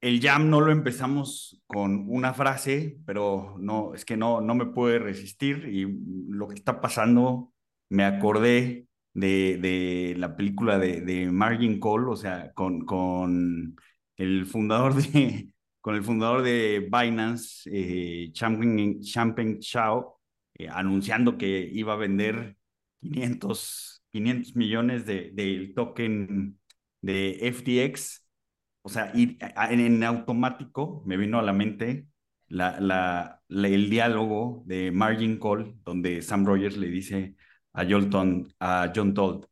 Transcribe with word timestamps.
el 0.00 0.20
jam 0.20 0.50
no 0.50 0.60
lo 0.60 0.72
empezamos 0.72 1.60
con 1.66 2.06
una 2.08 2.34
frase, 2.34 2.98
pero 3.06 3.56
no, 3.58 3.94
es 3.94 4.04
que 4.04 4.16
no, 4.16 4.40
no 4.40 4.54
me 4.54 4.66
puede 4.66 4.98
resistir 4.98 5.68
y 5.68 5.86
lo 6.28 6.48
que 6.48 6.54
está 6.54 6.80
pasando, 6.80 7.52
me 7.88 8.04
acordé 8.04 8.86
de, 9.14 9.58
de 9.58 10.14
la 10.18 10.36
película 10.36 10.78
de, 10.78 11.00
de 11.00 11.30
Margin 11.32 11.80
Call, 11.80 12.08
o 12.08 12.16
sea, 12.16 12.52
con, 12.52 12.84
con 12.84 13.76
el 14.16 14.46
fundador 14.46 14.94
de, 14.94 15.48
con 15.80 15.94
el 15.94 16.02
fundador 16.04 16.42
de 16.42 16.88
Binance, 16.90 17.68
eh, 17.72 18.32
Champagne 18.32 19.58
Chao, 19.60 20.20
eh, 20.54 20.68
anunciando 20.68 21.38
que 21.38 21.68
iba 21.72 21.94
a 21.94 21.96
vender 21.96 22.56
500, 23.00 24.02
500 24.12 24.56
millones 24.56 25.06
del 25.06 25.34
de, 25.34 25.72
token 25.74 26.58
de 27.02 27.52
FTX 27.54 28.25
o 28.86 28.88
sea, 28.88 29.10
en, 29.12 30.04
automático 30.04 31.02
me 31.06 31.16
vino 31.16 31.40
a 31.40 31.42
la 31.42 31.52
mente 31.52 32.06
el 32.48 33.90
diálogo 33.90 34.62
de 34.64 34.92
Margin 34.92 35.40
Call, 35.40 35.74
donde 35.84 36.22
Sam 36.22 36.46
Rogers 36.46 36.76
le 36.76 36.86
dice 36.86 37.34
a 37.72 37.84
John, 37.84 38.46
a 38.60 38.92
John 38.94 39.12
Told, 39.12 39.46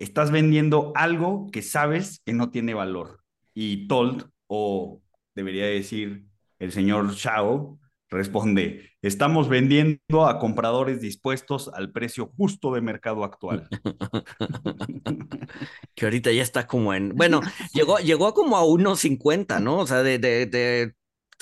estás 0.00 0.32
vendiendo 0.32 0.92
algo 0.96 1.46
que 1.52 1.62
sabes 1.62 2.20
que 2.24 2.32
no 2.32 2.50
tiene 2.50 2.74
valor. 2.74 3.22
Y 3.54 3.86
Told, 3.86 4.28
o 4.48 5.00
debería 5.36 5.66
decir 5.66 6.24
el 6.58 6.72
señor 6.72 7.12
Shao, 7.12 7.78
responde, 8.10 8.90
estamos 9.02 9.48
vendiendo 9.48 10.26
a 10.26 10.38
compradores 10.38 11.00
dispuestos 11.00 11.70
al 11.72 11.92
precio 11.92 12.32
justo 12.36 12.74
de 12.74 12.80
mercado 12.80 13.24
actual. 13.24 13.68
que 15.94 16.04
ahorita 16.04 16.32
ya 16.32 16.42
está 16.42 16.66
como 16.66 16.92
en, 16.92 17.14
bueno, 17.14 17.40
llegó, 17.72 17.98
llegó 17.98 18.34
como 18.34 18.56
a 18.56 18.64
1.50, 18.64 19.60
¿no? 19.60 19.78
O 19.78 19.86
sea, 19.86 20.02
de, 20.02 20.18
de, 20.18 20.46
de 20.46 20.94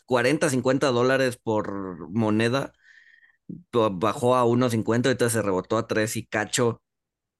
40, 0.07 0.51
50 0.51 0.89
dólares 0.89 1.39
por 1.43 2.11
moneda, 2.11 2.73
bajó 3.71 4.37
a 4.37 4.45
1.50, 4.45 5.07
ahorita 5.07 5.31
se 5.31 5.43
rebotó 5.43 5.79
a 5.79 5.87
3 5.87 6.17
y 6.17 6.27
cacho. 6.27 6.83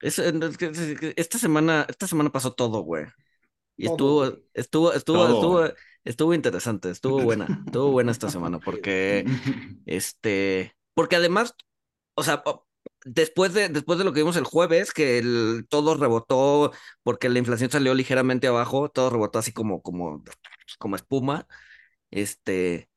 esta 0.01 1.39
semana, 1.39 1.85
esta 1.87 2.07
semana 2.07 2.31
pasó 2.31 2.53
todo, 2.53 2.81
güey. 2.81 3.05
Y 3.77 3.87
estuvo, 3.87 4.25
estuvo, 4.53 4.93
estuvo, 4.93 5.25
estuvo, 5.25 5.63
estuvo 6.03 6.33
interesante, 6.33 6.89
estuvo 6.89 7.21
buena, 7.21 7.63
estuvo 7.65 7.91
buena 7.91 8.11
esta 8.11 8.29
semana 8.29 8.59
porque, 8.65 9.25
este, 9.85 10.75
porque 10.93 11.15
además, 11.15 11.55
o 12.15 12.23
sea, 12.23 12.43
después 13.05 13.53
de, 13.53 13.69
después 13.69 13.97
de 13.99 14.05
lo 14.05 14.13
que 14.13 14.21
vimos 14.21 14.35
el 14.35 14.43
jueves, 14.43 14.93
que 14.93 15.17
el, 15.19 15.65
todo 15.69 15.95
rebotó 15.95 16.71
porque 17.03 17.29
la 17.29 17.39
inflación 17.39 17.71
salió 17.71 17.93
ligeramente 17.93 18.47
abajo, 18.47 18.89
todo 18.89 19.09
rebotó 19.09 19.39
así 19.39 19.51
como, 19.51 19.81
como, 19.81 20.23
como 20.77 20.95
espuma, 20.95 21.47
este, 22.11 22.89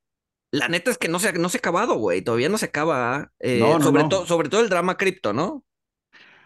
la 0.51 0.69
neta 0.69 0.91
es 0.91 0.99
que 0.99 1.09
no 1.09 1.19
se, 1.19 1.33
no 1.35 1.49
se 1.49 1.59
ha 1.59 1.61
acabado, 1.61 1.95
güey, 1.95 2.23
todavía 2.23 2.49
no 2.49 2.59
se 2.59 2.67
acaba, 2.67 3.33
eh, 3.41 3.61
sobre, 3.81 4.05
todo 4.05 4.27
sobre 4.27 4.49
todo 4.49 4.61
el 4.61 4.69
drama 4.69 4.97
cripto, 4.97 5.33
¿no? 5.33 5.65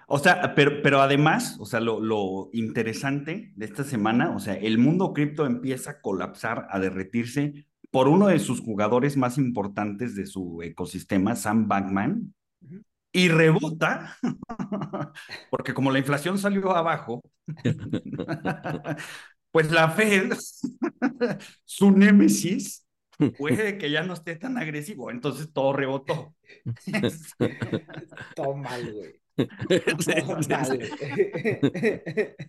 O 0.06 0.18
sea, 0.18 0.54
pero, 0.54 0.82
pero 0.82 1.00
además, 1.00 1.56
o 1.58 1.66
sea, 1.66 1.80
lo, 1.80 2.00
lo 2.00 2.48
interesante 2.52 3.52
de 3.56 3.66
esta 3.66 3.82
semana, 3.82 4.34
o 4.34 4.38
sea, 4.38 4.54
el 4.54 4.78
mundo 4.78 5.12
cripto 5.12 5.46
empieza 5.46 5.90
a 5.90 6.00
colapsar, 6.00 6.68
a 6.70 6.78
derretirse 6.78 7.66
por 7.90 8.06
uno 8.08 8.28
de 8.28 8.38
sus 8.38 8.60
jugadores 8.60 9.16
más 9.16 9.36
importantes 9.36 10.14
de 10.14 10.26
su 10.26 10.62
ecosistema, 10.62 11.34
Sam 11.34 11.66
Bankman, 11.66 12.34
y 13.12 13.28
rebota, 13.28 14.16
porque 15.50 15.74
como 15.74 15.90
la 15.90 15.98
inflación 15.98 16.38
salió 16.38 16.76
abajo, 16.76 17.22
pues 19.50 19.70
la 19.72 19.90
Fed, 19.90 20.34
su 21.64 21.90
némesis, 21.90 22.86
puede 23.38 23.78
que 23.78 23.90
ya 23.90 24.02
no 24.02 24.12
esté 24.14 24.36
tan 24.36 24.58
agresivo, 24.58 25.10
entonces 25.10 25.52
todo 25.52 25.72
rebotó. 25.72 26.34
todo 28.36 28.54
mal, 28.54 28.92
güey. 28.92 29.25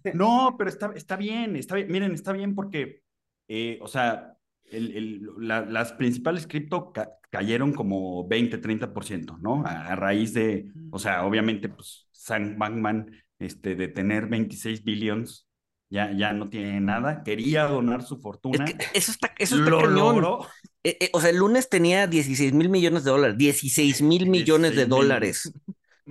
no, 0.13 0.55
pero 0.57 0.69
está, 0.69 0.91
está 0.95 1.15
bien, 1.15 1.55
está 1.55 1.75
bien. 1.75 1.91
Miren, 1.91 2.13
está 2.13 2.33
bien 2.33 2.55
porque, 2.55 3.03
eh, 3.47 3.79
o 3.81 3.87
sea, 3.87 4.37
el, 4.65 4.95
el, 4.95 5.27
las 5.39 5.93
principales 5.93 6.47
cripto 6.47 6.91
cayeron 7.29 7.73
como 7.73 8.27
20, 8.27 8.61
30%, 8.61 9.37
¿no? 9.39 9.63
A, 9.65 9.95
raíz 9.95 10.33
de, 10.33 10.71
o 10.91 10.99
sea, 10.99 11.25
obviamente, 11.25 11.69
pues 11.69 12.07
Sam 12.11 12.57
Bankman, 12.57 13.11
este, 13.39 13.75
de 13.75 13.87
tener 13.87 14.27
26 14.27 14.83
billones, 14.83 15.47
ya, 15.89 16.11
ya 16.11 16.33
no 16.33 16.49
tiene 16.49 16.81
nada. 16.81 17.23
Quería 17.23 17.63
donar 17.63 18.03
su 18.03 18.19
fortuna. 18.19 18.65
eso 18.93 19.11
está, 19.11 19.33
eso 19.37 19.57
está 19.57 19.69
lo 19.69 20.45
eh, 20.83 20.97
eh, 21.01 21.09
o 21.13 21.19
sea, 21.19 21.31
el 21.31 21.37
lunes 21.37 21.69
tenía 21.69 22.07
16 22.07 22.53
mil 22.53 22.69
millones 22.69 23.03
de 23.03 23.11
dólares, 23.11 23.37
16 23.37 24.01
mil 24.01 24.29
millones 24.29 24.75
de 24.75 24.85
dólares. 24.85 25.51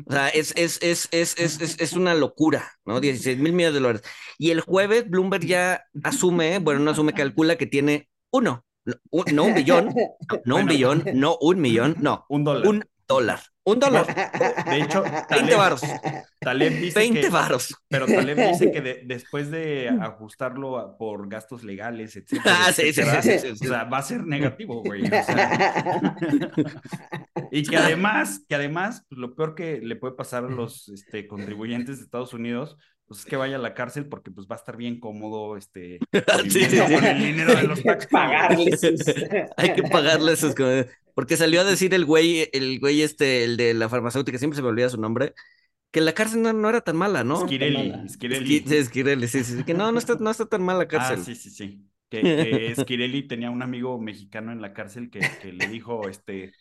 O 0.05 0.13
sea, 0.13 0.29
es, 0.29 0.53
es, 0.57 0.79
es, 0.83 1.09
es, 1.11 1.39
es, 1.39 1.81
es 1.81 1.93
una 1.95 2.15
locura, 2.15 2.73
¿no? 2.85 3.01
16 3.01 3.39
mil 3.39 3.53
millones 3.53 3.75
de 3.75 3.81
dólares. 3.81 4.03
Y 4.39 4.51
el 4.51 4.61
jueves 4.61 5.09
Bloomberg 5.09 5.47
ya 5.47 5.85
asume, 6.05 6.59
bueno, 6.59 6.81
no 6.81 6.91
asume, 6.91 7.15
calcula 7.15 7.57
que 7.57 7.67
tiene 7.67 8.09
uno, 8.31 8.65
no 9.33 9.45
un 9.45 9.55
billón, 9.55 9.95
no 10.45 10.57
un 10.57 10.67
billón, 10.67 11.05
no 11.15 11.39
un 11.41 11.61
millón, 11.61 11.97
no, 11.99 12.27
un 12.29 12.45
dólar. 12.45 12.67
Un 12.67 12.85
dólar. 13.09 13.41
Un 13.65 13.81
dólar. 13.81 14.07
De 14.69 14.81
hecho, 14.81 15.03
20 15.29 15.57
varos. 15.57 15.83
Taleb 16.39 16.73
dice 16.81 16.99
20 17.01 17.31
varos. 17.31 17.75
Pero 17.89 18.07
Taleb 18.07 18.51
dice 18.51 18.71
que 18.71 19.03
después 19.05 19.51
de 19.51 19.89
ajustarlo 19.89 20.97
por 20.97 21.29
gastos 21.29 21.65
legales, 21.65 22.15
etcétera, 22.15 22.57
ah, 22.61 22.73
sí, 22.73 22.93
sí, 22.93 23.03
sí, 23.03 23.49
o 23.49 23.57
sea, 23.57 23.83
va 23.85 23.99
a 23.99 24.03
ser 24.03 24.25
negativo, 24.25 24.83
güey. 24.85 25.05
O 25.05 25.09
sea, 25.09 26.17
y 27.57 27.65
que 27.65 27.77
además, 27.77 28.45
que 28.49 28.55
además, 28.55 29.05
pues, 29.09 29.19
lo 29.19 29.35
peor 29.35 29.55
que 29.55 29.81
le 29.81 29.97
puede 29.97 30.15
pasar 30.15 30.45
a 30.45 30.49
los 30.49 30.89
este, 30.89 31.27
contribuyentes 31.27 31.99
de 31.99 32.05
Estados 32.05 32.35
Unidos 32.35 32.77
pues 33.07 33.21
es 33.21 33.27
que 33.27 33.37
vaya 33.37 33.57
a 33.57 33.61
la 33.61 33.75
cárcel 33.75 34.09
porque 34.09 34.31
pues 34.31 34.49
va 34.49 34.57
a 34.57 34.59
estar 34.59 34.77
bien 34.77 34.99
cómodo 34.99 35.57
este 35.57 36.01
con 36.11 37.05
el 37.05 37.19
dinero 37.19 37.55
de 37.55 37.63
los 37.63 37.83
taxis. 37.83 38.11
Pagarles. 38.11 38.81
Hay 39.57 39.75
que 39.75 39.83
pagarles 39.85 40.41
sus 40.41 40.55
porque 41.15 41.37
salió 41.37 41.61
a 41.61 41.65
decir 41.65 41.95
el 41.95 42.05
güey, 42.05 42.51
el 42.53 42.79
güey 42.79 43.03
este, 43.03 43.45
el 43.45 43.57
de 43.57 43.75
la 43.75 43.89
farmacéutica, 43.89 44.39
siempre 44.39 44.57
se 44.57 44.63
me 44.63 44.69
olvida 44.69 44.91
su 44.91 45.01
nombre, 45.01 45.33
que 45.91 46.03
la 46.03 46.13
cárcel 46.13 46.43
no, 46.43 46.69
era 46.69 46.83
tan 46.83 46.97
mala, 46.97 47.25
¿no? 47.25 47.45
Esquirelli, 47.45 47.95
Esquirelli. 48.05 48.59
Sí, 48.67 48.77
Esquirelli, 48.77 49.29
sí, 49.29 49.43
sí, 49.43 49.65
que 49.65 49.73
no, 49.73 49.91
no 49.93 49.99
está, 49.99 50.17
no 50.17 50.31
está 50.31 50.45
tan 50.45 50.63
mala 50.63 50.81
la 50.81 50.89
cárcel. 50.89 51.21
Ah, 51.21 51.25
sí, 51.25 51.35
sí, 51.35 51.51
sí. 51.51 51.87
Que, 52.11 52.21
que 52.21 52.71
Esquirelli 52.73 53.27
tenía 53.27 53.51
un 53.51 53.63
amigo 53.63 53.99
mexicano 53.99 54.53
en 54.53 54.61
la 54.61 54.75
cárcel 54.75 55.09
que, 55.09 55.21
que 55.41 55.53
le 55.53 55.69
dijo, 55.69 56.07
este, 56.07 56.53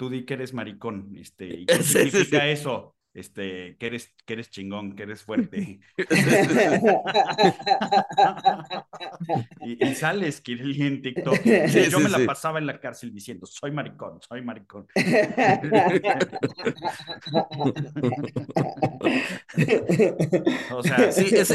tú 0.00 0.08
di 0.08 0.24
que 0.24 0.32
eres 0.32 0.54
maricón, 0.54 1.14
este, 1.18 1.44
¿y 1.60 1.66
qué 1.66 1.82
significa 1.82 2.48
eso? 2.48 2.96
Este, 3.12 3.76
que 3.78 3.86
eres, 3.86 4.14
que 4.24 4.34
eres 4.34 4.50
chingón, 4.50 4.94
que 4.94 5.02
eres 5.02 5.22
fuerte. 5.22 5.80
y, 9.60 9.86
y, 9.86 9.94
sales, 9.94 10.40
Kirili, 10.40 10.86
en 10.86 11.02
TikTok. 11.02 11.36
Sí, 11.68 11.90
yo 11.90 12.00
me 12.00 12.08
la 12.08 12.24
pasaba 12.24 12.58
en 12.58 12.66
la 12.66 12.80
cárcel 12.80 13.12
diciendo, 13.12 13.44
soy 13.46 13.72
maricón, 13.72 14.20
soy 14.26 14.40
maricón. 14.42 14.86
o 20.72 20.82
sea, 20.82 21.12
sí, 21.12 21.28
es, 21.32 21.54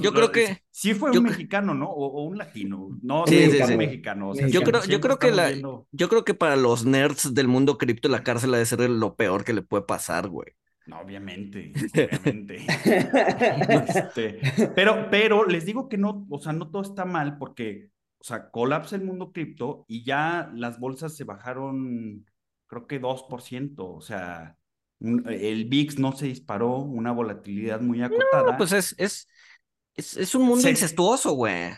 yo 0.00 0.12
creo 0.12 0.32
que... 0.32 0.64
Sí 0.70 0.94
fue 0.94 1.10
un 1.10 1.24
mexicano, 1.24 1.74
¿no? 1.74 1.90
O, 1.90 2.22
un 2.22 2.38
latino. 2.38 2.96
No, 3.02 3.26
sí, 3.26 3.50
sí, 3.50 3.76
mexicano. 3.76 4.32
yo, 4.34 4.62
creo, 4.62 4.84
yo, 4.84 5.00
creo 5.00 5.18
que 5.18 5.32
la, 5.32 5.52
yo 5.90 6.08
creo 6.08 6.24
que 6.24 6.34
para 6.34 6.54
los 6.56 6.86
nerds 6.86 7.34
del 7.34 7.48
mundo 7.48 7.78
cripto 7.78 8.08
la 8.08 8.22
cárcel 8.22 8.54
ha 8.54 8.58
de 8.58 8.66
ser 8.66 8.88
lo 8.88 9.16
peor 9.16 9.44
que 9.44 9.52
le 9.52 9.62
puede 9.62 9.82
pasar, 9.82 10.28
güey. 10.28 10.54
No, 10.88 11.00
obviamente, 11.00 11.72
obviamente. 11.94 12.66
Este, 13.94 14.40
pero, 14.74 15.08
pero 15.10 15.44
les 15.44 15.66
digo 15.66 15.86
que 15.86 15.98
no, 15.98 16.26
o 16.30 16.40
sea, 16.40 16.54
no 16.54 16.70
todo 16.70 16.80
está 16.80 17.04
mal 17.04 17.36
porque, 17.36 17.90
o 18.18 18.24
sea, 18.24 18.50
colapsa 18.50 18.96
el 18.96 19.04
mundo 19.04 19.30
cripto 19.30 19.84
y 19.86 20.02
ya 20.02 20.50
las 20.54 20.80
bolsas 20.80 21.14
se 21.14 21.24
bajaron, 21.24 22.24
creo 22.66 22.86
que 22.86 23.02
2%, 23.02 23.74
o 23.76 24.00
sea, 24.00 24.56
el 25.00 25.66
VIX 25.66 25.98
no 25.98 26.12
se 26.12 26.26
disparó, 26.26 26.78
una 26.78 27.12
volatilidad 27.12 27.82
muy 27.82 28.00
acotada. 28.00 28.52
No, 28.52 28.56
pues 28.56 28.72
es, 28.72 28.94
es, 28.96 29.28
es, 29.94 30.16
es 30.16 30.34
un 30.34 30.46
mundo 30.46 30.70
incestuoso, 30.70 31.32
güey. 31.32 31.70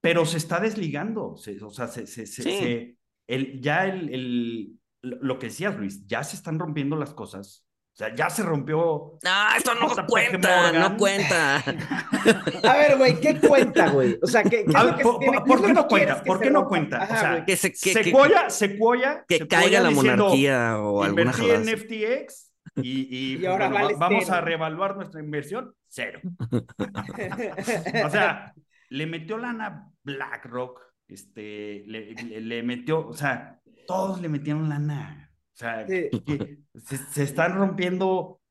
Pero 0.00 0.26
se 0.26 0.38
está 0.38 0.58
desligando, 0.58 1.34
o 1.34 1.36
sea, 1.36 1.86
se, 1.86 2.08
se, 2.08 2.26
se, 2.26 2.96
el, 3.28 3.60
ya 3.60 3.86
el, 3.86 4.12
el, 4.12 4.80
lo 5.02 5.38
que 5.38 5.46
decías, 5.46 5.76
Luis, 5.76 6.04
ya 6.06 6.24
se 6.24 6.34
están 6.34 6.58
rompiendo 6.58 6.96
las 6.96 7.14
cosas. 7.14 7.65
O 7.96 7.98
sea, 7.98 8.14
ya 8.14 8.28
se 8.28 8.42
rompió. 8.42 9.18
No, 9.22 9.56
esto 9.56 9.74
no 9.74 9.88
cuenta, 10.06 10.70
no 10.70 10.98
cuenta. 10.98 11.56
A 11.56 12.76
ver, 12.76 12.98
güey, 12.98 13.18
¿qué 13.18 13.40
cuenta, 13.40 13.88
güey? 13.88 14.18
O 14.22 14.26
sea, 14.26 14.42
¿qué, 14.42 14.66
qué 14.66 14.84
ver, 14.84 15.02
por, 15.02 15.44
¿por 15.46 15.64
qué 15.64 15.72
no 15.72 15.88
cuenta? 15.88 16.22
¿Por 16.22 16.38
qué 16.38 16.50
no 16.50 16.68
cuenta? 16.68 17.04
o 17.04 17.06
sea, 17.06 17.44
que 17.46 17.56
se, 17.56 17.72
que, 17.72 17.94
Sequoia, 17.94 18.50
Sequoia, 18.50 19.24
que 19.26 19.48
caiga 19.48 19.80
la 19.80 19.88
monarquía 19.88 20.78
o 20.78 21.02
alguna 21.02 21.32
cosa. 21.32 21.54
Invertí 21.54 22.04
en 22.04 22.20
FTX 22.26 22.52
y, 22.82 23.38
y, 23.38 23.46
ahora 23.46 23.70
vamos 23.96 24.28
a 24.28 24.42
reevaluar 24.42 24.96
nuestra 24.96 25.20
inversión, 25.20 25.72
cero. 25.88 26.20
o 28.04 28.10
sea, 28.10 28.52
le 28.90 29.06
metió 29.06 29.38
lana 29.38 29.90
BlackRock, 30.02 30.82
este, 31.08 31.82
le, 31.86 32.12
le, 32.12 32.62
metió, 32.62 33.08
o 33.08 33.14
sea, 33.14 33.58
todos 33.86 34.20
le 34.20 34.28
metieron 34.28 34.68
lana. 34.68 35.25
O 35.56 35.58
sea, 35.58 35.86
se, 35.86 37.22
están 37.22 37.54
rompiendo 37.56 38.42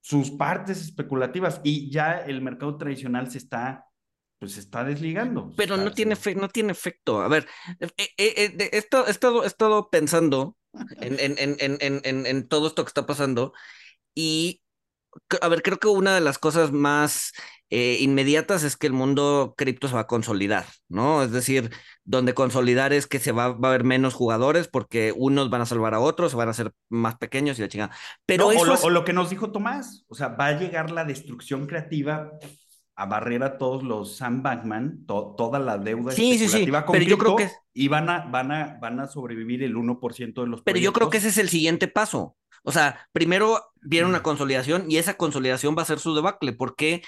sus 0.00 0.30
partes 0.30 0.80
especulativas 0.80 1.60
y 1.62 1.90
ya 1.90 2.18
el 2.18 2.40
mercado 2.40 2.78
tradicional 2.78 3.30
se 3.30 3.36
está 3.38 3.86
pues 4.38 4.52
se 4.52 4.60
está 4.60 4.82
desligando. 4.82 5.52
Pero 5.56 5.76
no 5.76 5.92
tiene 5.92 6.16
no 6.36 6.48
tiene 6.48 6.72
efecto. 6.72 7.20
A 7.20 7.28
ver, 7.28 7.46
eh, 7.80 7.88
eh, 7.98 8.34
eh, 8.36 8.70
he, 8.72 8.78
estado, 8.78 9.06
he 9.44 9.46
estado 9.46 9.90
pensando 9.90 10.56
en, 11.00 11.20
en, 11.20 11.56
en, 11.58 11.78
en, 11.80 12.26
en 12.26 12.48
todo 12.48 12.66
esto 12.66 12.82
que 12.84 12.88
está 12.88 13.06
pasando 13.06 13.52
y 14.14 14.63
a 15.40 15.48
ver, 15.48 15.62
creo 15.62 15.78
que 15.78 15.88
una 15.88 16.14
de 16.14 16.20
las 16.20 16.38
cosas 16.38 16.72
más 16.72 17.32
eh, 17.70 17.98
inmediatas 18.00 18.62
es 18.62 18.76
que 18.76 18.86
el 18.86 18.92
mundo 18.92 19.54
cripto 19.56 19.88
se 19.88 19.94
va 19.94 20.02
a 20.02 20.06
consolidar, 20.06 20.66
¿no? 20.88 21.22
Es 21.22 21.32
decir, 21.32 21.70
donde 22.04 22.34
consolidar 22.34 22.92
es 22.92 23.06
que 23.06 23.18
se 23.18 23.32
va, 23.32 23.48
va, 23.48 23.68
a 23.68 23.70
haber 23.72 23.84
menos 23.84 24.14
jugadores 24.14 24.68
porque 24.68 25.12
unos 25.16 25.50
van 25.50 25.62
a 25.62 25.66
salvar 25.66 25.94
a 25.94 26.00
otros, 26.00 26.32
se 26.32 26.36
van 26.36 26.48
a 26.48 26.52
hacer 26.52 26.72
más 26.88 27.16
pequeños 27.16 27.58
y 27.58 27.62
la 27.62 27.68
chingada. 27.68 27.96
Pero 28.26 28.48
o, 28.48 28.90
lo, 28.90 29.04
que 29.04 29.12
nos 29.12 29.30
dijo 29.30 29.50
Tomás, 29.50 30.04
o 30.08 30.14
sea, 30.14 30.28
va 30.28 30.46
a 30.48 30.58
llegar 30.58 30.90
la 30.90 31.04
destrucción 31.04 31.66
creativa 31.66 32.30
a 32.96 33.06
barrer 33.06 33.42
a 33.42 33.58
todos 33.58 33.82
los 33.82 34.16
Sam 34.16 34.42
Bankman, 34.42 35.04
toda 35.06 35.58
la 35.58 35.78
deuda 35.78 36.12
sí, 36.12 36.38
sí, 36.38 36.48
sí. 36.48 36.66
pero 36.90 37.04
yo 37.04 37.18
creo 37.18 37.36
que 37.36 37.50
y 37.72 37.88
van 37.88 38.08
a, 38.08 38.26
van 38.26 38.52
a, 38.52 38.78
van 38.80 39.00
a 39.00 39.08
sobrevivir 39.08 39.62
el 39.62 39.74
1% 39.74 40.42
de 40.42 40.46
los 40.46 40.62
Pero 40.62 40.78
yo 40.78 40.92
creo 40.92 41.10
que 41.10 41.18
ese 41.18 41.28
es 41.28 41.38
el 41.38 41.48
siguiente 41.48 41.88
paso. 41.88 42.36
O 42.62 42.72
sea, 42.72 43.08
primero 43.12 43.60
viene 43.82 44.06
una 44.06 44.22
consolidación 44.22 44.90
y 44.90 44.96
esa 44.98 45.14
consolidación 45.14 45.74
va 45.76 45.82
a 45.82 45.86
ser 45.86 45.98
su 45.98 46.14
debacle, 46.14 46.52
porque 46.52 47.02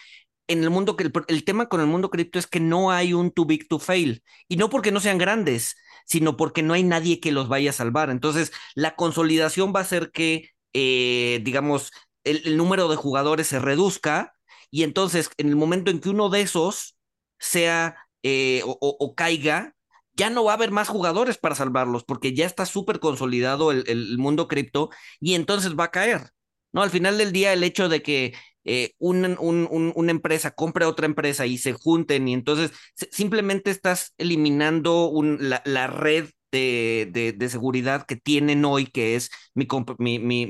en 0.49 0.63
el 0.63 0.71
mundo, 0.71 0.97
el, 0.99 1.13
el 1.29 1.45
tema 1.45 1.69
con 1.69 1.81
el 1.81 1.87
mundo 1.87 2.11
cripto 2.11 2.39
es 2.39 2.47
que 2.47 2.61
no 2.61 2.91
hay 2.91 3.13
un 3.13 3.31
too 3.31 3.47
big 3.47 3.69
to 3.69 3.79
fail, 3.79 4.23
y 4.49 4.57
no 4.57 4.69
porque 4.69 4.93
no 4.93 5.01
sean 5.01 5.19
grandes, 5.19 5.77
sino 6.07 6.37
porque 6.37 6.63
no 6.63 6.75
hay 6.75 6.85
nadie 6.85 7.21
que 7.21 7.33
los 7.33 7.49
vaya 7.49 7.71
a 7.71 7.75
salvar. 7.75 8.11
Entonces, 8.11 8.53
la 8.75 8.97
consolidación 8.97 9.73
va 9.75 9.81
a 9.81 9.83
hacer 9.83 10.11
que, 10.13 10.51
eh, 10.73 11.41
digamos, 11.43 11.93
el, 12.25 12.57
número 12.57 12.89
de 12.89 12.97
jugadores 12.97 13.49
se 13.49 13.59
reduzca, 13.59 14.35
y 14.77 14.83
entonces, 14.83 15.31
en 15.39 15.49
el 15.49 15.57
momento 15.57 15.91
en 15.91 16.01
que 16.01 16.11
uno 16.11 16.29
de 16.29 16.43
esos 16.43 16.99
sea 17.39 17.97
eh, 18.23 18.63
o 18.65 19.15
caiga, 19.15 19.77
ya 20.17 20.31
no 20.31 20.45
va 20.45 20.53
a 20.53 20.55
haber 20.55 20.71
más 20.71 20.89
jugadores 20.89 21.39
para 21.39 21.55
salvarlos 21.55 22.05
porque 22.05 22.35
ya 22.35 22.47
está 22.47 22.67
súper 22.67 23.01
consolidado 23.01 23.71
el, 23.71 24.19
mundo 24.19 24.49
cripto 24.49 24.91
y 25.21 25.35
entonces 25.35 25.77
va 25.79 25.85
a 25.85 25.91
caer. 25.91 26.31
¿no? 26.73 26.83
Al 26.83 26.91
final 26.91 27.19
del 27.19 27.33
día, 27.33 27.53
el 27.53 27.63
hecho 27.63 27.89
de 27.89 28.03
que 28.03 28.35
eh, 28.65 28.95
una 28.99 30.11
empresa 30.11 30.51
compre 30.51 30.85
a 30.85 30.89
otra 30.89 31.07
empresa 31.07 31.47
y 31.47 31.59
se 31.59 31.73
junten 31.75 32.27
y 32.29 32.33
entonces 32.35 32.73
simplemente 33.11 33.71
estás 33.71 34.15
eliminando 34.19 35.13
la, 35.39 35.87
red 35.87 36.31
de, 36.51 37.49
seguridad 37.51 38.07
que 38.07 38.17
tienen 38.17 38.65
hoy, 38.65 38.87
que 38.87 39.15
es 39.17 39.31
mi, 39.55 40.19
mi, 40.19 40.47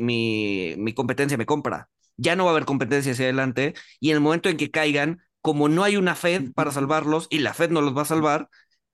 mi, 0.77 0.95
competencia 0.95 1.37
me 1.37 1.47
compra. 1.47 1.89
Ya 2.17 2.37
no 2.37 2.45
va 2.45 2.51
a 2.51 2.55
haber 2.55 2.65
competencia 2.65 3.13
hacia 3.13 3.27
adelante 3.27 3.75
y 4.01 4.11
en 4.11 4.17
el 4.17 4.21
momento 4.21 4.49
en 4.49 4.57
que 4.57 4.71
caigan, 4.71 5.23
como 5.43 5.69
no 5.69 5.85
hay 5.85 5.97
una 5.97 6.15
Fed 6.15 6.53
para 6.55 6.73
salvarlos 6.73 7.27
y 7.31 7.39
la 7.39 7.55
Fed 7.55 7.71
no 7.71 7.81
los 7.81 7.97
va 7.97 8.03
a 8.03 8.07
salvar, 8.07 8.49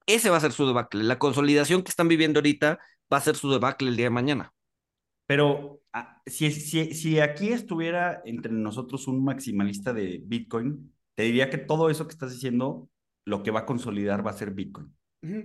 ese 0.07 0.31
va 0.31 0.37
a 0.37 0.41
ser 0.41 0.53
su 0.53 0.67
debacle. 0.67 1.05
La 1.05 1.19
consolidación 1.19 1.83
que 1.83 1.91
están 1.91 2.09
viviendo 2.09 2.39
ahorita 2.39 2.79
va 3.13 3.17
a 3.17 3.21
ser 3.21 3.37
su 3.37 3.51
debacle 3.51 3.89
el 3.89 3.97
día 3.97 4.07
de 4.07 4.11
mañana. 4.11 4.53
Pero 5.27 5.81
ah, 5.93 6.21
si, 6.27 6.51
si, 6.51 6.95
si 6.95 7.21
aquí 7.21 7.49
estuviera 7.49 8.23
entre 8.25 8.53
nosotros 8.53 9.07
un 9.07 9.25
maximalista 9.25 9.93
de 9.93 10.21
Bitcoin, 10.25 10.93
te 11.15 11.23
diría 11.25 11.51
que 11.51 11.59
todo 11.59 11.91
eso 11.91 12.07
que 12.07 12.13
estás 12.13 12.33
diciendo, 12.33 12.89
lo 13.25 13.43
que 13.43 13.51
va 13.51 13.61
a 13.61 13.67
consolidar 13.67 14.27
va 14.27 14.31
a 14.31 14.35
ser 14.35 14.51
Bitcoin. 14.51 14.95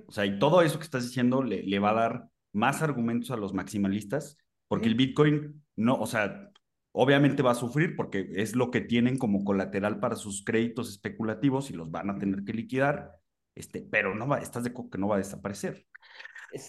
O 0.08 0.12
sea, 0.12 0.26
y 0.26 0.40
todo 0.40 0.64
eso 0.64 0.80
que 0.80 0.86
estás 0.86 1.04
diciendo 1.04 1.44
le, 1.44 1.62
le 1.62 1.80
va 1.80 1.92
a 1.92 1.94
dar 1.94 2.30
más 2.52 2.82
argumentos 2.82 3.30
a 3.30 3.38
los 3.38 3.54
maximalistas, 3.54 4.38
porque 4.68 4.88
el 4.88 4.96
Bitcoin 4.96 5.64
no, 5.76 5.96
o 5.96 6.08
sea, 6.08 6.52
obviamente 6.98 7.44
va 7.44 7.52
a 7.52 7.56
sufrir 7.56 7.96
porque 7.96 8.28
es 8.36 8.56
lo 8.56 8.72
que 8.72 8.82
tienen 8.82 9.18
como 9.18 9.44
colateral 9.44 10.00
para 10.00 10.16
sus 10.16 10.44
créditos 10.44 10.90
especulativos 10.90 11.70
y 11.70 11.74
los 11.74 11.92
van 11.92 12.10
a 12.10 12.18
tener 12.18 12.44
que 12.44 12.54
liquidar 12.54 13.20
este, 13.58 13.82
pero 13.82 14.14
no 14.14 14.28
va, 14.28 14.38
estás 14.38 14.64
de 14.64 14.70
acuerdo 14.70 14.92
que 14.92 14.98
no 15.00 15.08
va 15.08 15.16
a 15.16 15.20
desaparecer. 15.20 15.88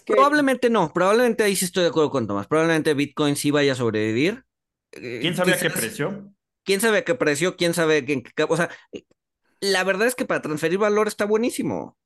Probablemente 0.07 0.71
no, 0.71 0.91
probablemente 0.91 1.43
ahí 1.43 1.55
sí 1.55 1.65
estoy 1.65 1.83
de 1.83 1.89
acuerdo 1.89 2.09
con 2.09 2.25
Tomás, 2.25 2.47
probablemente 2.47 2.95
Bitcoin 2.95 3.35
sí 3.35 3.51
vaya 3.51 3.73
a 3.73 3.75
sobrevivir. 3.75 4.43
Eh, 4.93 5.19
¿Quién 5.21 5.35
sabe 5.35 5.53
a 5.53 5.59
qué 5.59 5.69
precio? 5.69 6.33
¿Quién 6.63 6.81
sabe 6.81 6.97
a 6.97 7.05
qué 7.05 7.13
precio? 7.13 7.55
¿Quién 7.55 7.75
sabe 7.75 8.03
qué, 8.05 8.23
o 8.47 8.57
sea, 8.57 8.69
la 9.61 9.83
verdad 9.83 10.07
es 10.07 10.15
que 10.15 10.25
para 10.25 10.41
transferir 10.41 10.79
valor 10.79 11.07
está 11.07 11.25
buenísimo. 11.25 11.79
O 11.79 11.97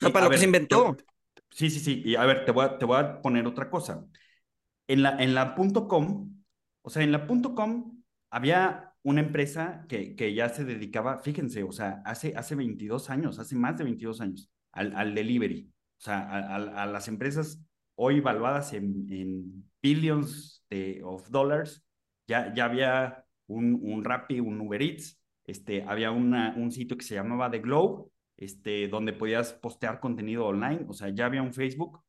sea, 0.00 0.12
para 0.12 0.26
lo 0.26 0.30
que 0.30 0.38
se 0.38 0.44
inventó. 0.44 0.96
sí, 1.50 1.68
sí, 1.68 1.80
sí. 1.80 2.02
Y 2.04 2.14
a 2.14 2.24
ver, 2.24 2.44
te 2.44 2.52
voy 2.52 2.64
a, 2.64 2.78
te 2.78 2.84
voy 2.84 2.98
a 2.98 3.20
poner 3.20 3.46
otra 3.46 3.70
cosa. 3.70 4.04
En 4.86 5.02
la, 5.02 5.16
en 5.22 5.34
la 5.34 5.56
.com, 5.88 6.41
o 6.82 6.90
sea, 6.90 7.02
en 7.02 7.12
la 7.12 7.26
.com 7.26 8.02
había 8.30 8.94
una 9.02 9.20
empresa 9.20 9.84
que, 9.88 10.14
que 10.14 10.34
ya 10.34 10.48
se 10.48 10.64
dedicaba, 10.64 11.18
fíjense, 11.18 11.62
o 11.64 11.72
sea, 11.72 12.02
hace, 12.04 12.34
hace 12.36 12.54
22 12.54 13.10
años, 13.10 13.38
hace 13.38 13.56
más 13.56 13.76
de 13.76 13.84
22 13.84 14.20
años, 14.20 14.50
al, 14.72 15.14
delivery, 15.14 15.70
o 15.98 16.00
sea, 16.00 16.54
a, 16.56 16.86
las 16.86 17.08
empresas 17.08 17.62
hoy 17.94 18.20
valuadas 18.20 18.72
en, 18.72 19.64
billions 19.82 20.64
de, 20.70 21.02
of 21.02 21.28
dollars, 21.28 21.84
ya, 22.28 22.54
ya 22.54 22.66
había 22.66 23.24
un, 23.48 23.78
un 23.82 24.04
Rappi, 24.04 24.38
un 24.38 24.60
Uber 24.60 24.80
Eats, 24.80 25.20
este, 25.44 25.82
había 25.82 26.12
una, 26.12 26.54
un 26.56 26.70
sitio 26.70 26.96
que 26.96 27.04
se 27.04 27.16
llamaba 27.16 27.50
The 27.50 27.58
Globe, 27.58 28.08
este, 28.36 28.88
donde 28.88 29.12
podías 29.12 29.52
postear 29.52 30.00
contenido 30.00 30.46
online, 30.46 30.86
o 30.88 30.92
sea, 30.92 31.08
ya 31.08 31.26
había 31.26 31.42
un 31.42 31.52
Facebook, 31.52 32.02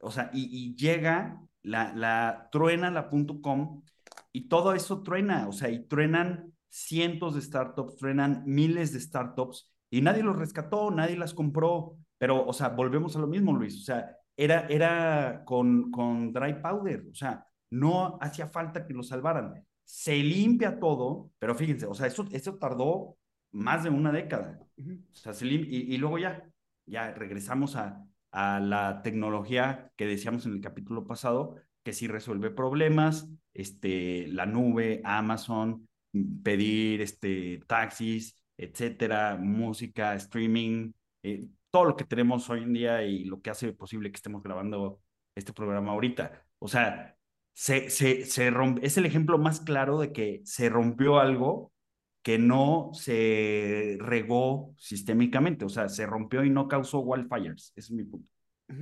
o 0.00 0.10
sea, 0.10 0.30
y, 0.32 0.74
llega 0.74 1.42
la, 1.62 1.92
la 1.94 2.48
truena 2.50 2.90
la 2.90 3.10
.com 3.10 3.82
y 4.32 4.48
todo 4.48 4.74
eso 4.74 5.02
truena, 5.02 5.48
o 5.48 5.52
sea, 5.52 5.70
y 5.70 5.86
truenan 5.86 6.52
cientos 6.68 7.34
de 7.34 7.42
startups, 7.42 7.96
truenan 7.96 8.42
miles 8.46 8.92
de 8.92 9.00
startups 9.00 9.72
y 9.90 10.02
nadie 10.02 10.22
los 10.22 10.36
rescató, 10.36 10.90
nadie 10.90 11.16
las 11.16 11.34
compró, 11.34 11.96
pero, 12.18 12.44
o 12.46 12.52
sea, 12.52 12.68
volvemos 12.70 13.16
a 13.16 13.20
lo 13.20 13.26
mismo, 13.26 13.52
Luis, 13.54 13.80
o 13.80 13.84
sea, 13.84 14.16
era, 14.36 14.66
era 14.68 15.42
con, 15.44 15.90
con 15.90 16.32
dry 16.32 16.60
powder, 16.60 17.06
o 17.10 17.14
sea, 17.14 17.44
no 17.70 18.18
hacía 18.20 18.46
falta 18.48 18.86
que 18.86 18.94
lo 18.94 19.02
salvaran. 19.02 19.64
Se 19.84 20.16
limpia 20.16 20.78
todo, 20.78 21.30
pero 21.38 21.54
fíjense, 21.54 21.86
o 21.86 21.94
sea, 21.94 22.06
eso, 22.06 22.26
eso 22.30 22.56
tardó 22.56 23.16
más 23.52 23.84
de 23.84 23.90
una 23.90 24.12
década. 24.12 24.58
O 24.78 25.14
sea, 25.14 25.32
se 25.32 25.46
y, 25.46 25.94
y, 25.94 25.96
luego 25.96 26.18
ya, 26.18 26.44
ya 26.86 27.12
regresamos 27.12 27.76
a, 27.76 28.06
a 28.30 28.60
la 28.60 29.02
tecnología 29.02 29.90
que 29.96 30.06
decíamos 30.06 30.46
en 30.46 30.52
el 30.52 30.60
capítulo 30.60 31.06
pasado, 31.06 31.56
que 31.88 31.94
sí 31.94 32.06
resuelve 32.06 32.50
problemas, 32.50 33.26
este, 33.54 34.26
la 34.28 34.44
nube, 34.44 35.00
Amazon, 35.04 35.88
mm, 36.12 36.42
pedir 36.42 37.00
este, 37.00 37.62
taxis, 37.66 38.36
etcétera, 38.58 39.38
música, 39.40 40.14
streaming, 40.16 40.92
eh, 41.22 41.48
todo 41.70 41.86
lo 41.86 41.96
que 41.96 42.04
tenemos 42.04 42.50
hoy 42.50 42.64
en 42.64 42.74
día 42.74 43.02
y 43.04 43.24
lo 43.24 43.40
que 43.40 43.48
hace 43.48 43.72
posible 43.72 44.10
que 44.10 44.16
estemos 44.16 44.42
grabando 44.42 45.00
este 45.34 45.54
programa 45.54 45.92
ahorita. 45.92 46.44
O 46.58 46.68
sea, 46.68 47.16
se, 47.54 47.88
se, 47.88 48.26
se 48.26 48.50
rompe, 48.50 48.86
es 48.86 48.98
el 48.98 49.06
ejemplo 49.06 49.38
más 49.38 49.60
claro 49.60 49.98
de 49.98 50.12
que 50.12 50.42
se 50.44 50.68
rompió 50.68 51.18
algo 51.18 51.72
que 52.20 52.38
no 52.38 52.90
se 52.92 53.96
regó 53.98 54.74
sistémicamente, 54.76 55.64
o 55.64 55.70
sea, 55.70 55.88
se 55.88 56.04
rompió 56.04 56.44
y 56.44 56.50
no 56.50 56.68
causó 56.68 57.00
wildfires, 57.00 57.72
ese 57.76 57.80
es 57.80 57.90
mi 57.92 58.04
punto. 58.04 58.30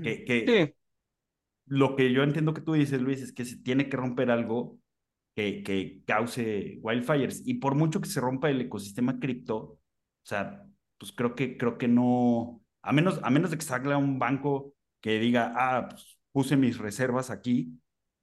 Que, 0.02 0.24
que, 0.24 0.74
lo 1.66 1.96
que 1.96 2.12
yo 2.12 2.22
entiendo 2.22 2.54
que 2.54 2.60
tú 2.60 2.74
dices, 2.74 3.00
Luis, 3.00 3.20
es 3.20 3.32
que 3.32 3.44
se 3.44 3.56
tiene 3.56 3.88
que 3.88 3.96
romper 3.96 4.30
algo 4.30 4.78
que, 5.34 5.62
que 5.62 6.02
cause 6.06 6.78
wildfires. 6.80 7.42
Y 7.46 7.54
por 7.54 7.74
mucho 7.74 8.00
que 8.00 8.08
se 8.08 8.20
rompa 8.20 8.50
el 8.50 8.60
ecosistema 8.62 9.18
cripto, 9.18 9.56
o 9.56 9.78
sea, 10.22 10.64
pues 10.98 11.12
creo 11.12 11.34
que, 11.34 11.56
creo 11.58 11.76
que 11.76 11.88
no, 11.88 12.62
a 12.82 12.92
menos, 12.92 13.20
a 13.22 13.30
menos 13.30 13.50
de 13.50 13.58
que 13.58 13.64
salga 13.64 13.96
un 13.96 14.18
banco 14.18 14.74
que 15.00 15.18
diga, 15.18 15.52
ah, 15.56 15.88
pues 15.88 16.18
puse 16.32 16.56
mis 16.56 16.78
reservas 16.78 17.30
aquí 17.30 17.78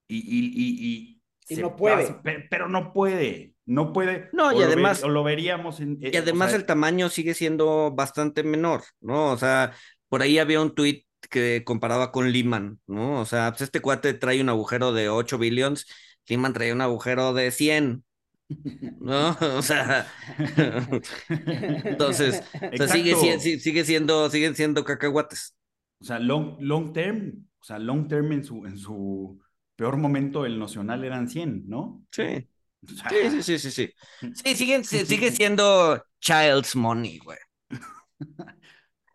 y, 0.07 0.17
y, 0.17 1.19
y, 1.49 1.55
no 1.61 1.75
puede. 1.75 2.15
pero, 2.49 2.69
no 2.69 2.93
puede, 2.93 3.55
no 3.65 3.93
puede. 3.93 4.29
No, 4.33 4.51
y 4.51 4.63
además. 4.63 5.01
Lo, 5.01 5.07
o 5.07 5.11
lo 5.11 5.23
veríamos 5.23 5.79
en. 5.79 5.97
Y 5.99 6.15
además 6.15 6.53
el 6.53 6.65
tamaño 6.65 7.09
sigue 7.09 7.33
siendo 7.33 7.91
bastante 7.91 8.43
menor, 8.43 8.83
¿no? 9.01 9.31
O 9.31 9.37
sea, 9.37 9.73
por 10.09 10.21
ahí 10.21 10.39
había 10.39 10.61
un 10.61 10.73
tuit 10.73 11.02
que 11.29 11.63
comparaba 11.65 12.11
con 12.11 12.31
Lehman, 12.31 12.79
¿no? 12.87 13.19
O 13.19 13.25
sea, 13.25 13.51
pues 13.51 13.61
este 13.61 13.81
cuate 13.81 14.13
trae 14.13 14.41
un 14.41 14.49
agujero 14.49 14.93
de 14.93 15.09
8 15.09 15.37
billions, 15.37 15.85
Lehman 16.27 16.53
trae 16.53 16.73
un 16.73 16.81
agujero 16.81 17.33
de 17.33 17.51
100. 17.51 18.03
¿No? 18.99 19.37
O 19.57 19.61
sea, 19.61 20.07
entonces, 21.29 22.43
o 22.73 22.77
sea, 22.77 22.87
sigue, 22.87 23.83
siendo, 23.85 24.29
siguen 24.29 24.55
siendo 24.55 24.83
cacahuates. 24.83 25.55
O 25.99 26.05
sea, 26.05 26.19
long, 26.19 26.57
long 26.59 26.93
term, 26.93 27.47
o 27.59 27.63
sea, 27.63 27.79
long 27.79 28.07
term 28.07 28.31
en 28.33 28.43
su, 28.43 28.65
en 28.65 28.77
su 28.77 29.39
peor 29.75 29.97
momento, 29.97 30.45
el 30.45 30.59
nocional 30.59 31.03
eran 31.03 31.29
100, 31.29 31.63
¿no? 31.67 32.03
Sí, 32.11 32.47
O 32.85 32.91
sea, 32.91 33.09
sí, 33.09 33.29
sí, 33.31 33.43
sí, 33.43 33.59
sí, 33.59 33.71
sí. 33.71 33.93
Sí, 34.43 34.55
siguen, 34.55 34.83
sigue 34.83 35.31
siendo 35.31 36.03
child's 36.19 36.75
money, 36.75 37.19
güey. 37.19 37.37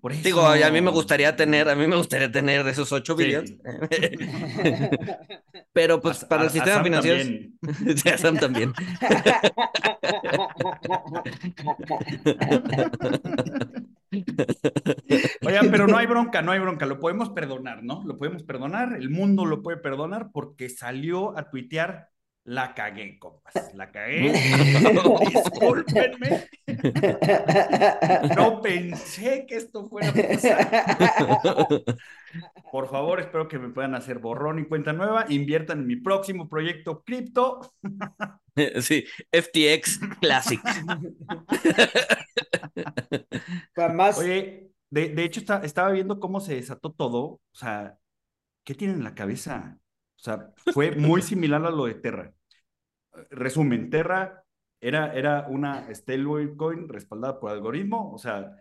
Por 0.00 0.12
eso. 0.12 0.22
Digo, 0.22 0.46
a 0.46 0.70
mí 0.70 0.80
me 0.80 0.90
gustaría 0.90 1.34
tener, 1.36 1.68
a 1.68 1.74
mí 1.74 1.86
me 1.86 1.96
gustaría 1.96 2.30
tener 2.30 2.66
esos 2.68 2.90
8 2.92 3.16
Sí. 3.16 3.24
billions. 3.24 3.54
Pero 5.72 6.00
pues 6.00 6.22
A- 6.24 6.28
para 6.28 6.42
a- 6.42 6.44
el 6.44 6.48
a 6.50 6.52
sistema 6.52 6.74
Sam 6.76 6.84
financiero. 6.84 7.18
también. 7.18 7.58
Sí, 7.98 8.08
a 8.08 8.18
Sam 8.18 8.38
también. 8.38 8.72
Oigan, 15.46 15.70
pero 15.70 15.86
no 15.86 15.96
hay 15.96 16.06
bronca, 16.06 16.42
no 16.42 16.52
hay 16.52 16.60
bronca, 16.60 16.86
lo 16.86 16.98
podemos 17.00 17.30
perdonar, 17.30 17.82
¿no? 17.82 18.02
Lo 18.06 18.16
podemos 18.16 18.42
perdonar, 18.42 18.94
el 18.94 19.10
mundo 19.10 19.44
lo 19.44 19.62
puede 19.62 19.78
perdonar 19.78 20.30
porque 20.32 20.68
salió 20.68 21.36
a 21.36 21.50
tuitear, 21.50 22.08
la 22.48 22.74
cagué, 22.74 23.18
compas, 23.18 23.52
la 23.74 23.90
cagué, 23.90 24.32
discúlpenme, 25.34 26.48
no 28.36 28.62
pensé 28.62 29.44
que 29.46 29.56
esto 29.56 29.86
fuera 29.86 30.08
a 30.08 30.12
pasar. 30.14 31.82
Por 32.72 32.88
favor, 32.88 33.20
espero 33.20 33.48
que 33.48 33.58
me 33.58 33.68
puedan 33.68 33.94
hacer 33.94 34.18
borrón 34.18 34.58
y 34.58 34.64
cuenta 34.66 34.92
nueva, 34.94 35.26
inviertan 35.28 35.80
en 35.80 35.86
mi 35.86 35.96
próximo 35.96 36.48
proyecto 36.48 37.02
cripto. 37.04 37.60
Sí, 38.80 39.04
FTX 39.30 40.00
Classic. 40.20 40.60
Además, 43.76 44.18
Oye, 44.18 44.70
de, 44.90 45.08
de 45.10 45.24
hecho 45.24 45.40
está- 45.40 45.60
estaba 45.64 45.90
viendo 45.92 46.18
cómo 46.20 46.40
se 46.40 46.54
desató 46.56 46.92
todo, 46.92 47.18
o 47.24 47.40
sea, 47.52 47.96
¿qué 48.64 48.74
tienen 48.74 48.98
en 48.98 49.04
la 49.04 49.14
cabeza? 49.14 49.78
O 50.16 50.20
sea, 50.20 50.50
fue 50.74 50.92
muy 50.96 51.22
similar 51.22 51.64
a 51.64 51.70
lo 51.70 51.86
de 51.86 51.94
Terra. 51.94 52.32
Resumen, 53.30 53.90
Terra 53.90 54.44
era, 54.80 55.12
era 55.14 55.46
una 55.48 55.92
stablecoin 55.94 56.88
respaldada 56.88 57.40
por 57.40 57.50
algoritmo, 57.50 58.12
o 58.12 58.18
sea, 58.18 58.56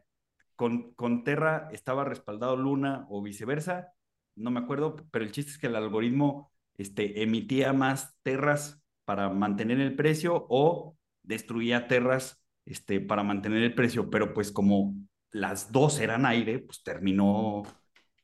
con, 0.56 0.94
con 0.94 1.24
Terra 1.24 1.70
estaba 1.72 2.04
respaldado 2.04 2.56
Luna 2.58 3.06
o 3.10 3.22
viceversa, 3.22 3.94
no 4.36 4.52
me 4.52 4.60
acuerdo, 4.60 4.96
pero 5.12 5.26
el 5.26 5.32
chiste 5.32 5.52
es 5.52 5.58
que 5.58 5.68
el 5.68 5.76
algoritmo 5.76 6.52
este, 6.78 7.22
emitía 7.24 7.74
más 7.74 8.16
Terras 8.24 8.82
para 9.06 9.30
mantener 9.30 9.80
el 9.80 9.96
precio 9.96 10.46
o 10.50 10.98
destruía 11.24 11.88
Terras 11.88 12.44
este, 12.66 13.00
para 13.00 13.24
mantener 13.24 13.64
el 13.64 13.76
precio, 13.76 14.10
pero 14.10 14.34
pues 14.34 14.52
como 14.52 14.96
las 15.32 15.72
dos 15.72 16.00
eran 16.00 16.26
aire, 16.26 16.60
pues 16.60 16.84
terminó 16.84 17.64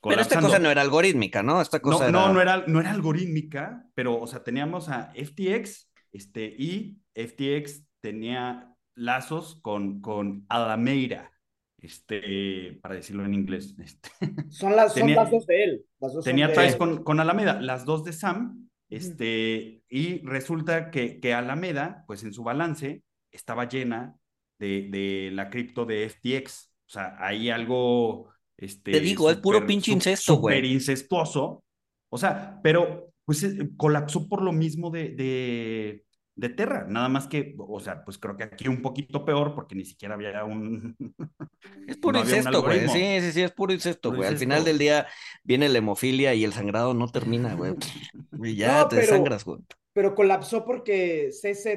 Pero 0.05 0.21
esta 0.21 0.35
colapsando. 0.35 0.47
cosa 0.47 0.59
no 0.59 0.69
era 0.71 0.81
algorítmica, 0.81 1.43
¿no? 1.43 1.61
Esta 1.61 1.79
cosa 1.81 2.09
No, 2.09 2.09
era... 2.09 2.11
no, 2.11 2.33
no 2.33 2.41
era, 2.41 2.63
no 2.67 2.79
era 2.79 2.91
algorítmica, 2.91 3.85
pero, 3.95 4.19
o 4.19 4.27
sea, 4.27 4.43
teníamos 4.43 4.89
a 4.89 5.11
FTX, 5.15 5.91
este, 6.13 6.45
y 6.57 6.99
FTX 7.15 7.83
tenía 8.01 8.73
lazos 8.95 9.59
con, 9.61 9.99
con 10.01 10.45
Alameda, 10.49 11.31
este, 11.79 12.79
para 12.81 12.95
decirlo 12.95 13.25
en 13.25 13.33
inglés. 13.33 13.75
Este, 13.79 14.09
son 14.49 14.75
las, 14.75 14.93
son 14.93 15.01
tenía- 15.01 15.15
las 15.15 15.31
dos 15.31 15.45
de 15.45 15.63
él. 15.63 15.85
Dos 15.99 16.13
son 16.13 16.23
tenía 16.23 16.47
de 16.47 16.53
ties 16.53 16.73
él. 16.73 16.77
con, 16.77 17.03
con 17.03 17.19
Alameda, 17.19 17.59
las 17.61 17.85
dos 17.85 18.03
de 18.03 18.13
Sam, 18.13 18.69
este, 18.89 19.81
y 19.89 20.19
resulta 20.19 20.91
que, 20.91 21.19
que 21.19 21.33
Alameda, 21.33 22.03
pues 22.07 22.23
en 22.23 22.33
su 22.33 22.43
balance, 22.43 23.03
estaba 23.31 23.67
llena 23.67 24.15
de, 24.59 24.87
de 24.91 25.31
la 25.33 25.49
cripto 25.49 25.85
de 25.85 26.07
FTX. 26.09 26.71
O 26.87 26.89
sea, 26.93 27.15
hay 27.19 27.49
algo. 27.49 28.29
Este, 28.55 28.91
Te 28.91 28.99
digo, 28.99 29.31
es 29.31 29.37
puro 29.37 29.65
pinche 29.65 29.91
incesto, 29.91 30.35
güey. 30.35 30.57
Súper 30.57 30.65
incestuoso. 30.71 31.63
O 32.11 32.17
sea, 32.19 32.59
pero 32.61 33.12
pues 33.25 33.43
eh, 33.43 33.69
colapsó 33.77 34.27
por 34.27 34.41
lo 34.41 34.51
mismo 34.51 34.89
de, 34.89 35.09
de, 35.09 36.05
de 36.35 36.49
Terra. 36.49 36.85
Nada 36.89 37.09
más 37.09 37.27
que, 37.27 37.55
o 37.57 37.79
sea, 37.79 38.03
pues 38.03 38.17
creo 38.17 38.35
que 38.35 38.43
aquí 38.43 38.67
un 38.67 38.81
poquito 38.81 39.23
peor 39.25 39.53
porque 39.55 39.75
ni 39.75 39.85
siquiera 39.85 40.15
había 40.15 40.43
un. 40.43 40.95
Es 41.87 41.97
puro 41.97 42.19
no 42.19 42.25
incesto, 42.25 42.61
güey. 42.61 42.87
Sí, 42.89 43.19
sí, 43.21 43.31
sí, 43.31 43.41
es 43.41 43.51
puro 43.51 43.73
incesto, 43.73 44.13
güey. 44.13 44.27
Al 44.27 44.37
final 44.37 44.63
del 44.63 44.77
día 44.77 45.07
viene 45.43 45.69
la 45.69 45.77
hemofilia 45.77 46.33
y 46.33 46.43
el 46.43 46.53
sangrado 46.53 46.93
no 46.93 47.07
termina, 47.07 47.55
güey. 47.55 47.75
Y 48.43 48.55
ya 48.55 48.79
No, 48.81 48.87
te 48.89 48.95
pero- 48.97 49.07
desangras, 49.07 49.45
güey. 49.45 49.59
Pero 49.93 50.15
colapsó 50.15 50.65
porque 50.65 51.29
CZ, 51.31 51.67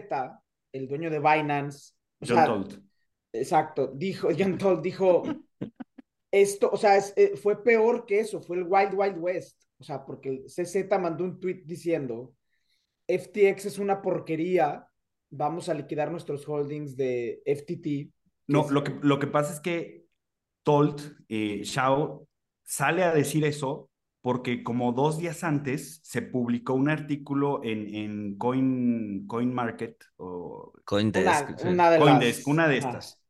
el 0.73 0.89
dueño 0.89 1.11
de 1.11 1.19
Binance, 1.19 1.93
o 2.21 2.27
John 2.27 2.37
sea, 2.37 2.47
Tolt. 2.47 2.79
exacto, 3.33 3.93
dijo, 3.95 4.29
John 4.37 4.57
Toll 4.57 4.81
dijo, 4.81 5.23
esto, 6.31 6.71
o 6.73 6.77
sea, 6.79 6.97
es- 6.97 7.13
eh, 7.17 7.37
fue 7.37 7.63
peor 7.63 8.07
que 8.07 8.21
eso, 8.21 8.41
fue 8.41 8.57
el 8.57 8.65
Wild 8.65 8.95
Wild 8.95 9.19
West, 9.19 9.63
o 9.79 9.85
sea, 9.85 10.05
porque 10.05 10.29
el 10.29 10.45
CZ 10.47 10.89
mandó 11.01 11.25
un 11.25 11.39
tweet 11.39 11.63
diciendo, 11.65 12.35
FTX 13.09 13.67
es 13.67 13.79
una 13.79 14.03
porquería, 14.03 14.87
vamos 15.31 15.69
a 15.69 15.75
liquidar 15.75 16.11
nuestros 16.11 16.49
holdings 16.49 16.97
de 16.97 17.43
FTT. 17.45 18.13
No, 18.49 18.69
lo 18.71 18.83
que, 18.85 18.97
lo 19.03 19.19
que 19.19 19.27
pasa 19.27 19.53
es 19.53 19.61
que 19.61 20.07
Tolt, 20.63 21.01
eh, 21.29 21.63
Shao, 21.63 22.29
sale 22.65 23.05
a 23.05 23.13
decir 23.13 23.45
eso 23.45 23.91
porque 24.27 24.65
como 24.65 24.93
dos 24.93 25.19
días 25.19 25.45
antes 25.45 26.01
se 26.03 26.21
publicó 26.21 26.75
un 26.75 26.89
artículo 26.89 27.61
en, 27.63 27.95
en 27.95 28.37
Coin, 28.37 29.25
Coin 29.29 29.55
Market 29.55 30.03
o 30.17 30.73
Coindesk. 30.85 31.51
Una, 31.51 31.57
sí. 31.57 31.69
una 31.69 31.91
de 31.91 31.99
Coindesk, 32.01 32.39
las... 32.39 32.47
una 32.49 32.69
de 32.69 32.79
estas, 32.79 33.23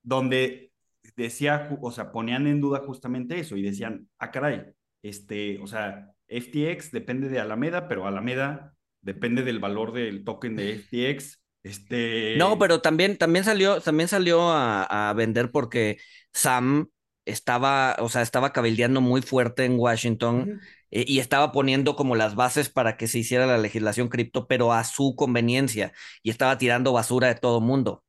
donde 0.00 0.72
decía, 1.16 1.76
o 1.80 1.90
sea, 1.90 2.12
ponían 2.12 2.46
en 2.46 2.60
duda 2.60 2.82
justamente 2.86 3.40
eso 3.40 3.56
y 3.56 3.62
decían, 3.62 4.08
ah, 4.18 4.30
caray, 4.30 4.73
este, 5.04 5.58
o 5.60 5.66
sea, 5.66 6.14
FTX 6.28 6.90
depende 6.90 7.28
de 7.28 7.38
Alameda, 7.38 7.88
pero 7.88 8.06
Alameda 8.06 8.74
depende 9.02 9.42
del 9.42 9.58
valor 9.58 9.92
del 9.92 10.24
token 10.24 10.56
de 10.56 10.76
FTX. 10.76 11.40
Este, 11.62 12.36
No, 12.38 12.58
pero 12.58 12.80
también, 12.80 13.16
también 13.18 13.44
salió, 13.44 13.80
también 13.80 14.08
salió 14.08 14.50
a, 14.50 15.10
a 15.10 15.12
vender 15.12 15.50
porque 15.50 15.98
Sam 16.32 16.88
estaba, 17.26 17.96
o 18.00 18.08
sea, 18.08 18.22
estaba 18.22 18.52
cabildeando 18.52 19.00
muy 19.00 19.22
fuerte 19.22 19.64
en 19.64 19.78
Washington 19.78 20.60
eh, 20.90 21.04
y 21.06 21.18
estaba 21.20 21.52
poniendo 21.52 21.96
como 21.96 22.16
las 22.16 22.34
bases 22.34 22.70
para 22.70 22.96
que 22.96 23.06
se 23.06 23.18
hiciera 23.18 23.46
la 23.46 23.58
legislación 23.58 24.08
cripto, 24.08 24.46
pero 24.46 24.72
a 24.72 24.84
su 24.84 25.16
conveniencia 25.16 25.92
y 26.22 26.30
estaba 26.30 26.58
tirando 26.58 26.92
basura 26.92 27.28
de 27.28 27.34
todo 27.34 27.60
mundo, 27.60 28.04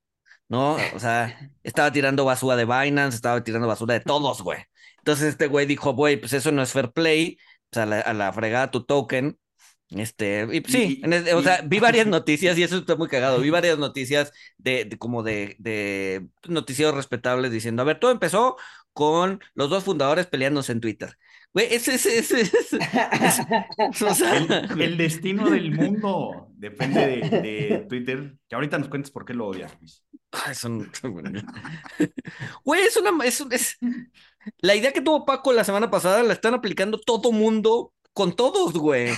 ¿no? 0.48 0.78
O 0.94 1.00
sea, 1.00 1.52
estaba 1.64 1.92
tirando 1.92 2.25
basura 2.25 2.56
de 2.56 2.66
Binance, 2.66 3.16
estaba 3.16 3.44
tirando 3.44 3.68
basura 3.68 3.96
de 3.96 4.02
todos, 4.02 4.42
güey. 4.42 4.60
Entonces 5.06 5.28
este 5.30 5.46
güey 5.48 5.68
dijo, 5.68 5.94
güey, 5.94 6.18
pues 6.18 6.34
eso 6.34 6.52
no 6.52 6.64
es 6.64 6.72
fair 6.72 6.92
play, 6.92 7.38
pues 7.70 7.84
a 7.84 7.86
la, 7.86 8.00
a 8.02 8.14
la 8.14 8.34
fregada 8.34 8.72
tu 8.72 8.84
token. 8.86 9.38
Este, 9.92 10.48
y 10.52 10.62
sí, 10.70 11.00
Y- 11.02 11.06
en 11.06 11.14
es- 11.14 11.32
o 11.34 11.44
sea, 11.44 11.62
vi 11.64 11.80
varias 11.80 12.08
noticias 12.08 12.58
y 12.58 12.64
eso 12.64 12.78
está 12.78 12.96
muy 12.96 13.08
cagado. 13.08 13.40
Vi 13.40 13.52
varias 13.52 13.78
noticias 13.78 14.32
de, 14.58 14.86
de 14.86 14.98
como 14.98 15.22
de, 15.22 15.56
de 15.60 16.28
noticieros 16.48 16.96
respetables 16.96 17.52
diciendo, 17.52 17.84
a 17.84 17.86
ver, 17.86 18.00
todo 18.00 18.10
empezó 18.12 18.58
con 18.94 19.42
los 19.54 19.70
dos 19.70 19.84
fundadores 19.84 20.26
peleándose 20.26 20.72
en 20.72 20.82
Twitter. 20.82 21.18
Güey, 21.54 21.68
ese 21.74 21.96
es, 21.96 22.06
ese 22.08 22.42
es, 22.42 22.52
o 24.02 24.14
sea, 24.16 24.38
El, 24.38 24.82
el 24.82 24.98
destino 24.98 25.50
del 25.50 25.72
mundo 25.72 26.48
depende 26.56 27.06
de, 27.08 27.30
de 27.42 27.86
Twitter. 27.88 28.36
Que 28.50 28.56
ahorita 28.56 28.78
nos 28.80 28.90
cuentes 28.90 29.12
por 29.12 29.24
qué 29.24 29.34
lo 29.36 29.48
odias, 29.48 29.78
Luis. 29.80 30.04
Ay, 30.32 30.56
son- 30.56 30.92
Güey, 32.64 32.82
es 32.84 32.98
una, 32.98 33.26
es, 33.26 33.42
es- 33.52 33.78
la 34.60 34.75
idea 34.75 34.92
que 34.92 35.02
tuvo 35.02 35.25
Paco 35.25 35.54
la 35.54 35.64
semana 35.64 35.90
pasada 35.90 36.24
la 36.24 36.34
están 36.34 36.54
aplicando 36.54 37.00
todo 37.00 37.32
mundo 37.32 37.94
con 38.14 38.34
todos, 38.34 38.74
güey. 38.74 39.12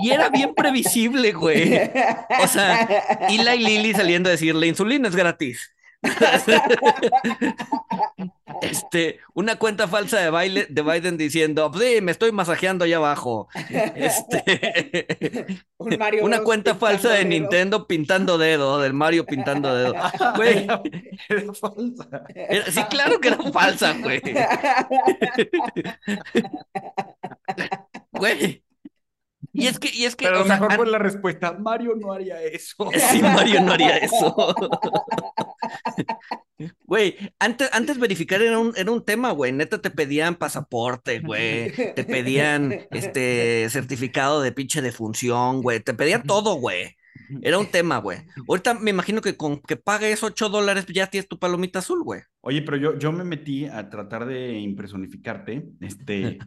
Y 0.00 0.10
era 0.10 0.30
bien 0.30 0.54
previsible, 0.54 1.32
güey. 1.32 1.90
O 2.42 2.48
sea, 2.48 2.88
Ila 3.28 3.54
y 3.54 3.62
Lili 3.62 3.92
saliendo 3.92 4.28
a 4.28 4.32
decir, 4.32 4.54
la 4.54 4.66
insulina 4.66 5.08
es 5.08 5.14
gratis. 5.14 5.74
Este, 8.62 9.20
una 9.34 9.56
cuenta 9.56 9.88
falsa 9.88 10.18
de, 10.18 10.30
baile, 10.30 10.66
de 10.68 10.82
Biden 10.82 11.16
diciendo, 11.16 11.70
sí, 11.74 12.00
me 12.00 12.12
estoy 12.12 12.30
masajeando 12.32 12.84
allá 12.84 12.96
abajo. 12.98 13.48
Este, 13.94 15.46
Un 15.78 15.96
Mario 15.98 16.24
una 16.24 16.36
Bros 16.36 16.46
cuenta 16.46 16.74
falsa 16.74 17.08
de 17.10 17.18
dedo. 17.18 17.28
Nintendo 17.28 17.86
pintando 17.86 18.36
dedo, 18.38 18.78
del 18.80 18.92
Mario 18.92 19.24
pintando 19.26 19.74
dedo. 19.74 19.94
Güey, 20.36 20.64
Era, 20.64 20.82
era 21.28 21.54
falsa. 21.54 22.08
era- 22.34 22.66
sí, 22.70 22.82
claro 22.90 23.18
que 23.20 23.28
era 23.28 23.38
falsa, 23.52 23.94
güey. 23.94 24.20
Güey. 28.12 28.62
Y 29.52 29.66
es 29.66 29.78
que, 29.78 29.90
y 29.92 30.04
es 30.04 30.16
que, 30.16 30.26
Pero 30.26 30.38
o 30.38 30.40
a 30.40 30.42
lo 30.42 30.46
sea, 30.46 30.60
mejor 30.60 30.76
fue 30.76 30.86
la 30.86 30.98
respuesta. 30.98 31.52
Mario 31.52 31.94
no 31.96 32.12
haría 32.12 32.42
eso. 32.42 32.88
Sí, 33.10 33.20
Mario 33.22 33.60
no 33.62 33.72
haría 33.72 33.96
eso. 33.98 34.54
Güey, 36.84 37.16
antes, 37.38 37.70
antes 37.72 37.98
verificar 37.98 38.42
era 38.42 38.58
un, 38.58 38.72
era 38.76 38.90
un 38.90 39.04
tema, 39.04 39.30
güey. 39.32 39.52
Neta 39.52 39.80
te 39.80 39.90
pedían 39.90 40.36
pasaporte, 40.36 41.20
güey. 41.20 41.72
Te 41.94 42.04
pedían 42.04 42.86
este 42.90 43.68
certificado 43.70 44.42
de 44.42 44.52
pinche 44.52 44.82
defunción, 44.82 45.62
güey. 45.62 45.80
Te 45.80 45.94
pedían 45.94 46.22
todo, 46.24 46.54
güey. 46.54 46.96
Era 47.42 47.58
un 47.58 47.66
tema, 47.66 47.98
güey. 47.98 48.18
Ahorita 48.48 48.74
me 48.74 48.90
imagino 48.90 49.20
que 49.20 49.36
con 49.36 49.60
que 49.60 49.76
pagues 49.76 50.22
8 50.22 50.48
dólares 50.48 50.86
ya 50.86 51.06
tienes 51.08 51.28
tu 51.28 51.38
palomita 51.38 51.80
azul, 51.80 52.02
güey. 52.02 52.22
Oye, 52.40 52.62
pero 52.62 52.76
yo, 52.76 52.98
yo 52.98 53.12
me 53.12 53.24
metí 53.24 53.66
a 53.66 53.88
tratar 53.90 54.26
de 54.26 54.58
impersonificarte. 54.58 55.68
Este, 55.80 56.38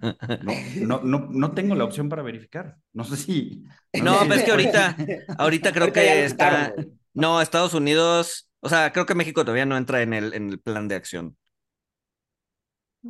no, 0.41 0.53
no, 0.81 1.01
no, 1.03 1.27
no 1.31 1.51
tengo 1.51 1.75
la 1.75 1.83
opción 1.83 2.09
para 2.09 2.23
verificar. 2.23 2.77
No 2.93 3.03
sé 3.03 3.17
si. 3.17 3.63
No, 4.01 4.19
sé 4.19 4.25
pero 4.27 4.35
es 4.35 4.43
que 4.43 4.51
ahorita, 4.51 4.97
ahorita 5.37 5.71
creo 5.71 5.83
Ahorita 5.83 6.01
que 6.01 6.25
está. 6.25 6.73
No, 7.13 7.41
Estados 7.41 7.73
Unidos, 7.73 8.49
o 8.59 8.69
sea, 8.69 8.91
creo 8.91 9.05
que 9.05 9.15
México 9.15 9.43
todavía 9.43 9.65
no 9.65 9.77
entra 9.77 10.01
en 10.01 10.13
el, 10.13 10.33
en 10.33 10.49
el 10.49 10.59
plan 10.59 10.87
de 10.87 10.95
acción. 10.95 11.37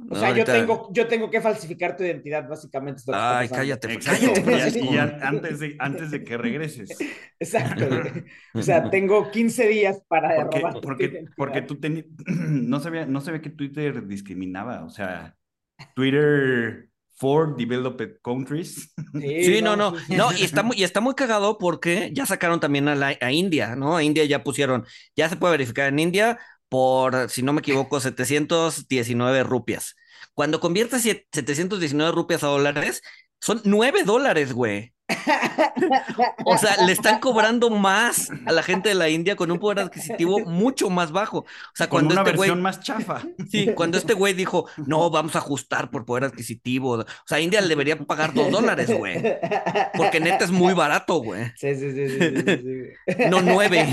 O 0.09 0.15
sea, 0.15 0.35
yo 0.35 0.43
tengo, 0.43 0.89
yo 0.91 1.07
tengo 1.07 1.29
que 1.29 1.39
falsificar 1.39 1.95
tu 1.95 2.03
identidad, 2.03 2.47
básicamente. 2.49 3.01
es 3.01 3.07
lo 3.07 3.13
que 3.13 3.17
está 3.19 3.39
Ay, 3.39 3.49
cállate, 3.49 3.93
Exacto, 3.93 4.25
cállate. 4.33 4.39
y- 4.39 4.43
pues, 4.43 4.75
y 4.75 4.79
como- 4.87 4.99
an- 4.99 5.19
antes, 5.21 5.59
de, 5.59 5.75
antes 5.79 6.11
de 6.11 6.23
que 6.23 6.37
regreses. 6.37 6.89
Exacto. 7.39 7.85
O 8.55 8.61
sea, 8.63 8.89
tengo 8.89 9.29
15 9.29 9.67
días 9.67 10.01
para 10.07 10.35
Porque, 10.35 10.57
robar 10.59 10.73
tu 10.73 10.81
porque, 10.81 11.03
identidad. 11.05 11.33
porque 11.37 11.61
tú 11.61 11.79
tenías. 11.79 12.05
no, 12.25 12.79
sabía, 12.79 13.05
no 13.05 13.21
sabía 13.21 13.41
que 13.41 13.51
Twitter 13.51 14.07
discriminaba. 14.07 14.83
O 14.83 14.89
sea, 14.89 15.35
Twitter 15.95 16.89
for 17.15 17.55
developed 17.55 18.17
countries. 18.23 18.91
Sí, 19.13 19.61
no, 19.61 19.75
no, 19.75 19.95
sí, 19.99 20.05
sí. 20.07 20.15
no, 20.15 20.31
y 20.33 20.43
está 20.43 20.63
muy, 20.63 20.75
y 20.77 20.83
está 20.83 20.99
muy 21.01 21.13
cagado 21.13 21.57
porque 21.59 22.09
ya 22.13 22.25
sacaron 22.25 22.59
también 22.59 22.87
a, 22.87 22.95
la- 22.95 23.17
a 23.21 23.31
India, 23.31 23.75
¿no? 23.75 23.95
A 23.97 24.03
India 24.03 24.25
ya 24.25 24.43
pusieron, 24.43 24.85
ya 25.15 25.29
se 25.29 25.37
puede 25.37 25.51
verificar 25.53 25.89
en 25.89 25.99
India 25.99 26.39
por, 26.73 27.29
si 27.29 27.43
no 27.43 27.53
me 27.53 27.59
equivoco, 27.59 27.99
719 27.99 29.43
rupias. 29.43 29.95
Cuando 30.33 30.59
conviertes 30.59 31.03
siete- 31.03 31.27
719 31.31 32.11
rupias 32.11 32.43
a 32.43 32.47
dólares, 32.47 33.03
son 33.39 33.61
9 33.63 34.03
dólares, 34.03 34.53
güey. 34.53 34.92
O 36.45 36.57
sea, 36.57 36.77
le 36.85 36.91
están 36.91 37.19
cobrando 37.19 37.69
más 37.69 38.29
a 38.45 38.51
la 38.51 38.63
gente 38.63 38.89
de 38.89 38.95
la 38.95 39.09
India 39.09 39.35
con 39.35 39.51
un 39.51 39.59
poder 39.59 39.79
adquisitivo 39.79 40.39
mucho 40.39 40.89
más 40.89 41.11
bajo. 41.11 41.39
O 41.39 41.45
sea, 41.73 41.87
Con 41.87 42.07
cuando 42.07 42.13
una 42.13 42.21
este 42.21 42.37
güey 42.37 42.49
versión 42.49 42.61
más 42.61 42.79
chafa. 42.81 43.21
Sí, 43.49 43.69
cuando 43.75 43.97
este 43.97 44.13
güey 44.13 44.33
dijo, 44.33 44.67
no, 44.87 45.09
vamos 45.09 45.35
a 45.35 45.39
ajustar 45.39 45.91
por 45.91 46.05
poder 46.05 46.25
adquisitivo. 46.25 46.99
O 46.99 47.05
sea, 47.25 47.39
India 47.39 47.61
le 47.61 47.67
debería 47.67 47.97
pagar 47.99 48.33
dos 48.33 48.49
dólares, 48.49 48.91
güey. 48.97 49.21
Porque 49.95 50.19
neta 50.19 50.45
es 50.45 50.51
muy 50.51 50.73
barato, 50.73 51.15
güey. 51.15 51.51
Sí, 51.55 51.75
sí, 51.75 51.91
sí, 51.91 52.09
sí, 52.09 52.19
sí, 52.19 52.57
sí. 52.57 53.27
No 53.29 53.41
nueve. 53.41 53.85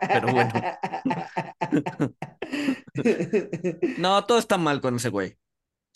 Pero 0.00 0.32
bueno. 0.32 0.52
No, 3.98 4.24
todo 4.24 4.38
está 4.38 4.58
mal 4.58 4.80
con 4.80 4.96
ese 4.96 5.10
güey. 5.10 5.36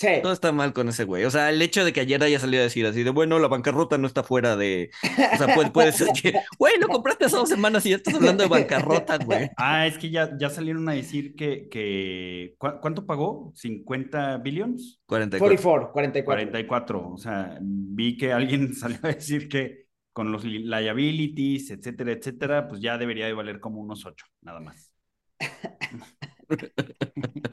Sí. 0.02 0.08
Todo 0.20 0.32
está 0.32 0.50
mal 0.50 0.72
con 0.72 0.88
ese 0.88 1.04
güey. 1.04 1.24
O 1.24 1.30
sea, 1.30 1.48
el 1.50 1.62
hecho 1.62 1.84
de 1.84 1.92
que 1.92 2.00
ayer 2.00 2.20
haya 2.24 2.40
salido 2.40 2.62
a 2.62 2.64
decir 2.64 2.84
así 2.86 3.04
de, 3.04 3.10
bueno, 3.10 3.38
la 3.38 3.46
bancarrota 3.46 3.98
no 3.98 4.08
está 4.08 4.24
fuera 4.24 4.56
de... 4.56 4.90
O 5.34 5.36
sea, 5.36 5.54
puede, 5.54 5.70
puede 5.70 5.92
ser 5.92 6.08
que, 6.08 6.32
güey, 6.58 6.76
lo 6.80 6.88
compraste 6.88 7.26
hace 7.26 7.36
dos 7.36 7.48
semanas 7.48 7.86
y 7.86 7.90
ya 7.90 7.96
estás 7.96 8.14
hablando 8.14 8.42
de 8.42 8.48
bancarrota, 8.48 9.18
güey. 9.18 9.48
Ah, 9.56 9.86
es 9.86 9.98
que 9.98 10.10
ya, 10.10 10.36
ya 10.36 10.50
salieron 10.50 10.88
a 10.88 10.92
decir 10.94 11.36
que, 11.36 11.68
que 11.68 12.56
¿cu- 12.58 12.80
¿cuánto 12.80 13.06
pagó? 13.06 13.52
¿50 13.54 14.42
billions? 14.42 15.00
44. 15.06 15.92
44, 15.92 15.92
44. 15.92 16.50
44. 16.50 17.12
O 17.12 17.16
sea, 17.16 17.56
vi 17.60 18.16
que 18.16 18.32
alguien 18.32 18.74
salió 18.82 18.98
a 19.04 19.08
decir 19.08 19.48
que 19.48 19.86
con 20.12 20.32
los 20.32 20.42
li- 20.44 20.64
liabilities, 20.64 21.70
etcétera, 21.70 22.10
etcétera, 22.10 22.66
pues 22.66 22.80
ya 22.82 22.98
debería 22.98 23.26
de 23.26 23.34
valer 23.34 23.60
como 23.60 23.80
unos 23.80 24.04
8, 24.04 24.26
nada 24.40 24.58
más. 24.58 24.92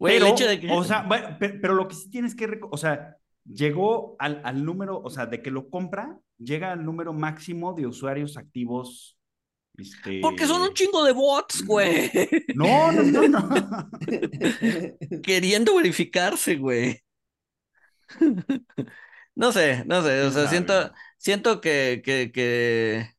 Güey, 0.00 0.16
el 0.16 0.22
pero, 0.22 0.34
hecho 0.34 0.48
de 0.48 0.60
que... 0.60 0.70
o 0.72 0.82
sea, 0.82 1.02
bueno, 1.02 1.36
pero, 1.38 1.74
lo 1.74 1.86
que 1.86 1.94
sí 1.94 2.10
tienes 2.10 2.34
que, 2.34 2.58
o 2.70 2.76
sea, 2.78 3.16
llegó 3.44 4.16
al, 4.18 4.40
al 4.44 4.64
número, 4.64 4.98
o 4.98 5.10
sea, 5.10 5.26
de 5.26 5.42
que 5.42 5.50
lo 5.50 5.68
compra, 5.68 6.18
llega 6.38 6.72
al 6.72 6.84
número 6.84 7.12
máximo 7.12 7.74
de 7.74 7.86
usuarios 7.86 8.38
activos. 8.38 9.18
Este... 9.76 10.20
Porque 10.20 10.46
son 10.46 10.62
un 10.62 10.72
chingo 10.72 11.04
de 11.04 11.12
bots, 11.12 11.64
güey. 11.66 12.10
No, 12.54 12.90
no, 12.90 13.02
no, 13.02 13.28
no. 13.28 13.90
Queriendo 15.22 15.76
verificarse, 15.76 16.56
güey. 16.56 17.00
No 19.34 19.52
sé, 19.52 19.84
no 19.86 20.02
sé, 20.02 20.22
o 20.22 20.30
¿Quién 20.30 20.32
sea, 20.32 20.48
siento, 20.48 20.92
siento 21.18 21.60
que, 21.60 22.02
que, 22.04 22.32
que, 22.32 23.10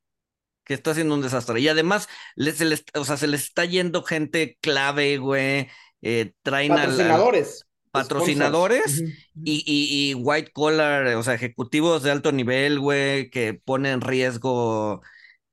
que 0.64 0.74
está 0.74 0.92
haciendo 0.92 1.16
un 1.16 1.22
desastre. 1.22 1.60
Y 1.62 1.68
además, 1.68 2.10
le- 2.36 2.52
se 2.52 2.66
les, 2.66 2.84
o 2.96 3.06
sea, 3.06 3.18
se 3.18 3.28
les 3.28 3.44
está 3.44 3.66
yendo 3.66 4.04
gente 4.04 4.58
clave, 4.62 5.18
güey. 5.18 5.70
Eh, 6.02 6.34
traen 6.44 6.72
al- 6.74 6.80
al- 6.80 6.86
Patrocinadores. 6.90 7.68
patrocinadores 7.92 9.02
y, 9.44 9.64
y, 9.66 10.12
y 10.12 10.14
white 10.16 10.52
collar, 10.52 11.08
o 11.16 11.24
sea, 11.24 11.34
ejecutivos 11.34 12.04
de 12.04 12.12
alto 12.12 12.32
nivel, 12.32 12.80
güey, 12.80 13.30
que 13.30 13.54
ponen 13.54 13.94
en 13.94 14.02
riesgo, 14.02 15.02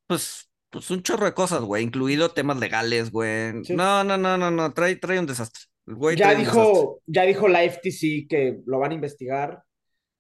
pues, 0.07 0.49
pues 0.71 0.91
un 0.91 1.03
chorro 1.03 1.27
de 1.27 1.35
cosas, 1.35 1.63
güey, 1.63 1.83
incluido 1.85 2.31
temas 2.31 2.59
legales, 2.59 3.11
güey. 3.11 3.65
Sí. 3.65 3.75
No, 3.75 4.05
no, 4.05 4.17
no, 4.19 4.37
no, 4.39 4.51
no, 4.51 4.73
trae, 4.73 4.97
trae 4.97 5.19
un 5.19 5.27
desastre. 5.27 5.63
Güey 5.87 6.17
Ya 6.17 6.27
trae 6.27 6.37
un 6.37 6.41
desastre. 6.43 6.63
dijo, 6.63 7.01
ya 7.07 7.23
dijo 7.23 7.49
la 7.49 7.65
FTC 7.65 8.27
que 8.29 8.61
lo 8.67 8.79
van 8.79 8.93
a 8.93 8.95
investigar. 8.95 9.63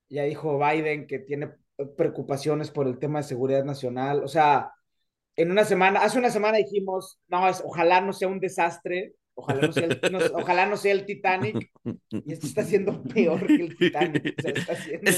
Ya 0.09 0.25
dijo 0.25 0.59
Biden 0.59 1.07
que 1.07 1.19
tiene 1.19 1.51
preocupaciones 1.97 2.71
por 2.71 2.88
el 2.88 2.99
tema 2.99 3.19
de 3.21 3.25
seguridad 3.29 3.64
nacional. 3.64 4.23
O 4.25 4.29
sea, 4.29 4.73
en 5.37 5.51
una 5.51 5.64
semana, 5.64 6.01
hace 6.01 6.19
una 6.19 6.31
semana 6.31 6.57
dijimos, 6.59 7.21
no, 7.29 7.47
es, 7.49 7.62
ojalá 7.64 8.01
no 8.01 8.12
sea 8.12 8.29
un 8.29 8.41
desastre, 8.41 9.12
ojalá 9.38 9.61
no 9.66 9.72
sea 9.72 9.85
el, 9.87 10.01
no- 10.12 10.18
ojalá 10.35 10.66
no 10.66 10.77
sea 10.77 10.92
el 10.92 11.07
Titanic. 11.07 11.70
Y 12.11 12.33
esto 12.33 12.46
está 12.46 12.64
siendo 12.64 13.03
peor 13.05 13.46
que 13.46 13.55
el 13.55 13.77
Titanic. 13.77 14.35
O 14.38 14.42
sea, 14.42 14.53
está 14.53 14.77
siendo 14.77 15.11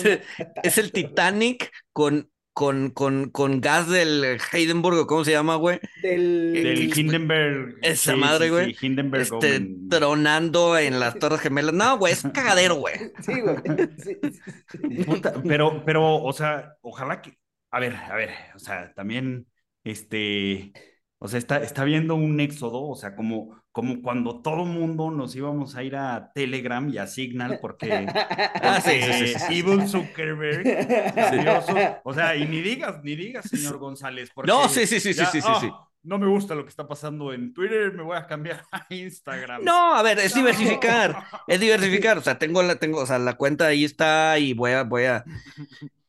Es, 0.62 0.78
el. 0.78 0.92
Titanic 0.92 1.70
con, 1.92 2.30
con, 2.52 2.90
con, 2.90 3.30
con 3.30 3.60
gas 3.60 3.88
del 3.88 4.38
Heidenburg, 4.52 4.98
¿o 4.98 5.06
¿cómo 5.06 5.24
se 5.24 5.32
llama, 5.32 5.56
güey? 5.56 5.80
Del, 6.02 6.52
Del 6.52 6.98
Hindenburg. 6.98 7.78
Esa 7.82 8.12
sí, 8.14 8.18
madre, 8.18 8.44
sí, 8.46 8.50
güey. 8.50 8.74
sí, 8.74 8.86
Hindenburg. 8.86 9.22
Este, 9.22 9.68
tronando 9.88 10.78
en 10.78 11.00
las 11.00 11.14
Torres 11.18 11.40
Gemelas. 11.40 11.74
No, 11.74 11.98
güey, 11.98 12.12
es 12.12 12.24
un 12.24 12.30
cagadero, 12.32 12.76
güey. 12.76 12.94
Sí, 13.20 13.40
güey. 13.40 13.56
Sí, 13.98 14.16
sí, 14.22 14.30
sí. 14.68 15.04
Puta, 15.04 15.34
pero, 15.46 15.82
pero, 15.84 16.16
o 16.22 16.32
sea, 16.32 16.76
ojalá 16.82 17.22
que. 17.22 17.38
A 17.72 17.78
ver, 17.80 17.94
a 17.94 18.16
ver, 18.16 18.30
o 18.54 18.58
sea, 18.58 18.92
también, 18.94 19.46
este. 19.84 20.72
O 21.22 21.28
sea, 21.28 21.38
está, 21.38 21.58
está 21.58 21.84
viendo 21.84 22.14
un 22.14 22.40
éxodo, 22.40 22.82
o 22.82 22.96
sea, 22.96 23.14
como, 23.14 23.62
como 23.72 24.00
cuando 24.00 24.40
todo 24.40 24.64
mundo 24.64 25.10
nos 25.10 25.36
íbamos 25.36 25.76
a 25.76 25.82
ir 25.82 25.94
a 25.94 26.32
Telegram 26.32 26.88
y 26.88 26.96
a 26.96 27.06
Signal 27.06 27.58
porque, 27.60 28.06
Ah, 28.62 28.80
sí, 28.82 29.02
sí. 29.02 29.58
Evil 29.58 29.86
Zuckerberg, 29.86 30.64
o 32.04 32.14
sea, 32.14 32.36
y 32.36 32.48
ni 32.48 32.62
digas, 32.62 33.04
ni 33.04 33.16
digas, 33.16 33.46
señor 33.50 33.76
González, 33.76 34.30
porque 34.34 34.50
No, 34.50 34.66
sí, 34.70 34.86
sí, 34.86 34.98
sí, 34.98 35.12
sí, 35.12 35.20
ya, 35.20 35.26
sí, 35.26 35.42
sí, 35.42 35.46
ah, 35.50 35.58
sí. 35.60 35.70
no 36.04 36.18
me 36.18 36.26
gusta 36.26 36.54
lo 36.54 36.64
que 36.64 36.70
está 36.70 36.88
pasando 36.88 37.34
en 37.34 37.52
Twitter, 37.52 37.92
me 37.92 38.02
voy 38.02 38.16
a 38.16 38.26
cambiar 38.26 38.64
a 38.72 38.86
Instagram. 38.88 39.62
No, 39.62 39.94
a 39.94 40.02
ver, 40.02 40.20
es 40.20 40.34
diversificar. 40.34 41.22
Es 41.46 41.60
diversificar. 41.60 42.16
O 42.16 42.22
sea, 42.22 42.38
tengo 42.38 42.62
la, 42.62 42.76
tengo, 42.76 42.98
o 43.00 43.06
sea, 43.06 43.18
la 43.18 43.34
cuenta 43.34 43.66
ahí 43.66 43.84
está 43.84 44.38
y 44.38 44.54
voy 44.54 44.72
a, 44.72 44.84
voy 44.84 45.04
a. 45.04 45.22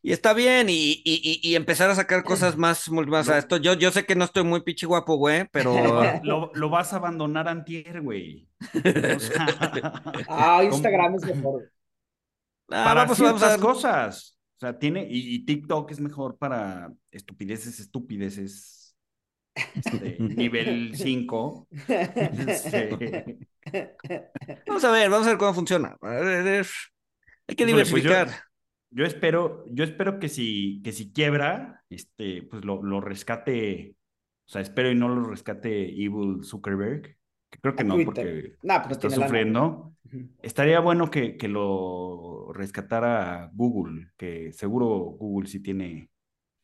Y 0.03 0.13
está 0.13 0.33
bien, 0.33 0.67
y, 0.69 0.73
y, 0.73 1.01
y, 1.05 1.39
y 1.47 1.55
empezar 1.55 1.89
a 1.91 1.95
sacar 1.95 2.23
cosas 2.23 2.57
más, 2.57 2.89
más 2.89 3.29
a 3.29 3.37
esto. 3.37 3.57
Yo, 3.57 3.73
yo 3.75 3.91
sé 3.91 4.05
que 4.05 4.15
no 4.15 4.25
estoy 4.25 4.43
muy 4.43 4.61
pichi 4.63 4.87
guapo, 4.87 5.15
güey, 5.15 5.47
pero. 5.51 5.73
Lo, 6.23 6.51
lo 6.53 6.69
vas 6.69 6.93
a 6.93 6.95
abandonar 6.97 7.47
antier, 7.47 8.01
güey. 8.01 8.47
O 9.15 9.19
sea, 9.19 9.45
Ah, 10.27 10.63
Instagram 10.63 11.15
es 11.15 11.35
mejor. 11.35 11.71
Ah, 12.69 12.83
para 12.85 13.01
vamos, 13.03 13.19
vamos 13.19 13.43
a 13.43 13.57
cosas. 13.59 14.37
O 14.57 14.59
sea, 14.61 14.77
tiene, 14.77 15.05
y, 15.09 15.35
y 15.35 15.45
TikTok 15.45 15.91
es 15.91 15.99
mejor 15.99 16.37
para 16.37 16.91
estupideces, 17.11 17.79
estupideces. 17.79 18.95
Este, 19.75 20.17
nivel 20.19 20.93
5. 20.95 21.67
Este, 22.47 23.37
Vamos 24.65 24.83
a 24.83 24.91
ver, 24.91 25.09
vamos 25.09 25.27
a 25.27 25.31
ver 25.31 25.37
cómo 25.37 25.53
funciona. 25.53 25.95
A 26.01 26.09
ver, 26.09 26.65
Hay 27.47 27.55
que 27.55 27.55
pues 27.55 27.57
yo- 27.57 27.65
diversificar. 27.65 28.50
Yo 28.91 29.05
espero, 29.05 29.65
yo 29.67 29.83
espero 29.83 30.19
que 30.19 30.29
si, 30.29 30.81
que 30.83 30.91
si 30.91 31.11
quiebra, 31.11 31.83
este, 31.89 32.43
pues 32.43 32.63
lo, 32.65 32.83
lo 32.83 33.01
rescate. 33.01 33.95
O 34.45 34.51
sea, 34.51 34.61
espero 34.61 34.91
y 34.91 34.95
no 34.95 35.07
lo 35.07 35.23
rescate 35.23 35.89
Evil 35.89 36.43
Zuckerberg. 36.43 37.17
Que 37.49 37.59
creo 37.59 37.75
que 37.75 37.83
A 37.83 37.85
no, 37.85 37.95
Twitter. 37.95 38.05
porque 38.05 38.55
Nah, 38.63 38.81
pues 38.83 38.91
está 38.91 39.09
sufriendo. 39.09 39.95
Estaría 40.41 40.79
bueno 40.81 41.09
que, 41.09 41.37
que 41.37 41.47
lo 41.47 42.51
rescatara 42.53 43.49
Google, 43.53 44.11
que 44.17 44.51
seguro 44.51 44.87
Google 44.87 45.47
sí 45.47 45.61
tiene 45.61 46.09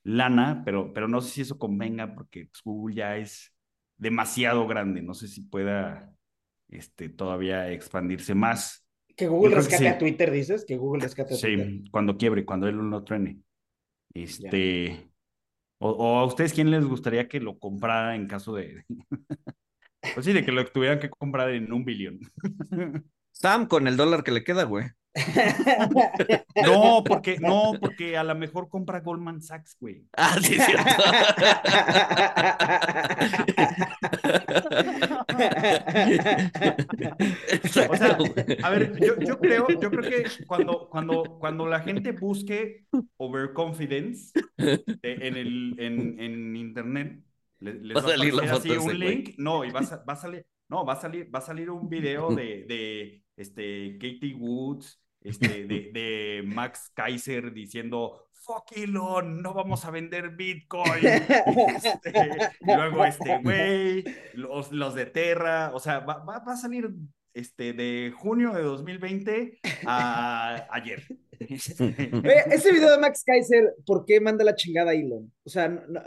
lana, 0.04 0.62
pero, 0.66 0.94
pero 0.94 1.08
no 1.08 1.22
sé 1.22 1.32
si 1.32 1.42
eso 1.42 1.58
convenga 1.58 2.14
porque 2.14 2.46
pues, 2.46 2.62
Google 2.64 2.96
ya 2.96 3.18
es 3.18 3.54
demasiado 3.98 4.68
grande. 4.68 5.02
No 5.02 5.14
sé 5.14 5.28
si 5.28 5.42
pueda 5.42 6.14
este, 6.70 7.10
todavía 7.10 7.72
expandirse 7.72 8.36
más. 8.36 8.87
Que 9.18 9.28
Google 9.28 9.50
que 9.50 9.56
rescate 9.56 9.84
sí. 9.84 9.88
a 9.88 9.98
Twitter, 9.98 10.32
dices, 10.32 10.64
que 10.64 10.78
Google 10.78 11.04
rescate 11.04 11.34
a 11.34 11.38
Twitter. 11.38 11.68
Sí, 11.68 11.90
cuando 11.92 12.18
quiebre, 12.18 12.46
cuando 12.46 12.68
él 12.68 12.90
no 12.90 13.04
truene. 13.04 13.42
Este, 14.14 15.12
o, 15.80 15.90
o 15.90 16.20
a 16.20 16.26
ustedes, 16.26 16.54
¿quién 16.54 16.72
les 16.72 16.86
gustaría 16.86 17.28
que 17.28 17.40
lo 17.40 17.60
comprara 17.60 18.16
en 18.16 18.28
caso 18.28 18.54
de, 18.54 18.86
Pues 20.14 20.26
sí, 20.26 20.34
de 20.34 20.44
que 20.44 20.52
lo 20.52 20.66
tuvieran 20.66 21.00
que 21.00 21.10
comprar 21.10 21.50
en 21.52 21.72
un 21.72 21.84
billón. 21.84 22.20
Sam 23.32 23.68
con 23.68 23.88
el 23.88 23.98
dólar 23.98 24.24
que 24.24 24.32
le 24.32 24.44
queda, 24.44 24.64
güey. 24.64 24.86
No, 26.56 27.04
porque, 27.08 27.38
no, 27.40 27.78
porque 27.80 28.18
a 28.18 28.24
lo 28.24 28.36
mejor 28.36 28.70
compra 28.70 29.02
Goldman 29.02 29.42
Sachs, 29.42 29.78
güey. 29.80 30.06
Ah, 30.18 30.38
sí, 30.42 30.56
es 30.56 30.66
cierto. 30.66 30.86
O 37.86 37.96
sea, 37.96 38.18
a 38.62 38.70
ver, 38.70 39.00
yo, 39.00 39.20
yo 39.20 39.40
creo, 39.40 39.68
yo 39.80 39.92
creo 39.92 40.06
que 40.06 40.38
cuando, 40.46 40.90
cuando, 40.90 41.38
cuando 41.40 41.68
la 41.68 41.80
gente 41.82 42.12
busque 42.12 42.86
overconfidence 43.18 44.34
eh, 45.02 45.18
en, 45.22 45.36
el, 45.38 45.76
en, 45.80 46.20
en 46.20 46.56
internet, 46.56 47.24
le- 47.60 47.76
les 47.76 47.98
Va 47.98 48.02
va 48.02 48.10
a 48.10 48.12
salir 48.12 48.34
la 48.34 48.44
aparecer 48.44 48.50
foto 48.50 48.74
así 48.74 48.78
un 48.78 48.98
güey. 48.98 48.98
link, 48.98 49.36
no, 49.38 49.64
y 49.66 49.72
va 49.72 49.82
a, 49.82 50.04
va 50.06 50.14
a 50.14 50.16
salir, 50.16 50.46
no, 50.70 50.86
va 50.86 50.94
a 50.94 51.02
salir, 51.02 51.34
va 51.34 51.40
a 51.40 51.42
salir 51.42 51.70
un 51.70 51.90
video 51.90 52.34
de, 52.34 52.66
de 52.68 53.24
este, 53.36 53.94
Katie 54.00 54.36
Woods, 54.36 55.00
este, 55.22 55.48
de, 55.68 55.92
de 55.94 56.44
Max 56.46 56.92
Kaiser 56.94 57.54
diciendo, 57.54 58.28
fuck 58.34 58.72
Elon, 58.76 59.42
no 59.42 59.54
vamos 59.54 59.84
a 59.86 59.92
vender 59.92 60.30
Bitcoin. 60.32 61.04
Este, 61.04 62.14
luego 62.62 63.06
este 63.06 63.40
güey, 63.40 64.04
los, 64.34 64.72
los 64.72 64.96
de 64.96 65.06
Terra, 65.06 65.72
o 65.74 65.80
sea, 65.80 66.00
va, 66.00 66.24
va, 66.24 66.40
va 66.40 66.54
a 66.54 66.58
salir 66.58 66.90
este, 67.34 67.74
de 67.74 68.14
junio 68.18 68.54
de 68.54 68.64
2020 68.64 69.60
a 69.86 70.68
ayer. 70.72 71.04
Este, 71.40 72.10
ese 72.52 72.72
video 72.72 72.92
de 72.92 72.98
Max 72.98 73.24
Kaiser, 73.26 73.76
¿por 73.86 74.06
qué 74.06 74.20
manda 74.20 74.44
la 74.44 74.56
chingada 74.56 74.92
a 74.92 74.96
Elon? 74.96 75.32
O 75.44 75.50
sea, 75.50 75.68
no- 75.68 76.02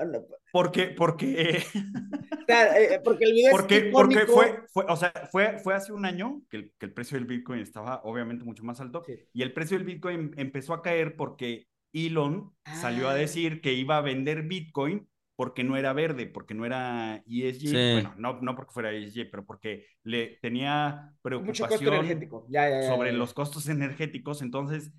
porque, 0.52 0.88
porque, 0.88 1.62
sea, 2.46 2.78
eh, 2.80 3.00
porque 3.04 3.24
el 3.24 3.32
video 3.32 3.50
porque, 3.52 3.76
es 3.76 3.84
porque 3.92 4.26
fue, 4.26 4.60
fue, 4.72 4.84
o 4.88 4.96
sea, 4.96 5.12
fue, 5.30 5.58
fue 5.58 5.74
hace 5.74 5.92
un 5.92 6.04
año 6.04 6.42
que 6.50 6.56
el, 6.58 6.72
que 6.78 6.86
el 6.86 6.92
precio 6.92 7.16
del 7.18 7.26
Bitcoin 7.26 7.60
estaba 7.60 8.00
obviamente 8.04 8.44
mucho 8.44 8.64
más 8.64 8.80
alto 8.80 9.02
Sí. 9.06 9.14
y 9.32 9.42
el 9.42 9.52
precio 9.52 9.76
del 9.76 9.86
Bitcoin 9.86 10.32
empezó 10.36 10.74
a 10.74 10.82
caer 10.82 11.16
porque 11.16 11.66
Elon 11.92 12.52
salió 12.80 13.08
a 13.08 13.12
Ah. 13.12 13.16
decir 13.16 13.60
que 13.60 13.72
iba 13.72 13.96
a 13.96 14.00
vender 14.02 14.42
Bitcoin 14.42 15.06
porque 15.36 15.64
no 15.64 15.76
era 15.78 15.92
verde, 15.94 16.26
porque 16.26 16.52
no 16.54 16.66
era 16.66 17.22
ESG, 17.26 17.68
Sí. 17.68 17.92
bueno, 17.94 18.14
no, 18.18 18.40
no 18.42 18.54
porque 18.54 18.72
fuera 18.72 18.92
ESG, 18.92 19.30
pero 19.30 19.46
porque 19.46 19.86
le 20.04 20.38
tenía 20.42 21.14
Mucho 21.24 21.66
costo 21.66 21.78
preocupación. 21.78 22.20
Ya, 22.50 22.68
ya, 22.68 22.80
ya, 22.82 22.88
sobre 22.88 23.10
ya. 23.12 23.16
los 23.16 23.32
costos 23.32 23.66
energéticos. 23.68 24.42
Entonces, 24.42 24.92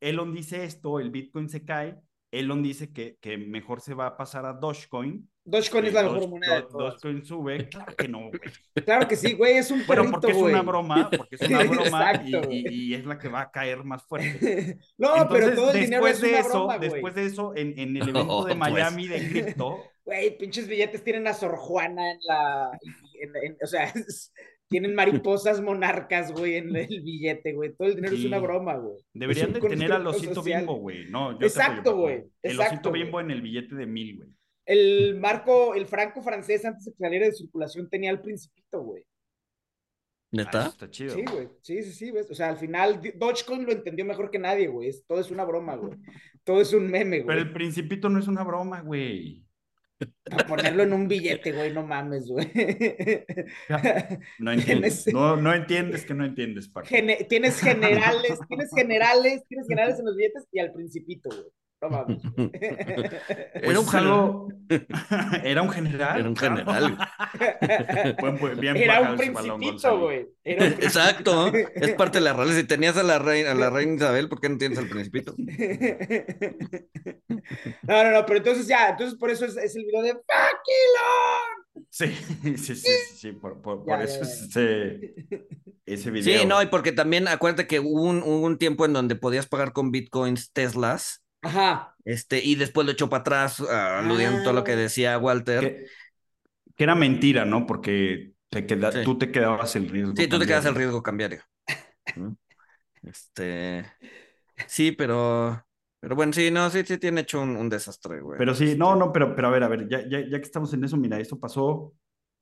Elon 0.00 0.34
dice 0.34 0.64
esto, 0.64 0.98
el 0.98 1.10
Bitcoin 1.10 1.48
se 1.48 1.64
cae, 1.64 2.00
Elon 2.38 2.62
dice 2.62 2.92
que, 2.92 3.16
que 3.20 3.36
mejor 3.38 3.80
se 3.80 3.94
va 3.94 4.06
a 4.06 4.16
pasar 4.16 4.44
a 4.46 4.52
Dogecoin. 4.52 5.28
Dogecoin 5.44 5.84
es 5.86 5.92
la 5.92 6.02
mejor 6.04 6.20
Doge- 6.20 6.28
moneda 6.28 6.60
Do-. 6.62 6.78
Dogecoin 6.78 7.24
sube, 7.24 7.68
claro 7.68 7.94
que 7.96 8.08
no, 8.08 8.28
güey. 8.28 8.40
Claro 8.84 9.06
que 9.08 9.16
sí, 9.16 9.34
güey, 9.34 9.58
es 9.58 9.70
un 9.70 9.86
Bueno, 9.86 10.02
perrito, 10.02 10.20
porque 10.20 10.32
es 10.32 10.42
una 10.42 10.62
broma, 10.62 11.10
porque 11.16 11.36
es 11.36 11.42
una 11.42 11.58
broma 11.64 12.12
y, 12.24 12.34
Exacto, 12.34 12.48
y- 12.50 12.68
y 12.90 12.94
es 12.94 13.04
la 13.04 13.18
que 13.18 13.28
va 13.28 13.40
a 13.42 13.50
caer 13.50 13.84
más 13.84 14.02
fuerte. 14.04 14.78
no, 14.98 15.16
Entonces, 15.16 15.28
pero 15.44 15.54
todo 15.54 15.70
el 15.72 15.80
dinero 15.80 16.04
después 16.06 16.14
es 16.16 16.20
de 16.22 16.28
una 16.30 16.38
eso, 16.40 16.48
broma, 16.50 16.76
güey. 16.78 16.90
después 16.90 17.14
de 17.14 17.26
eso, 17.26 17.52
en, 17.56 17.78
en 17.78 17.96
el 17.96 18.02
evento 18.08 18.44
de 18.44 18.54
pues. 18.54 18.56
Miami 18.56 19.06
de 19.08 19.28
cripto, 19.28 19.78
Güey, 20.06 20.36
pinches 20.36 20.68
billetes 20.68 21.02
tienen 21.02 21.26
a 21.26 21.32
Sor 21.34 21.56
Juana 21.56 22.10
en 22.12 22.18
la. 22.28 22.70
en- 23.20 23.36
en- 23.42 23.56
o 23.62 23.66
sea, 23.66 23.84
es- 23.84 24.32
tienen 24.74 24.96
mariposas 24.96 25.60
monarcas, 25.60 26.32
güey, 26.32 26.56
en 26.56 26.74
el 26.74 27.00
billete, 27.00 27.52
güey. 27.52 27.72
Todo 27.76 27.86
el 27.86 27.94
dinero 27.94 28.12
es 28.16 28.24
una 28.24 28.40
broma, 28.40 28.74
güey. 28.74 28.96
deberían 29.12 29.52
de 29.52 29.60
tener 29.60 29.92
al 29.92 30.04
osito 30.04 30.34
social. 30.34 30.62
bimbo, 30.62 30.74
güey. 30.80 31.08
No, 31.10 31.38
yo 31.38 31.46
Exacto, 31.46 31.96
güey. 31.96 32.24
El 32.42 32.50
Exacto, 32.50 32.72
osito 32.74 32.90
bimbo 32.90 33.20
en 33.20 33.30
el 33.30 33.40
billete 33.40 33.76
de 33.76 33.86
mil, 33.86 34.16
güey. 34.16 34.28
El 34.66 35.16
marco, 35.20 35.76
el 35.76 35.86
franco 35.86 36.22
francés 36.22 36.64
antes 36.64 36.86
de 36.86 36.90
que 36.90 36.98
saliera 36.98 37.26
de 37.26 37.32
circulación 37.34 37.88
tenía 37.88 38.10
el 38.10 38.20
principito, 38.20 38.82
güey. 38.82 39.04
Ah, 39.04 40.26
¿Neta? 40.32 40.66
está 40.66 40.90
chido. 40.90 41.14
Sí, 41.14 41.22
güey. 41.30 41.48
Sí, 41.60 41.80
sí, 41.84 41.92
sí, 41.92 42.10
güey. 42.10 42.24
O 42.28 42.34
sea, 42.34 42.48
al 42.48 42.56
final 42.56 43.00
Dogecoin 43.14 43.64
lo 43.64 43.70
entendió 43.70 44.04
mejor 44.04 44.28
que 44.28 44.40
nadie, 44.40 44.66
güey. 44.66 44.90
Todo 45.06 45.20
es 45.20 45.30
una 45.30 45.44
broma, 45.44 45.76
güey. 45.76 45.96
Todo 46.42 46.60
es 46.60 46.72
un 46.72 46.90
meme, 46.90 47.18
Pero 47.18 47.26
güey. 47.26 47.38
el 47.38 47.52
principito 47.52 48.08
no 48.08 48.18
es 48.18 48.26
una 48.26 48.42
broma, 48.42 48.80
güey. 48.80 49.44
Para 50.24 50.46
ponerlo 50.46 50.82
en 50.82 50.92
un 50.92 51.06
billete, 51.08 51.52
güey, 51.52 51.72
no 51.72 51.86
mames, 51.86 52.26
güey. 52.28 52.50
No 54.38 54.52
entiendes. 54.52 55.06
No, 55.12 55.36
no 55.36 55.54
entiendes 55.54 56.04
que 56.04 56.14
no 56.14 56.24
entiendes, 56.24 56.68
Paco. 56.68 56.86
Gene- 56.88 57.24
tienes 57.28 57.60
generales, 57.60 58.38
tienes 58.48 58.70
generales, 58.74 59.42
tienes 59.48 59.66
generales 59.68 59.98
en 59.98 60.04
los 60.06 60.16
billetes 60.16 60.46
y 60.52 60.58
al 60.58 60.72
principito, 60.72 61.28
güey. 61.30 61.50
No 61.82 62.06
Era 63.54 63.78
un 63.80 63.86
algo- 63.96 64.48
Era 65.44 65.62
un 65.62 65.68
general. 65.70 66.20
Era 66.20 66.28
un 66.30 66.36
general. 66.36 66.96
Buen- 68.20 68.38
buen- 68.38 68.58
bien 68.60 68.76
Era 68.76 69.00
un 69.02 69.16
principito, 69.18 69.98
güey. 70.00 70.26
Exacto, 70.44 71.52
es 71.52 71.92
parte 71.92 72.18
de 72.18 72.24
la 72.24 72.32
realidad. 72.32 72.56
Si 72.58 72.64
tenías 72.64 72.96
a 72.96 73.02
la 73.02 73.18
reina, 73.18 73.52
a 73.52 73.54
la 73.54 73.68
reina 73.70 73.94
Isabel, 73.96 74.28
¿por 74.30 74.40
qué 74.40 74.48
no 74.48 74.56
tienes 74.56 74.78
al 74.78 74.88
principito? 74.88 75.34
No, 77.82 78.04
no, 78.04 78.10
no, 78.12 78.26
pero 78.26 78.38
entonces 78.38 78.66
ya, 78.66 78.90
entonces 78.90 79.18
por 79.18 79.30
eso 79.30 79.44
es, 79.44 79.56
es 79.56 79.76
el 79.76 79.84
video 79.84 80.02
de 80.02 80.12
¡Fuck 80.12 80.24
Elon! 80.66 81.84
Sí, 81.90 82.06
sí, 82.42 82.56
sí, 82.56 82.76
sí, 82.76 82.90
sí, 83.16 83.32
por, 83.32 83.60
por- 83.60 83.80
Ya, 83.86 83.96
por 83.96 83.98
ya, 83.98 84.04
eso 84.04 84.20
ya. 84.20 84.22
es 84.22 84.42
ese, 84.42 85.14
ese 85.86 86.10
video. 86.10 86.40
Sí, 86.40 86.46
no, 86.46 86.62
y 86.62 86.66
porque 86.66 86.92
también 86.92 87.28
acuérdate 87.28 87.66
que 87.66 87.80
hubo 87.80 88.02
un, 88.02 88.22
hubo 88.22 88.40
un 88.40 88.58
tiempo 88.58 88.84
en 88.84 88.92
donde 88.92 89.16
podías 89.16 89.46
pagar 89.46 89.72
con 89.72 89.90
bitcoins 89.90 90.52
Teslas, 90.52 91.23
Ajá. 91.44 91.94
este, 92.04 92.44
y 92.44 92.54
después 92.56 92.86
lo 92.86 92.92
echó 92.92 93.08
para 93.08 93.20
atrás, 93.22 93.60
ah, 93.60 94.00
aludiendo 94.00 94.40
a 94.40 94.42
todo 94.44 94.52
lo 94.54 94.64
que 94.64 94.72
Ah. 94.72 94.76
decía 94.76 95.18
Walter. 95.18 95.60
que, 95.60 95.86
que 96.76 96.84
era 96.84 96.94
mentira, 96.94 97.44
¿no? 97.44 97.66
Porque 97.66 98.32
te 98.50 98.66
queda, 98.66 98.92
Sí. 98.92 99.02
tú 99.04 99.18
te 99.18 99.30
quedabas 99.32 99.74
el 99.76 99.88
riesgo. 99.88 100.14
Sí, 100.16 100.26
tú 100.28 100.38
te 100.38 100.46
quedas 100.46 100.64
el 100.66 100.74
riesgo 100.74 101.02
cambiario. 101.02 101.42
Este, 103.02 103.84
sí, 104.66 104.92
pero, 104.92 105.62
pero 106.00 106.16
bueno, 106.16 106.32
sí, 106.32 106.50
no, 106.50 106.70
sí, 106.70 106.82
sí 106.86 106.96
tiene 106.98 107.20
hecho 107.22 107.40
un, 107.42 107.56
un 107.56 107.68
desastre, 107.68 108.20
güey. 108.20 108.38
Pero 108.38 108.54
sí, 108.54 108.64
Este, 108.64 108.76
no, 108.78 108.96
no, 108.96 109.12
pero, 109.12 109.34
pero 109.36 109.48
a 109.48 109.50
ver, 109.50 109.62
a 109.62 109.68
ver, 109.68 109.88
ya, 109.88 110.08
ya, 110.08 110.20
ya 110.20 110.38
que 110.38 110.44
estamos 110.44 110.72
en 110.72 110.84
eso, 110.84 110.96
mira, 110.96 111.20
esto 111.20 111.38
pasó 111.38 111.94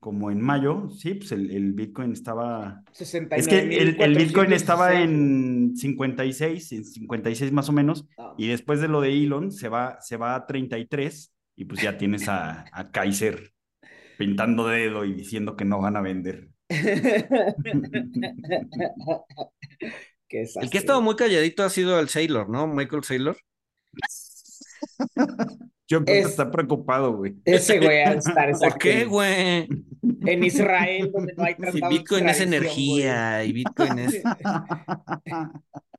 como 0.02 0.32
en 0.32 0.40
mayo, 0.40 0.90
sí, 0.90 1.14
pues 1.14 1.30
el, 1.30 1.48
el 1.52 1.74
Bitcoin 1.74 2.10
estaba... 2.10 2.82
Es 2.98 3.46
que 3.46 3.60
el, 3.60 4.02
el 4.02 4.16
Bitcoin 4.16 4.52
estaba 4.52 4.90
69.416, 4.94 5.04
en 5.04 5.76
56, 5.76 6.72
en 6.72 6.84
56 6.84 7.52
más 7.52 7.68
o 7.68 7.72
menos, 7.72 8.04
güey. 8.16 8.28
y 8.36 8.48
después 8.48 8.80
de 8.80 8.88
lo 8.88 9.00
de 9.00 9.12
Elon 9.12 9.52
se 9.52 9.68
va, 9.68 10.00
se 10.00 10.16
va 10.16 10.34
a 10.34 10.44
33, 10.44 11.32
y 11.54 11.66
pues 11.66 11.80
ya 11.80 11.96
tienes 11.98 12.28
a, 12.28 12.64
a 12.72 12.90
Kaiser 12.90 13.52
pintando 14.18 14.66
dedo 14.66 15.04
y 15.04 15.14
diciendo 15.14 15.54
que 15.54 15.64
no 15.64 15.80
van 15.80 15.96
a 15.96 16.00
vender. 16.00 16.48
Qué 20.28 20.48
El 20.56 20.68
que 20.68 20.78
ha 20.78 20.80
estado 20.80 21.00
muy 21.00 21.14
calladito 21.14 21.62
ha 21.62 21.70
sido 21.70 22.00
el 22.00 22.08
Sailor, 22.08 22.48
¿no? 22.48 22.66
Michael 22.66 23.04
Sailor. 23.04 23.36
Yo 25.88 26.05
creo 26.05 26.16
Es- 26.16 26.25
que 26.27 26.31
está 26.31 26.51
preocupado, 26.51 27.16
güey. 27.16 27.35
Ese 27.45 27.79
güey 27.79 27.90
de 27.99 28.03
estar 28.18 28.35
¿Por 28.35 28.49
exacto. 28.51 28.79
qué, 28.81 29.05
güey? 29.05 29.68
En 30.25 30.45
Israel, 30.45 31.11
donde 31.12 31.35
no 31.35 31.45
hay 31.45 31.55
Si 31.55 31.61
tratado 31.62 31.88
de 31.92 31.99
Bitcoin 31.99 32.29
es 32.29 32.40
energía 32.40 33.45
y 33.45 33.53
Bitcoin 33.53 33.99
es... 33.99 34.12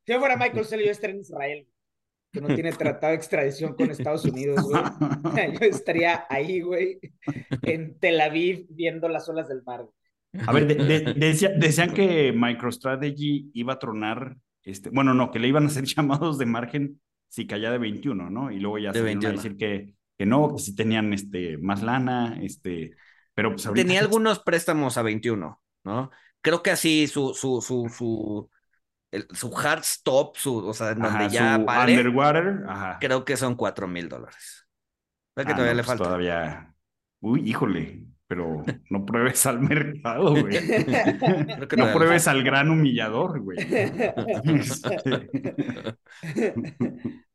Si 0.06 0.12
yo 0.12 0.20
fuera 0.20 0.36
Michael 0.38 0.66
Saylor, 0.66 0.86
yo 0.86 0.92
estaría 0.92 1.16
en 1.16 1.22
Israel, 1.22 1.68
que 2.32 2.42
no 2.42 2.48
tiene 2.54 2.72
tratado 2.72 3.12
de 3.12 3.18
extradición 3.18 3.74
con 3.76 3.90
Estados 3.92 4.26
Unidos, 4.26 4.62
güey. 4.64 4.82
Yo 5.62 5.66
estaría 5.68 6.26
ahí, 6.30 6.62
güey, 6.62 7.00
en 7.62 7.98
Tel 8.00 8.20
Aviv, 8.20 8.66
viendo 8.70 9.08
las 9.08 9.30
olas 9.30 9.48
del 9.48 9.64
mar. 9.64 9.86
A 10.48 10.52
ver, 10.52 10.66
de- 10.68 10.76
de- 10.76 11.14
decía- 11.14 11.52
decían 11.56 11.94
que 11.94 12.34
MicroStrategy 12.34 13.52
iba 13.54 13.74
a 13.74 13.80
tronar, 13.80 14.36
este, 14.64 14.90
bueno, 14.90 15.14
no, 15.14 15.30
que 15.32 15.40
le 15.40 15.48
iban 15.48 15.64
a 15.66 15.68
hacer 15.68 15.84
llamados 15.96 16.38
de 16.40 16.46
margen 16.48 17.00
si 17.34 17.48
caía 17.48 17.72
de 17.72 17.78
21, 17.80 18.30
¿no? 18.30 18.52
Y 18.52 18.60
luego 18.60 18.78
ya 18.78 18.94
De 18.94 19.02
salieron 19.02 19.26
a 19.26 19.32
21. 19.32 19.34
decir 19.34 19.58
que, 19.58 19.96
que 20.18 20.26
no, 20.26 20.54
que 20.56 20.62
sí 20.62 20.76
tenían 20.76 21.14
este, 21.14 21.58
más 21.58 21.82
lana, 21.82 22.38
este, 22.42 22.96
pero 23.34 23.52
pues 23.52 23.66
ahorita... 23.66 23.94
Tenía 23.94 24.00
algunos 24.02 24.40
préstamos 24.40 24.98
a 24.98 25.02
21, 25.02 25.62
¿no? 25.84 26.12
Creo 26.42 26.62
que 26.64 26.72
así 26.72 27.08
su, 27.08 27.34
su, 27.34 27.62
su, 27.62 27.90
su, 27.90 28.50
el- 29.12 29.28
su 29.34 29.56
hard 29.58 29.82
stop, 29.84 30.38
su, 30.38 30.58
o 30.68 30.74
sea, 30.74 30.96
donde 30.96 31.08
Ajá, 31.08 31.30
ya 31.30 31.58
su 31.58 31.66
vale, 31.66 32.16
underwater, 32.16 32.64
ajá. 32.68 32.94
creo 33.00 33.26
que 33.26 33.38
son 33.38 33.56
4 33.56 33.88
mil 33.88 34.10
dólares. 34.10 34.68
¿Verdad 35.36 35.48
que 35.50 35.54
Ah, 35.54 35.56
todavía 35.56 35.74
no, 35.74 35.76
le 35.76 35.84
pues 35.84 35.96
falta? 35.96 35.96
Todavía, 35.96 36.74
uy, 37.20 37.42
híjole, 37.50 38.06
pero 38.28 38.64
no 38.90 39.06
pruebes 39.06 39.46
al 39.46 39.60
mercado, 39.62 40.32
güey. 40.32 40.58
No 41.78 41.92
pruebes 41.94 42.28
al 42.28 42.44
gran 42.44 42.70
humillador, 42.70 43.40
güey. 43.42 43.58
Este, 43.60 44.14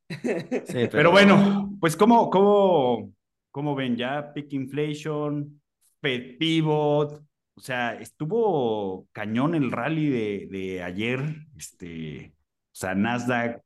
Sí, 0.08 0.88
Pero 0.90 1.10
bueno, 1.10 1.76
pues 1.80 1.96
¿cómo, 1.96 2.30
cómo, 2.30 3.12
cómo 3.50 3.74
ven 3.74 3.96
ya? 3.96 4.32
Peak 4.32 4.52
inflation, 4.52 5.60
Fed 6.00 6.38
pivot, 6.38 7.22
o 7.54 7.60
sea, 7.60 7.94
estuvo 7.94 9.06
cañón 9.12 9.54
el 9.54 9.70
rally 9.70 10.08
de, 10.08 10.48
de 10.50 10.82
ayer, 10.82 11.20
este, 11.56 12.32
o 12.36 12.74
sea, 12.74 12.94
Nasdaq, 12.94 13.60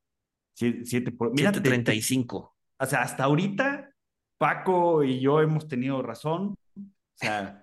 7 0.55 1.13
por... 1.13 1.33
Mira, 1.33 1.53
te- 1.53 1.61
te- 1.61 1.69
735. 1.71 2.55
o 2.79 2.87
sea, 2.87 3.03
hasta 3.03 3.25
ahorita 3.25 3.91
Paco 4.39 5.05
y 5.05 5.21
yo 5.21 5.41
hemos 5.41 5.69
tenido 5.69 6.03
razón, 6.03 6.55
sea, 7.23 7.63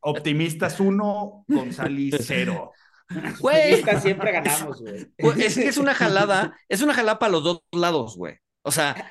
Optimistas 0.00 0.80
uno, 0.80 1.44
González 1.48 2.14
cero. 2.20 2.72
Güey, 3.40 3.82
siempre 4.00 4.32
ganamos, 4.32 4.80
güey. 4.80 5.08
Es 5.42 5.54
que 5.56 5.68
es 5.68 5.78
una 5.78 5.94
jalada, 5.94 6.56
es 6.68 6.80
una 6.80 6.94
jalada 6.94 7.18
para 7.18 7.32
los 7.32 7.42
dos 7.42 7.62
lados, 7.72 8.16
güey. 8.16 8.36
O 8.62 8.70
sea, 8.72 9.10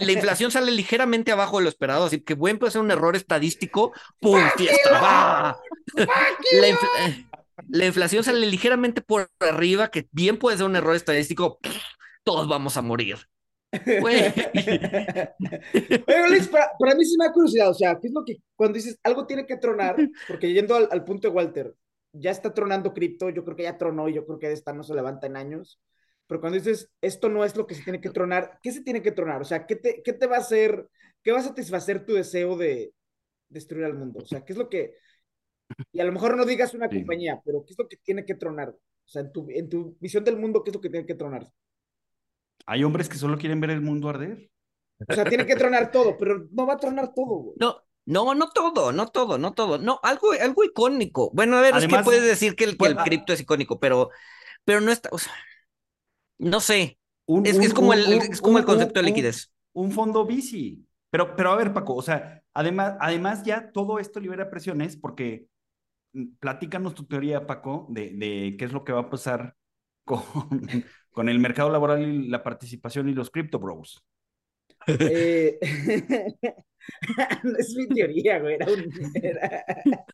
la 0.00 0.12
inflación 0.12 0.50
sale 0.50 0.72
ligeramente 0.72 1.30
abajo 1.32 1.58
de 1.58 1.64
lo 1.64 1.68
esperado, 1.68 2.04
así 2.06 2.20
que 2.20 2.34
puede 2.58 2.72
ser 2.72 2.80
un 2.80 2.90
error 2.90 3.14
estadístico. 3.16 3.92
¡Pum! 4.20 4.42
¡Fiesta! 4.56 5.00
¡Va! 5.00 5.56
La, 5.96 6.68
infla- 6.68 7.30
la 7.68 7.86
inflación 7.86 8.24
sale 8.24 8.46
ligeramente 8.46 9.02
por 9.02 9.30
arriba, 9.38 9.90
que 9.90 10.08
bien 10.10 10.36
puede 10.36 10.56
ser 10.56 10.66
un 10.66 10.76
error 10.76 10.96
estadístico. 10.96 11.58
Todos 12.24 12.48
vamos 12.48 12.76
a 12.76 12.82
morir. 12.82 13.18
Güey. 13.98 14.32
Oye, 16.06 16.16
Alex, 16.16 16.48
para, 16.48 16.70
para 16.78 16.94
mí 16.94 17.04
sí 17.04 17.16
me 17.18 17.26
da 17.26 17.32
curiosidad, 17.32 17.70
o 17.70 17.74
sea, 17.74 17.98
¿qué 18.00 18.08
es 18.08 18.12
lo 18.12 18.24
que 18.24 18.38
cuando 18.56 18.76
dices 18.76 18.98
algo 19.02 19.26
tiene 19.26 19.46
que 19.46 19.56
tronar? 19.56 20.06
Porque 20.26 20.52
yendo 20.52 20.74
al, 20.76 20.88
al 20.90 21.04
punto 21.04 21.28
de 21.28 21.34
Walter, 21.34 21.74
ya 22.12 22.30
está 22.30 22.52
tronando 22.54 22.92
cripto, 22.92 23.30
yo 23.30 23.44
creo 23.44 23.56
que 23.56 23.62
ya 23.64 23.78
tronó 23.78 24.08
y 24.08 24.14
yo 24.14 24.26
creo 24.26 24.38
que 24.38 24.52
esta 24.52 24.72
no 24.72 24.82
se 24.82 24.94
levanta 24.94 25.26
en 25.26 25.36
años. 25.36 25.80
Pero 26.26 26.40
cuando 26.40 26.58
dices 26.58 26.90
esto 27.00 27.28
no 27.28 27.44
es 27.44 27.56
lo 27.56 27.66
que 27.66 27.74
se 27.74 27.82
tiene 27.82 28.00
que 28.00 28.10
tronar, 28.10 28.58
¿qué 28.62 28.72
se 28.72 28.82
tiene 28.82 29.02
que 29.02 29.12
tronar? 29.12 29.40
O 29.40 29.44
sea, 29.44 29.66
¿qué 29.66 29.76
te, 29.76 30.02
qué 30.02 30.12
te 30.12 30.26
va 30.26 30.36
a 30.36 30.40
hacer, 30.40 30.88
qué 31.22 31.32
va 31.32 31.38
a 31.40 31.42
satisfacer 31.42 32.04
tu 32.06 32.14
deseo 32.14 32.56
de 32.56 32.92
destruir 33.48 33.86
al 33.86 33.94
mundo? 33.94 34.20
O 34.22 34.26
sea, 34.26 34.44
¿qué 34.44 34.52
es 34.54 34.58
lo 34.58 34.68
que, 34.68 34.94
y 35.92 36.00
a 36.00 36.04
lo 36.04 36.12
mejor 36.12 36.36
no 36.36 36.44
digas 36.44 36.74
una 36.74 36.90
Sí. 36.90 36.96
compañía, 36.96 37.40
pero 37.44 37.64
¿qué 37.66 37.72
es 37.74 37.78
lo 37.78 37.88
que 37.88 37.96
tiene 37.98 38.24
que 38.24 38.34
tronar? 38.34 38.70
O 38.70 39.08
sea, 39.08 39.22
en 39.22 39.32
tu, 39.32 39.46
en 39.50 39.68
tu 39.68 39.96
visión 40.00 40.24
del 40.24 40.36
mundo, 40.38 40.62
¿qué 40.64 40.70
es 40.70 40.74
lo 40.76 40.80
que 40.80 40.90
tiene 40.90 41.06
que 41.06 41.14
tronar? 41.14 41.46
Hay 42.70 42.84
hombres 42.84 43.08
que 43.08 43.16
solo 43.16 43.36
quieren 43.36 43.60
ver 43.60 43.70
el 43.70 43.80
mundo 43.80 44.08
arder. 44.08 44.48
O 45.08 45.12
sea, 45.14 45.24
tiene 45.24 45.44
que 45.46 45.56
tronar 45.56 45.90
todo, 45.90 46.16
pero 46.16 46.46
no 46.52 46.66
va 46.66 46.74
a 46.74 46.76
tronar 46.78 47.12
todo, 47.14 47.26
güey. 47.26 47.56
No, 47.58 47.76
no, 48.06 48.34
no 48.34 48.50
todo, 48.50 48.92
no 48.92 49.08
todo, 49.08 49.38
no 49.38 49.52
todo. 49.54 49.78
No, 49.78 49.98
algo, 50.02 50.32
algo 50.32 50.62
icónico. 50.64 51.30
Bueno, 51.32 51.56
a 51.56 51.62
ver, 51.62 51.70
es 51.74 51.80
que 51.80 51.84
Además, 51.86 52.04
puedes 52.04 52.22
decir 52.24 52.54
que 52.54 52.64
el, 52.64 52.70
que 52.72 52.76
pues, 52.78 52.92
el 52.92 52.98
ah- 52.98 53.04
cripto 53.04 53.32
es 53.32 53.40
icónico, 53.40 53.80
pero, 53.80 54.10
pero 54.64 54.80
no 54.80 54.92
está, 54.92 55.08
o 55.12 55.18
sea, 55.18 55.32
no 56.38 56.60
sé. 56.60 56.98
Un- 57.26 57.46
Es, 57.46 57.56
un- 57.56 57.62
es 57.62 57.74
como 57.74 57.88
un- 57.88 57.94
el, 57.98 58.12
es 58.12 58.40
como 58.40 58.58
el 58.58 58.64
un- 58.64 58.66
concepto 58.66 59.00
de 59.00 59.06
liquidez. 59.06 59.52
un 59.72 59.92
fondo 59.92 60.26
bici. 60.26 60.86
Pero, 61.10 61.34
pero 61.36 61.50
a 61.52 61.56
ver, 61.56 61.72
Paco, 61.72 61.94
o 61.94 62.02
sea, 62.02 62.42
además, 62.54 62.96
además 63.00 63.42
ya 63.44 63.72
todo 63.72 63.98
esto 63.98 64.20
libera 64.20 64.50
presiones 64.50 64.96
porque 64.96 65.46
mm, 66.14 66.36
platícanos 66.40 66.94
tu 66.94 67.06
teoría, 67.06 67.46
Paco, 67.46 67.86
de, 67.90 68.10
de 68.12 68.56
qué 68.58 68.64
es 68.66 68.72
lo 68.72 68.84
que 68.84 68.92
va 68.92 69.00
a 69.02 69.10
pasar 69.10 69.56
con, 70.04 70.24
con 71.12 71.28
el 71.28 71.38
mercado 71.38 71.70
laboral 71.70 72.02
y 72.02 72.28
la 72.28 72.42
participación 72.42 73.08
y 73.08 73.14
los 73.14 73.30
crypto 73.30 73.58
bros. 73.58 74.04
Eh, 74.86 75.58
no 77.42 77.56
es 77.58 77.74
mi 77.76 77.88
teoría, 77.88 78.38
güey. 78.38 78.54
Era 78.54 78.66
un, 78.66 78.92
era- 79.14 79.64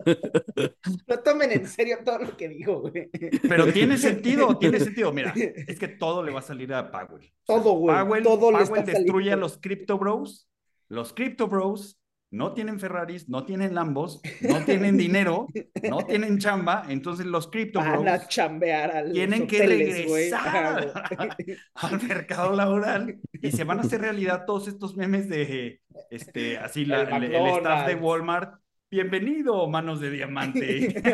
No 1.07 1.19
tomen 1.21 1.53
en 1.53 1.67
serio 1.67 1.99
todo 2.05 2.19
lo 2.19 2.37
que 2.37 2.49
digo, 2.49 2.81
güey. 2.81 3.09
Pero 3.49 3.73
tiene 3.73 3.97
sentido, 3.97 4.59
tiene 4.59 4.81
sentido. 4.81 5.13
Mira, 5.13 5.33
es 5.37 5.79
que 5.79 5.89
todo 5.89 6.23
le 6.23 6.33
va 6.33 6.41
a 6.41 6.43
salir 6.43 6.73
a 6.75 6.91
Powell. 6.91 7.33
Todo, 7.45 7.73
güey, 7.75 8.05
Powell, 8.05 8.23
todo 8.25 8.53
le 8.53 8.67
Powell 8.67 8.81
está 8.81 8.93
destruye 8.93 9.33
a 9.33 9.37
los 9.37 9.59
crypto 9.59 9.99
bros. 9.99 10.49
Los 10.89 11.13
crypto 11.13 11.49
bros 11.49 11.99
no 12.31 12.53
tienen 12.55 12.81
Ferraris, 12.81 13.29
no 13.29 13.45
tienen 13.45 13.75
Lambos, 13.75 14.21
no 14.41 14.61
tienen 14.65 14.97
dinero, 14.97 15.47
no 15.89 15.99
tienen 16.07 16.39
chamba. 16.39 16.85
Entonces 16.89 17.27
los 17.27 17.49
crypto 17.49 17.81
Van 17.81 18.03
bros 18.03 18.07
a 18.07 18.29
chambear 18.29 18.91
a 18.91 19.03
los 19.03 19.13
tienen 19.13 19.47
que 19.47 19.57
hoteles, 19.63 19.97
regresar 20.07 20.93
al 21.75 22.03
mercado 22.03 22.55
laboral 22.55 23.19
y 23.33 23.53
se 23.53 23.65
van 23.65 23.79
a 23.79 23.83
hacer 23.83 24.01
realidad 24.01 24.45
todos 24.47 24.69
estos 24.69 24.97
memes 24.97 25.29
de 25.29 25.81
este 26.11 26.59
así 26.59 26.85
la- 26.85 27.03
El 27.03 27.25
el, 27.25 27.35
el 27.35 27.47
staff 27.59 27.87
de. 27.87 27.95
Walmart. 27.95 28.55
Bienvenido, 28.89 29.69
manos 29.69 30.01
de 30.01 30.11
diamante. 30.11 31.03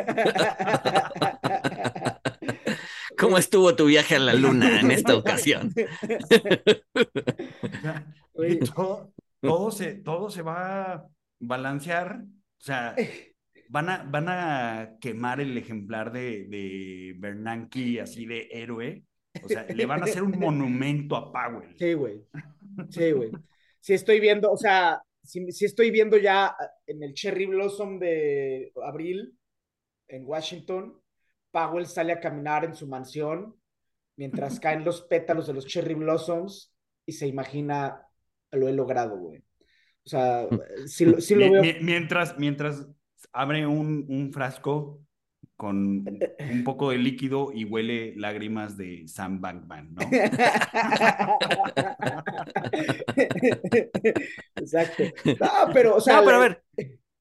¿Cómo 3.18 3.38
estuvo 3.38 3.74
tu 3.74 3.86
viaje 3.86 4.16
a 4.16 4.18
la 4.18 4.34
luna 4.34 4.80
en 4.80 4.90
esta 4.90 5.16
ocasión? 5.16 5.72
Ya. 7.82 8.04
Todo, 9.42 9.70
se, 9.70 9.94
todo 9.94 10.30
se 10.30 10.42
va 10.42 10.92
a 10.92 11.08
balancear. 11.40 12.22
O 12.24 12.64
sea, 12.64 12.94
van 13.68 13.88
a, 13.88 14.02
van 14.04 14.28
a 14.28 14.96
quemar 15.00 15.40
el 15.40 15.56
ejemplar 15.58 16.12
de, 16.12 16.46
de 16.48 17.14
Bernanke 17.18 18.00
así 18.00 18.24
de 18.26 18.48
héroe. 18.50 19.04
O 19.42 19.48
sea, 19.48 19.64
le 19.64 19.86
van 19.86 20.02
a 20.02 20.04
hacer 20.04 20.22
un 20.22 20.38
monumento 20.38 21.16
a 21.16 21.32
Powell. 21.32 21.74
Sí, 21.78 21.92
güey. 21.94 22.22
Sí, 22.90 23.12
güey. 23.12 23.30
Sí 23.80 23.94
estoy 23.94 24.20
viendo, 24.20 24.52
o 24.52 24.56
sea, 24.56 25.02
sí, 25.22 25.50
sí 25.50 25.64
estoy 25.64 25.90
viendo 25.90 26.16
ya 26.16 26.54
en 26.86 27.02
el 27.02 27.14
Cherry 27.14 27.46
Blossom 27.46 27.98
de 27.98 28.72
abril 28.84 29.36
en 30.08 30.26
Washington, 30.26 31.00
Powell 31.50 31.86
sale 31.86 32.12
a 32.12 32.20
caminar 32.20 32.64
en 32.64 32.74
su 32.74 32.86
mansión 32.86 33.56
mientras 34.16 34.60
caen 34.60 34.84
los 34.84 35.02
pétalos 35.02 35.46
de 35.46 35.54
los 35.54 35.66
Cherry 35.66 35.94
Blossoms 35.94 36.72
y 37.06 37.12
se 37.12 37.26
imagina, 37.26 38.06
lo 38.52 38.68
he 38.68 38.72
logrado, 38.72 39.16
güey. 39.16 39.40
O 40.04 40.08
sea, 40.08 40.46
sí, 40.86 41.04
lo- 41.04 41.20
sí 41.20 41.34
lo 41.34 41.50
veo. 41.50 41.62
mi- 41.62 41.74
mientras, 41.80 42.38
mientras 42.38 42.86
abre 43.32 43.66
un, 43.66 44.06
un 44.08 44.32
frasco 44.32 45.00
con 45.56 46.04
un 46.50 46.64
poco 46.64 46.90
de 46.90 46.98
líquido 46.98 47.52
y 47.54 47.64
huele 47.64 48.14
lágrimas 48.16 48.76
de 48.76 49.06
Sam 49.06 49.40
Bankman, 49.40 49.94
¿no? 49.94 50.02
Exacto. 54.56 55.04
No, 55.40 55.72
pero, 55.72 55.96
o 55.96 56.00
sea, 56.00 56.16
No, 56.16 56.24
pero 56.24 56.36
a 56.36 56.40
ver, 56.40 56.62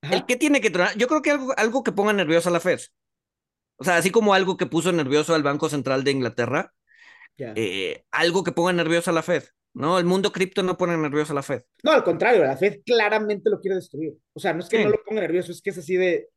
Ajá. 0.01 0.15
el 0.15 0.25
que 0.25 0.35
tiene 0.37 0.61
que 0.61 0.69
tronar, 0.69 0.95
yo 0.97 1.07
creo 1.07 1.21
que 1.21 1.31
algo, 1.31 1.53
algo 1.57 1.83
que 1.83 1.91
ponga 1.91 2.13
nervioso 2.13 2.49
a 2.49 2.51
la 2.51 2.59
Fed. 2.59 2.79
O 3.77 3.83
sea, 3.83 3.97
así 3.97 4.11
como 4.11 4.33
algo 4.33 4.57
que 4.57 4.65
puso 4.65 4.91
nervioso 4.91 5.33
al 5.35 5.43
Banco 5.43 5.69
Central 5.69 6.03
de 6.03 6.11
Inglaterra, 6.11 6.73
eh, 7.37 8.03
algo 8.11 8.43
que 8.43 8.51
ponga 8.51 8.73
nervioso 8.73 9.09
a 9.09 9.13
la 9.13 9.23
Fed. 9.23 9.43
¿No? 9.73 9.97
El 9.99 10.05
mundo 10.05 10.31
cripto 10.31 10.63
no 10.63 10.77
pone 10.77 10.97
nervioso 10.97 11.31
a 11.31 11.35
la 11.35 11.43
Fed. 11.43 11.63
No, 11.83 11.91
al 11.91 12.03
contrario, 12.03 12.43
la 12.43 12.57
Fed 12.57 12.81
claramente 12.85 13.49
lo 13.49 13.59
quiere 13.61 13.75
destruir. 13.75 14.17
O 14.33 14.39
sea, 14.39 14.53
no 14.53 14.59
es 14.59 14.67
que 14.69 14.77
Sí. 14.77 14.83
no 14.83 14.89
lo 14.89 15.01
ponga 15.03 15.21
nervioso, 15.21 15.51
es 15.51 15.61
que 15.61 15.69
es 15.69 15.77
así 15.77 15.95
de 15.95 16.29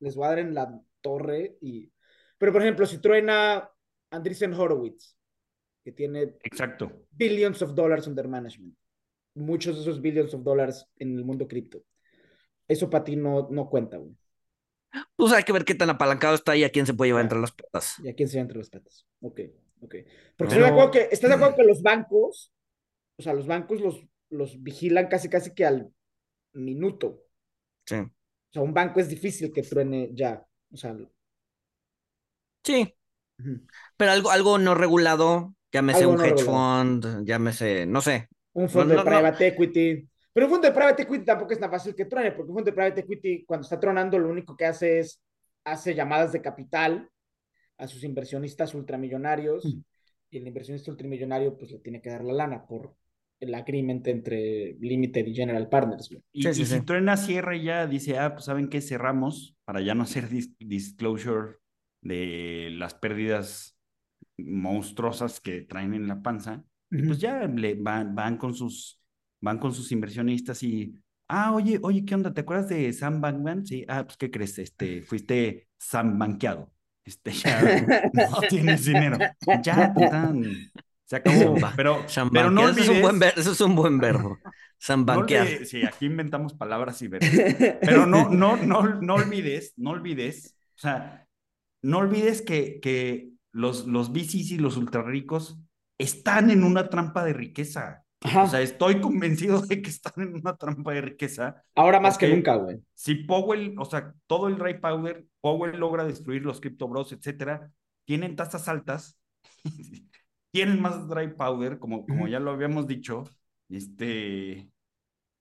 les 0.00 0.14
voy 0.16 0.26
a 0.26 0.30
dar 0.30 0.38
en 0.38 0.54
la 0.54 0.80
torre 1.00 1.56
y. 1.60 1.92
Pero, 2.38 2.52
por 2.52 2.62
ejemplo, 2.62 2.86
si 2.86 2.98
truena 2.98 3.68
Andreessen 4.10 4.54
Horowitz, 4.54 5.16
que 5.84 5.92
tiene 5.92 6.36
Exacto. 6.44 6.90
billions 7.10 7.60
of 7.62 7.74
dollars 7.74 8.06
under 8.06 8.26
management, 8.28 8.74
muchos 9.34 9.76
de 9.76 9.82
esos 9.82 10.00
billions 10.00 10.32
of 10.34 10.42
dollars 10.42 10.86
en 10.96 11.16
el 11.18 11.24
mundo 11.24 11.46
cripto. 11.48 11.82
Eso 12.66 12.88
para 12.88 13.04
ti 13.04 13.16
no, 13.16 13.48
no 13.50 13.68
cuenta, 13.68 13.96
güey. 13.98 14.14
Pues 15.16 15.32
hay 15.32 15.42
que 15.42 15.52
ver 15.52 15.64
qué 15.64 15.74
tan 15.74 15.90
apalancado 15.90 16.34
está 16.34 16.56
y 16.56 16.64
a 16.64 16.70
quién 16.70 16.86
se 16.86 16.94
puede 16.94 17.10
llevar 17.10 17.22
Ya. 17.22 17.24
entre 17.26 17.40
las 17.40 17.52
patas. 17.52 17.96
¿Y 18.02 18.08
a 18.08 18.14
quién 18.14 18.28
se 18.28 18.38
va 18.38 18.42
entre 18.42 18.58
los 18.58 18.70
patas? 18.70 19.06
Ok, 19.20 19.40
ok. 19.82 19.94
Porque 20.36 20.54
estoy 20.54 20.58
de 20.60 20.66
acuerdo 20.66 20.90
que, 20.90 21.08
¿estás 21.10 21.28
de 21.30 21.34
acuerdo 21.36 21.56
que 21.56 21.64
los 21.64 21.82
bancos, 21.82 22.52
o 23.18 23.22
sea, 23.22 23.34
los 23.34 23.46
bancos 23.46 23.80
los, 23.80 24.04
los 24.30 24.62
vigilan 24.62 25.08
casi, 25.08 25.28
casi 25.28 25.54
que 25.54 25.66
al 25.66 25.92
minuto? 26.54 27.24
Sí. 27.86 27.96
O 28.50 28.52
sea, 28.52 28.62
un 28.62 28.74
banco 28.74 29.00
es 29.00 29.08
difícil 29.08 29.52
que 29.52 29.62
truene 29.62 30.10
ya. 30.14 30.46
O 30.72 30.76
sea, 30.76 30.94
Sí, 32.64 32.94
pero 33.96 34.12
algo, 34.12 34.30
algo 34.30 34.58
no 34.58 34.74
regulado, 34.74 35.54
llámese 35.72 36.04
Algo 36.04 36.12
un 36.12 36.16
no 36.16 36.24
hedge 36.24 36.44
regulado. 36.44 36.44
fund, 36.44 37.24
llámese, 37.26 37.86
no 37.86 38.00
sé. 38.00 38.28
un 38.52 38.68
fondo 38.68 38.94
no, 38.94 39.04
de 39.04 39.04
no. 39.04 39.04
private 39.04 39.46
equity. 39.48 40.08
Pero 40.32 40.46
un 40.46 40.52
fondo 40.52 40.68
de 40.68 40.74
private 40.74 41.02
equity 41.02 41.24
tampoco 41.24 41.52
es 41.52 41.60
tan 41.60 41.70
fácil 41.70 41.94
que 41.94 42.04
truene, 42.04 42.32
porque 42.32 42.50
un 42.50 42.56
fondo 42.56 42.70
de 42.70 42.74
private 42.76 43.00
equity, 43.00 43.44
cuando 43.44 43.64
está 43.64 43.78
tronando, 43.80 44.18
lo 44.18 44.28
único 44.28 44.56
que 44.56 44.66
hace 44.66 45.00
es 45.00 45.22
hace 45.64 45.94
llamadas 45.94 46.32
de 46.32 46.40
capital 46.42 47.10
a 47.78 47.88
sus 47.88 48.04
inversionistas 48.04 48.74
ultramillonarios. 48.74 49.78
Y 50.30 50.38
el 50.38 50.46
inversionista 50.46 50.90
ultramillonario, 50.90 51.56
pues 51.56 51.70
le 51.72 51.78
tiene 51.80 52.02
que 52.02 52.10
dar 52.10 52.24
la 52.24 52.34
lana 52.34 52.66
por 52.66 52.94
el 53.40 53.54
agreement 53.54 54.06
entre 54.08 54.76
Limited 54.80 55.26
y 55.26 55.34
General 55.34 55.68
Partners. 55.68 56.08
güey. 56.08 56.22
Y, 56.32 56.42
Sí, 56.42 56.54
sí, 56.54 56.62
y 56.62 56.66
si 56.66 56.74
sí. 56.76 56.80
truena 56.82 57.16
cierra 57.16 57.56
y 57.56 57.64
ya 57.64 57.86
dice, 57.86 58.18
ah, 58.18 58.32
pues 58.34 58.44
saben 58.46 58.68
qué, 58.68 58.80
cerramos 58.80 59.56
para 59.64 59.80
ya 59.80 59.94
no 59.94 60.02
hacer 60.04 60.28
dis- 60.28 60.54
disclosure 60.58 61.56
de 62.02 62.70
las 62.72 62.94
pérdidas 62.94 63.76
monstruosas 64.36 65.40
que 65.40 65.62
traen 65.62 65.94
en 65.94 66.08
la 66.08 66.22
panza. 66.22 66.64
Y 66.90 67.02
pues 67.02 67.18
ya 67.18 67.46
le 67.46 67.74
van, 67.74 68.14
van 68.14 68.36
con 68.36 68.54
sus 68.54 69.00
van 69.40 69.58
con 69.58 69.72
sus 69.72 69.92
inversionistas 69.92 70.62
y 70.64 70.94
ah, 71.28 71.54
oye, 71.54 71.78
oye, 71.82 72.04
¿qué 72.04 72.14
onda? 72.14 72.32
¿Te 72.34 72.40
acuerdas 72.40 72.68
de 72.68 72.92
Sam 72.92 73.20
Bankman? 73.20 73.64
Sí, 73.66 73.84
ah, 73.88 74.04
pues 74.04 74.16
¿qué 74.16 74.30
crees? 74.30 74.58
Este, 74.58 75.02
fuiste 75.02 75.68
Sam 75.78 76.18
banqueado. 76.18 76.72
Este 77.04 77.30
ya 77.32 77.60
no 78.12 78.40
tienes 78.48 78.84
dinero. 78.84 79.18
Ya, 79.62 79.92
tan, 79.94 80.42
se 81.08 81.16
acabó. 81.16 81.56
Samba- 82.08 82.32
Pero, 82.32 82.50
no 82.50 82.62
banquear, 82.62 82.70
eso, 82.70 82.80
es 82.82 82.88
un 82.88 83.00
buen 83.02 83.16
olvides- 83.16 83.20
ver- 83.20 83.38
eso 83.38 83.52
es 83.52 83.60
un 83.60 83.74
buen 83.74 83.98
verbo. 83.98 84.38
San 84.78 85.00
no 85.00 85.06
banquear. 85.06 85.46
olvides- 85.46 85.68
sí, 85.68 85.82
aquí 85.84 86.06
inventamos 86.06 86.54
palabras 86.54 87.00
y 87.02 87.08
verbos. 87.08 87.28
Pero 87.80 88.06
no, 88.06 88.28
no, 88.28 88.56
no, 88.56 88.82
no 89.00 89.14
olvides, 89.14 89.72
no 89.76 89.90
olvides, 89.90 90.56
o 90.76 90.78
sea, 90.80 91.26
no 91.82 91.98
olvides 91.98 92.42
que, 92.42 92.78
que 92.80 93.30
los, 93.52 93.86
los 93.86 94.12
VCs 94.12 94.52
y 94.52 94.58
los 94.58 94.76
ultra 94.76 95.02
ricos 95.02 95.58
están 95.98 96.50
en 96.50 96.62
una 96.62 96.88
trampa 96.90 97.24
de 97.24 97.32
riqueza. 97.32 98.04
O 98.36 98.48
sea, 98.48 98.60
estoy 98.60 99.00
convencido 99.00 99.60
de 99.62 99.80
que 99.80 99.90
están 99.90 100.12
en 100.16 100.34
una 100.34 100.56
trampa 100.56 100.92
de 100.92 101.00
riqueza. 101.02 101.62
Ahora 101.76 102.00
más 102.00 102.18
que 102.18 102.28
nunca, 102.28 102.56
güey. 102.56 102.78
Si 102.94 103.14
Powell, 103.14 103.74
o 103.78 103.84
sea, 103.84 104.12
todo 104.26 104.48
el 104.48 104.58
dry 104.58 104.74
powder, 104.80 105.24
Powell 105.40 105.78
logra 105.78 106.04
destruir 106.04 106.42
los 106.44 106.60
crypto 106.60 106.88
bros, 106.88 107.12
etcétera, 107.12 107.70
tienen 108.04 108.34
tasas 108.36 108.66
altas, 108.68 109.16
tienen 110.50 110.80
más 110.80 111.08
dry 111.08 111.34
powder, 111.34 111.78
como, 111.78 112.06
como 112.06 112.28
ya 112.28 112.40
lo 112.40 112.50
habíamos 112.50 112.86
dicho, 112.86 113.24
este, 113.68 114.70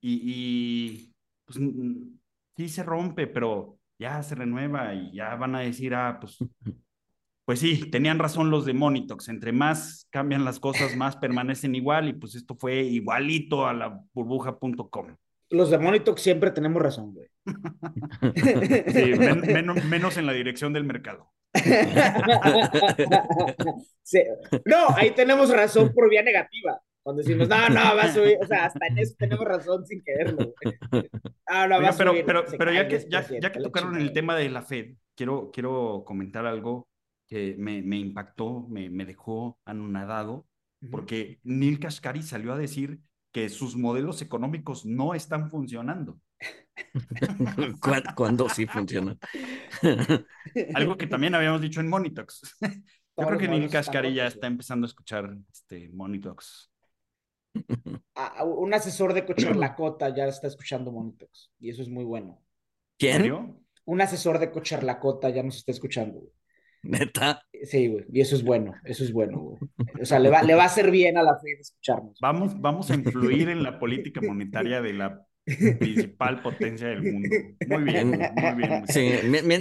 y, 0.01 1.13
pues 1.45 1.59
sí 2.55 2.69
se 2.69 2.83
rompe, 2.83 3.27
pero 3.27 3.77
ya 3.99 4.21
se 4.23 4.35
renueva 4.35 4.93
y 4.93 5.11
ya 5.13 5.35
van 5.35 5.55
a 5.55 5.61
decir, 5.61 5.95
ah, 5.95 6.17
pues, 6.19 6.37
pues 7.45 7.59
sí, 7.59 7.89
tenían 7.89 8.19
razón 8.19 8.51
los 8.51 8.65
de 8.65 8.73
Monitox, 8.73 9.29
entre 9.29 9.51
más 9.51 10.07
cambian 10.11 10.43
las 10.43 10.59
cosas, 10.59 10.95
más 10.95 11.15
permanecen 11.15 11.75
igual 11.75 12.09
y 12.09 12.13
pues 12.13 12.35
esto 12.35 12.55
fue 12.55 12.81
igualito 12.81 13.65
a 13.65 13.73
la 13.73 14.01
burbuja.com. 14.13 15.15
Los 15.49 15.69
de 15.69 15.77
Monitox 15.77 16.21
siempre 16.21 16.51
tenemos 16.51 16.81
razón, 16.81 17.13
güey. 17.13 17.27
sí, 18.87 19.13
menos 19.89 20.17
en 20.17 20.25
la 20.25 20.33
dirección 20.33 20.73
del 20.73 20.83
mercado. 20.83 21.31
No, 24.65 24.89
ahí 24.95 25.11
tenemos 25.11 25.49
razón 25.49 25.91
por 25.93 26.09
vía 26.09 26.23
negativa. 26.23 26.81
Cuando 27.03 27.21
decimos, 27.21 27.47
no, 27.47 27.69
no, 27.69 27.95
va 27.95 28.03
a 28.03 28.13
subir, 28.13 28.37
o 28.41 28.45
sea, 28.45 28.65
hasta 28.65 28.85
en 28.87 28.97
eso 28.97 29.15
tenemos 29.17 29.45
razón 29.45 29.85
sin 29.85 30.03
quererlo. 30.03 30.53
Ah, 31.45 31.65
no, 31.65 31.81
va 31.81 31.89
a 31.89 31.93
pero, 31.93 32.13
pero, 32.25 32.43
pero 32.57 32.73
ya 32.73 32.87
que, 32.89 33.05
ya, 33.09 33.25
ya 33.39 33.51
que 33.51 33.61
tocaron 33.61 33.97
el 33.97 34.11
tema 34.11 34.35
de 34.35 34.49
la 34.49 34.61
Fed, 34.61 34.95
quiero, 35.15 35.49
quiero 35.51 36.03
comentar 36.05 36.45
algo 36.45 36.89
que 37.27 37.55
me, 37.57 37.81
me 37.81 37.97
impactó, 37.97 38.67
me, 38.69 38.89
me 38.89 39.05
dejó 39.05 39.57
anonadado, 39.63 40.45
porque 40.91 41.39
Neil 41.43 41.79
Kashkari 41.79 42.23
salió 42.23 42.51
a 42.51 42.57
decir 42.57 42.99
que 43.31 43.47
sus 43.49 43.77
modelos 43.77 44.21
económicos 44.21 44.85
no 44.85 45.13
están 45.13 45.49
funcionando. 45.49 46.19
¿Cuándo 48.15 48.49
sí 48.49 48.65
funcionan? 48.65 49.19
Algo 50.73 50.97
que 50.97 51.07
también 51.07 51.35
habíamos 51.35 51.61
dicho 51.61 51.79
en 51.79 51.89
Monitox. 51.89 52.57
Yo 53.17 53.25
creo 53.25 53.39
que 53.39 53.47
Neil 53.47 53.69
Kashkari 53.69 54.13
ya 54.13 54.27
está 54.27 54.45
empezando 54.45 54.85
a 54.85 54.89
escuchar 54.89 55.35
este 55.51 55.89
Monitox 55.89 56.69
un 58.45 58.73
asesor 58.73 59.13
de 59.13 59.25
Cocharlacota 59.25 60.09
ya 60.15 60.25
está 60.27 60.47
escuchando 60.47 60.91
Monitox 60.91 61.51
y 61.59 61.69
eso 61.69 61.81
es 61.81 61.89
muy 61.89 62.03
bueno. 62.03 62.41
¿Quién? 62.97 63.55
Un 63.85 64.01
asesor 64.01 64.39
de 64.39 64.51
Cocharlacota 64.51 65.29
ya 65.29 65.43
nos 65.43 65.57
está 65.57 65.71
escuchando. 65.71 66.21
¿Neta? 66.83 67.41
Sí, 67.63 67.87
güey, 67.87 68.05
y 68.11 68.21
eso 68.21 68.35
es 68.35 68.43
bueno, 68.43 68.73
eso 68.83 69.03
es 69.03 69.11
bueno, 69.11 69.39
güey. 69.39 69.57
O 70.01 70.05
sea, 70.05 70.19
le 70.19 70.29
va, 70.29 70.43
le 70.43 70.55
va 70.55 70.63
a 70.63 70.67
hacer 70.67 70.91
bien 70.91 71.17
a 71.17 71.23
la 71.23 71.37
FED 71.37 71.59
escucharnos. 71.59 72.17
Vamos, 72.21 72.59
vamos 72.59 72.91
a 72.91 72.95
influir 72.95 73.49
en 73.49 73.63
la 73.63 73.79
política 73.79 74.21
monetaria 74.21 74.81
de 74.81 74.93
la 74.93 75.25
principal 75.79 76.41
potencia 76.41 76.87
del 76.87 77.03
mundo. 77.03 77.29
Muy 77.67 77.83
bien, 77.83 78.09
muy 78.09 78.53
bien. 78.55 78.87
Sí, 78.87 79.11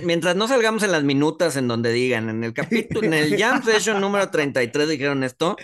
mientras 0.05 0.35
no 0.35 0.49
salgamos 0.49 0.83
en 0.83 0.93
las 0.93 1.05
minutas 1.05 1.57
en 1.57 1.69
donde 1.69 1.93
digan, 1.93 2.29
en 2.29 2.43
el 2.43 2.53
capítulo, 2.53 3.07
en 3.07 3.15
el 3.15 3.39
Jam 3.39 3.63
Session 3.63 4.01
número 4.01 4.29
33 4.29 4.89
dijeron 4.89 5.23
esto, 5.23 5.57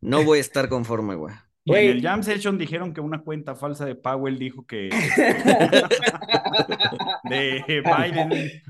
no 0.00 0.24
voy 0.24 0.38
a 0.38 0.40
estar 0.40 0.68
conforme, 0.68 1.14
güey. 1.14 1.34
Y 1.64 1.74
en 1.74 1.90
el 1.90 2.02
Jam 2.02 2.22
Session 2.22 2.58
dijeron 2.58 2.92
que 2.92 3.00
una 3.00 3.22
cuenta 3.22 3.54
falsa 3.54 3.84
de 3.84 3.94
Powell 3.94 4.38
dijo 4.38 4.66
que 4.66 4.88
de 7.24 7.82
Biden. 7.84 8.62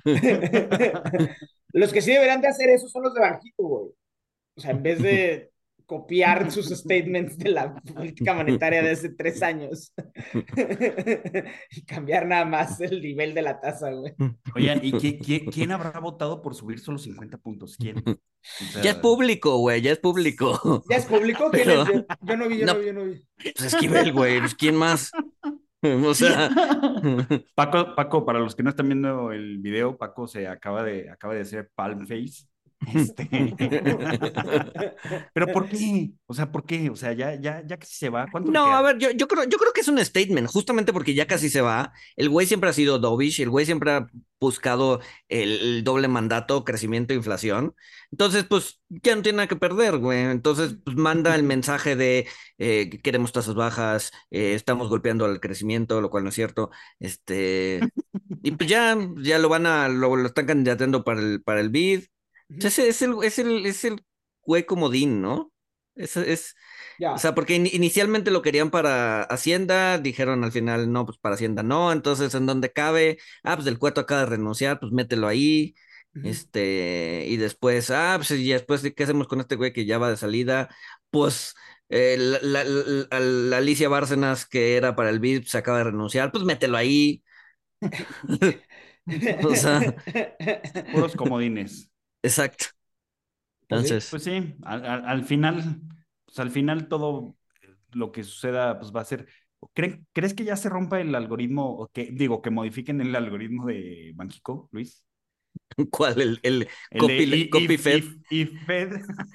Los 1.73 1.92
que 1.92 2.03
sí 2.03 2.12
deberían 2.12 2.40
de 2.40 2.49
hacer 2.49 2.71
eso 2.71 2.88
son 2.88 3.05
los 3.05 3.14
de 3.14 3.21
Banjito, 3.21 3.62
güey. 3.62 3.90
O 4.57 4.61
sea, 4.61 4.73
en 4.73 4.83
vez 4.83 5.01
de 5.01 5.53
copiar 5.88 6.51
sus 6.53 6.68
statements 6.68 7.37
de 7.38 7.51
la 7.51 7.74
política 7.74 8.35
monetaria 8.35 8.83
de 8.83 8.90
hace 8.90 9.09
tres 9.09 9.42
años 9.42 9.92
y 11.70 11.83
cambiar 11.83 12.27
nada 12.27 12.44
más 12.44 12.81
el 12.81 13.03
nivel 13.03 13.35
de 13.35 13.42
la 13.42 13.61
tasa, 13.61 13.90
güey. 13.90 14.14
Oigan, 14.55 14.81
¿y 14.83 14.92
quién, 14.92 15.72
habrá 15.72 15.98
votado 15.98 16.40
por 16.42 16.55
subir 16.55 16.79
solo 16.79 16.98
50 16.98 17.38
puntos? 17.38 17.77
¿Quién? 17.77 18.05
ya 18.83 18.90
es 18.90 18.96
público, 18.96 19.57
güey, 19.57 19.81
ya 19.81 19.92
es 19.92 19.98
público. 19.98 20.85
¿Ya 20.88 20.96
es 20.96 21.07
público? 21.07 21.51
Yo, 21.53 22.37
no 22.37 22.48
vi, 22.48 22.59
yo 22.59 22.66
no, 22.66 22.79
vi, 22.79 22.87
yo 22.87 22.92
no 22.92 23.05
vi. 23.07 23.24
Pues 23.57 23.72
Esquivel, 23.72 24.12
güey, 24.12 24.40
pues 24.40 24.55
¿quién 24.55 24.77
más? 24.77 25.11
O 25.83 26.12
sea. 26.12 26.51
Paco, 27.55 27.94
Paco, 27.94 28.27
para 28.27 28.40
los 28.40 28.55
que 28.55 28.62
no 28.62 28.70
están 28.70 28.88
viendo 28.88 29.33
el 29.33 29.59
video, 29.59 29.96
Paco 29.96 30.27
se 30.27 30.48
acaba 30.48 30.83
de, 30.83 31.09
acaba 31.09 31.35
de 31.35 31.40
hacer 31.40 31.70
palm 31.74 32.07
face 32.07 32.47
este... 32.94 33.28
Pero 35.34 35.46
¿por 35.48 35.68
qué? 35.68 36.10
O 36.26 36.34
sea, 36.34 36.50
¿por 36.50 36.64
qué? 36.64 36.90
O 36.90 36.96
sea, 36.96 37.12
ya, 37.12 37.34
ya, 37.34 37.62
ya 37.66 37.76
casi 37.78 37.94
se 37.94 38.08
va. 38.08 38.26
no, 38.44 38.66
a 38.66 38.82
ver, 38.82 38.98
yo, 38.98 39.10
yo, 39.10 39.28
creo, 39.28 39.44
yo 39.44 39.58
creo 39.58 39.72
que 39.72 39.80
es 39.80 39.88
un 39.88 40.04
statement, 40.04 40.48
justamente 40.48 40.92
porque 40.92 41.14
ya 41.14 41.26
casi 41.26 41.48
se 41.50 41.60
va. 41.60 41.92
El 42.16 42.28
güey 42.28 42.46
siempre 42.46 42.70
ha 42.70 42.72
sido 42.72 42.98
dovish, 42.98 43.40
el 43.40 43.50
güey 43.50 43.66
siempre 43.66 43.90
ha 43.90 44.06
buscado 44.40 45.00
el, 45.28 45.82
doble 45.84 46.08
mandato, 46.08 46.64
crecimiento 46.64 47.12
e 47.12 47.16
inflación. 47.16 47.74
Entonces, 48.10 48.44
pues 48.44 48.80
ya 48.88 49.14
no 49.16 49.22
tiene 49.22 49.38
nada 49.38 49.48
que 49.48 49.56
perder, 49.56 49.98
güey. 49.98 50.20
Entonces, 50.20 50.76
pues 50.84 50.96
manda 50.96 51.34
el 51.34 51.42
mensaje 51.42 51.96
de 51.96 52.28
eh, 52.58 52.90
queremos 53.02 53.32
tasas 53.32 53.54
bajas, 53.54 54.12
eh, 54.30 54.54
estamos 54.54 54.88
golpeando 54.88 55.24
al 55.24 55.40
crecimiento, 55.40 56.00
lo 56.00 56.10
cual 56.10 56.24
no 56.24 56.30
es 56.30 56.34
cierto. 56.34 56.70
Este, 57.00 57.80
y 58.42 58.52
pues 58.52 58.68
ya, 58.68 58.96
ya 59.16 59.38
lo 59.38 59.48
van 59.48 59.66
a, 59.66 59.88
lo, 59.88 60.16
lo 60.16 60.26
están 60.28 60.46
candidateando 60.46 61.04
para 61.04 61.20
el, 61.20 61.42
para 61.42 61.60
el 61.60 61.70
BID. 61.70 62.04
Ese 62.48 62.88
es 62.88 63.02
el, 63.02 63.14
es 63.22 63.38
el, 63.38 63.66
es 63.66 63.84
el 63.84 64.04
güey 64.42 64.64
comodín, 64.64 65.20
¿no? 65.20 65.52
Es, 65.94 66.16
es, 66.16 66.54
O 67.00 67.18
sea, 67.18 67.34
porque 67.34 67.56
inicialmente 67.56 68.30
lo 68.30 68.40
querían 68.40 68.70
para 68.70 69.22
Hacienda, 69.24 69.98
dijeron 69.98 70.44
al 70.44 70.52
final, 70.52 70.92
no, 70.92 71.04
pues 71.04 71.18
para 71.18 71.34
Hacienda 71.34 71.62
no, 71.64 71.92
entonces 71.92 72.34
en 72.34 72.46
donde 72.46 72.72
cabe, 72.72 73.18
ah, 73.42 73.56
pues 73.56 73.66
el 73.66 73.78
cueto 73.78 74.00
acaba 74.00 74.20
de 74.20 74.26
renunciar, 74.26 74.78
pues 74.78 74.92
mételo 74.92 75.26
ahí, 75.26 75.74
este, 76.22 77.26
y 77.28 77.37
después, 77.37 77.90
ah, 77.90 78.14
pues 78.16 78.30
y 78.30 78.48
después, 78.48 78.82
¿qué 78.96 79.02
hacemos 79.02 79.26
con 79.26 79.40
este 79.40 79.56
güey 79.56 79.72
que 79.72 79.87
ya 79.87 79.98
va 79.98 80.11
de 80.11 80.16
salida? 80.16 80.68
Pues 81.11 81.54
eh, 81.88 82.16
la, 82.18 82.64
la, 82.64 83.56
Alicia 83.56 83.88
Bárcenas, 83.88 84.46
que 84.46 84.76
era 84.76 84.94
para 84.94 85.11
el 85.11 85.20
BID, 85.20 85.44
se 85.44 85.58
acaba 85.58 85.78
de 85.78 85.84
renunciar, 85.84 86.30
pues 86.32 86.44
mételo 86.44 86.76
ahí. 86.76 87.24
o 89.44 89.54
sea, 89.54 89.80
puros 90.92 91.14
comodines. 91.16 91.90
Exacto. 92.22 92.66
Entonces. 93.62 94.09
Pues 94.11 94.24
sí, 94.24 94.54
al, 94.62 95.24
final, 95.24 95.81
pues 96.24 96.38
al 96.38 96.50
final 96.50 96.88
todo 96.88 97.37
lo 97.92 98.12
que 98.12 98.24
suceda, 98.24 98.78
pues 98.78 98.92
va 98.94 99.02
a 99.02 99.04
ser. 99.04 99.28
¿Crees 99.74 100.35
que 100.35 100.44
ya 100.44 100.57
se 100.57 100.68
rompa 100.68 101.00
el 101.00 101.14
algoritmo, 101.14 101.70
o 101.76 101.88
que, 101.88 102.11
digo, 102.12 102.40
que 102.40 102.50
modifiquen 102.50 103.00
el 103.00 103.14
algoritmo 103.14 103.66
de 103.66 104.12
Banxico, 104.14 104.68
Luis? 104.72 105.04
¿Cuál? 105.90 106.20
El, 106.20 106.40
el, 106.90 107.50
copy, 107.50 107.76
Fed. 107.76 108.04
Y, 108.31 108.46
Fed. 108.46 109.00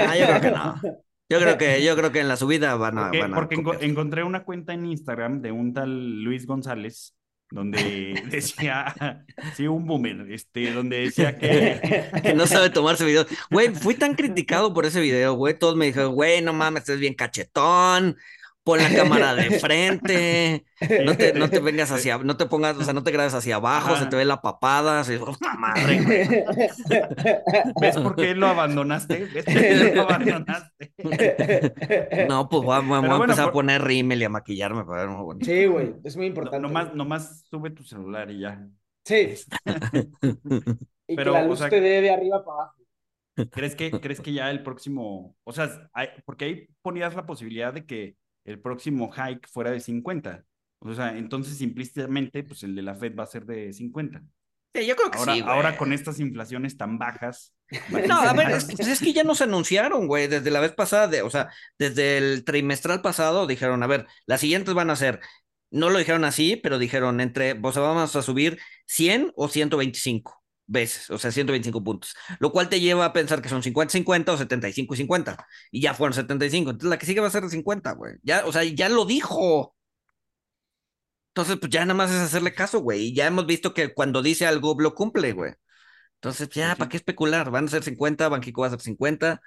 ah, 0.00 0.16
yo 0.16 0.26
creo 0.26 0.40
que 0.40 0.50
no. 0.50 0.80
Yo 1.30 1.38
creo 1.40 1.58
que, 1.58 1.84
yo 1.84 1.94
creo 1.94 2.10
que 2.10 2.20
en 2.20 2.28
la 2.28 2.36
subida 2.36 2.74
van 2.76 2.96
a. 2.98 3.10
Porque, 3.34 3.58
porque 3.58 3.84
encontré 3.84 4.24
una 4.24 4.44
cuenta 4.44 4.72
en 4.72 4.86
Instagram 4.86 5.42
de 5.42 5.52
un 5.52 5.74
tal 5.74 6.22
Luis 6.22 6.46
González 6.46 7.17
donde 7.50 8.22
decía, 8.30 9.24
sí, 9.54 9.66
un 9.66 9.86
boomer, 9.86 10.30
este, 10.30 10.72
donde 10.72 11.00
decía 11.00 11.38
que... 11.38 12.10
que 12.22 12.34
no 12.34 12.46
sabe 12.46 12.70
tomarse 12.70 13.04
video. 13.04 13.26
Güey, 13.50 13.74
fui 13.74 13.94
tan 13.94 14.14
criticado 14.14 14.74
por 14.74 14.86
ese 14.86 15.00
video, 15.00 15.34
güey, 15.34 15.58
todos 15.58 15.76
me 15.76 15.86
dijeron, 15.86 16.14
güey, 16.14 16.42
no 16.42 16.52
mames, 16.52 16.82
estás 16.82 16.98
bien 16.98 17.14
cachetón, 17.14 18.16
pon 18.68 18.78
la 18.78 18.94
cámara 18.94 19.34
de 19.34 19.48
frente, 19.60 20.66
no 21.06 21.16
te, 21.16 21.32
no 21.32 21.48
te 21.48 21.58
vengas 21.58 21.90
hacia, 21.90 22.18
no 22.18 22.36
te 22.36 22.44
pongas, 22.44 22.76
o 22.76 22.84
sea, 22.84 22.92
no 22.92 23.02
te 23.02 23.10
grabes 23.10 23.32
hacia 23.32 23.56
abajo, 23.56 23.96
se 23.96 24.04
te 24.06 24.16
ve 24.16 24.26
la 24.26 24.42
papada, 24.42 25.04
se 25.04 25.18
madre, 25.58 26.44
¿Ves 27.80 27.96
por 27.96 28.14
qué 28.14 28.34
lo 28.34 28.46
abandonaste? 28.46 29.24
¿Ves 29.32 29.46
por 29.46 29.54
qué 29.54 29.94
lo 29.94 30.02
abandonaste? 30.02 30.92
No, 32.28 32.46
pues 32.50 32.62
voy, 32.62 32.76
a 32.76 33.16
empezar 33.16 33.48
a 33.48 33.52
poner 33.52 33.82
rímel 33.82 34.20
y 34.20 34.24
a 34.24 34.28
maquillarme 34.28 34.84
para 34.84 35.06
ver 35.06 35.16
bueno. 35.16 35.40
Sí, 35.42 35.64
güey, 35.64 35.94
es 36.04 36.14
muy 36.18 36.26
importante. 36.26 36.60
No, 36.60 36.68
nomás, 36.68 36.94
nomás 36.94 37.44
sube 37.48 37.70
tu 37.70 37.84
celular 37.84 38.30
y 38.30 38.40
ya. 38.40 38.68
Sí. 39.06 39.34
y 41.08 41.16
Pero, 41.16 41.32
que 41.32 41.38
la 41.38 41.46
luz 41.46 41.60
te 41.60 41.80
dé 41.80 42.02
de 42.02 42.10
arriba 42.10 42.44
para 42.44 42.64
abajo. 42.64 42.74
¿Crees 43.50 43.74
que, 43.76 43.90
¿Crees 43.92 44.20
que 44.20 44.34
ya 44.34 44.50
el 44.50 44.62
próximo, 44.62 45.36
o 45.44 45.52
sea, 45.52 45.90
porque 46.26 46.44
ahí 46.44 46.68
ponías 46.82 47.14
la 47.14 47.24
posibilidad 47.24 47.72
de 47.72 47.86
que 47.86 48.16
el 48.48 48.60
próximo 48.60 49.10
hike 49.12 49.46
fuera 49.48 49.70
de 49.70 49.80
50. 49.80 50.44
O 50.80 50.94
sea, 50.94 51.16
entonces 51.16 51.60
implícitamente, 51.60 52.42
pues 52.44 52.62
el 52.62 52.74
de 52.74 52.82
la 52.82 52.94
Fed 52.94 53.14
va 53.14 53.24
a 53.24 53.26
ser 53.26 53.44
de 53.44 53.72
50. 53.72 54.22
Sí, 54.74 54.86
yo 54.86 54.96
creo 54.96 55.10
que 55.10 55.18
ahora, 55.18 55.34
sí. 55.34 55.42
Ahora 55.44 55.76
con 55.76 55.92
estas 55.92 56.18
inflaciones 56.20 56.76
tan 56.76 56.98
bajas. 56.98 57.54
No, 58.08 58.18
a 58.18 58.32
ver, 58.32 58.50
es, 58.52 58.64
pues 58.64 58.88
es 58.88 59.00
que 59.00 59.12
ya 59.12 59.24
nos 59.24 59.42
anunciaron, 59.42 60.06
güey, 60.06 60.26
desde 60.26 60.50
la 60.50 60.60
vez 60.60 60.72
pasada, 60.72 61.06
de, 61.06 61.20
o 61.20 61.28
sea, 61.28 61.50
desde 61.78 62.16
el 62.16 62.42
trimestral 62.44 63.02
pasado 63.02 63.46
dijeron, 63.46 63.82
a 63.82 63.86
ver, 63.86 64.06
las 64.24 64.40
siguientes 64.40 64.72
van 64.72 64.88
a 64.88 64.96
ser, 64.96 65.20
no 65.70 65.90
lo 65.90 65.98
dijeron 65.98 66.24
así, 66.24 66.56
pero 66.56 66.78
dijeron 66.78 67.20
entre, 67.20 67.58
o 67.62 67.72
sea, 67.72 67.82
vamos 67.82 68.16
a 68.16 68.22
subir 68.22 68.58
100 68.86 69.32
o 69.36 69.48
125. 69.48 70.37
Veces, 70.68 71.10
o 71.10 71.18
sea, 71.18 71.32
125 71.32 71.82
puntos, 71.82 72.14
lo 72.40 72.52
cual 72.52 72.68
te 72.68 72.80
lleva 72.80 73.04
a 73.06 73.12
pensar 73.12 73.42
que 73.42 73.48
son 73.48 73.62
50-50 73.62 74.32
o 74.32 74.38
75 74.38 74.94
50, 74.96 75.46
y 75.72 75.80
ya 75.80 75.94
fueron 75.94 76.14
75, 76.14 76.70
entonces 76.70 76.90
la 76.90 76.98
que 76.98 77.06
sigue 77.06 77.20
va 77.20 77.28
a 77.28 77.30
ser 77.30 77.42
de 77.44 77.50
50, 77.50 77.92
güey, 77.92 78.16
ya, 78.22 78.44
o 78.46 78.52
sea, 78.52 78.62
ya 78.64 78.88
lo 78.88 79.04
dijo. 79.06 79.74
Entonces, 81.30 81.56
pues 81.60 81.70
ya 81.70 81.84
nada 81.84 81.94
más 81.94 82.10
es 82.10 82.20
hacerle 82.20 82.52
caso, 82.52 82.80
güey, 82.80 83.06
y 83.08 83.14
ya 83.14 83.26
hemos 83.26 83.46
visto 83.46 83.72
que 83.72 83.94
cuando 83.94 84.22
dice 84.22 84.46
algo 84.46 84.74
lo 84.78 84.94
cumple, 84.94 85.32
güey. 85.32 85.52
Entonces, 86.16 86.48
ya, 86.50 86.76
¿para 86.76 86.88
qué 86.88 86.96
especular? 86.98 87.50
Van 87.50 87.66
a 87.66 87.68
ser 87.68 87.84
50, 87.84 88.28
Banquico 88.28 88.62
va 88.62 88.68
a 88.68 88.70
ser 88.70 88.80
50. 88.80 89.40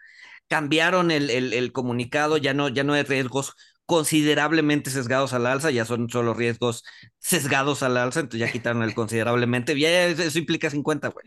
Cambiaron 0.47 1.11
el, 1.11 1.29
el, 1.29 1.53
el 1.53 1.71
comunicado, 1.73 2.37
ya 2.37 2.53
no, 2.53 2.69
ya 2.69 2.83
no 2.83 2.93
hay 2.93 3.03
riesgos 3.03 3.55
considerablemente 3.91 4.89
sesgados 4.89 5.33
al 5.33 5.45
alza, 5.45 5.69
ya 5.69 5.83
son 5.83 6.09
solo 6.09 6.33
riesgos 6.33 6.85
sesgados 7.19 7.83
al 7.83 7.97
alza, 7.97 8.21
entonces 8.21 8.39
ya 8.39 8.49
quitaron 8.49 8.83
el 8.83 8.95
considerablemente, 8.95 9.77
ya 9.77 10.05
eso 10.05 10.39
implica 10.39 10.69
50, 10.69 11.09
güey. 11.09 11.25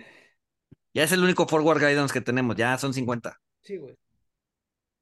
Ya 0.95 1.03
es 1.03 1.13
el 1.13 1.23
único 1.23 1.47
forward 1.47 1.81
guidance 1.81 2.15
que 2.15 2.23
tenemos, 2.23 2.57
ya 2.57 2.79
son 2.79 2.95
50. 2.95 3.39
Sí, 3.61 3.77
güey. 3.77 3.95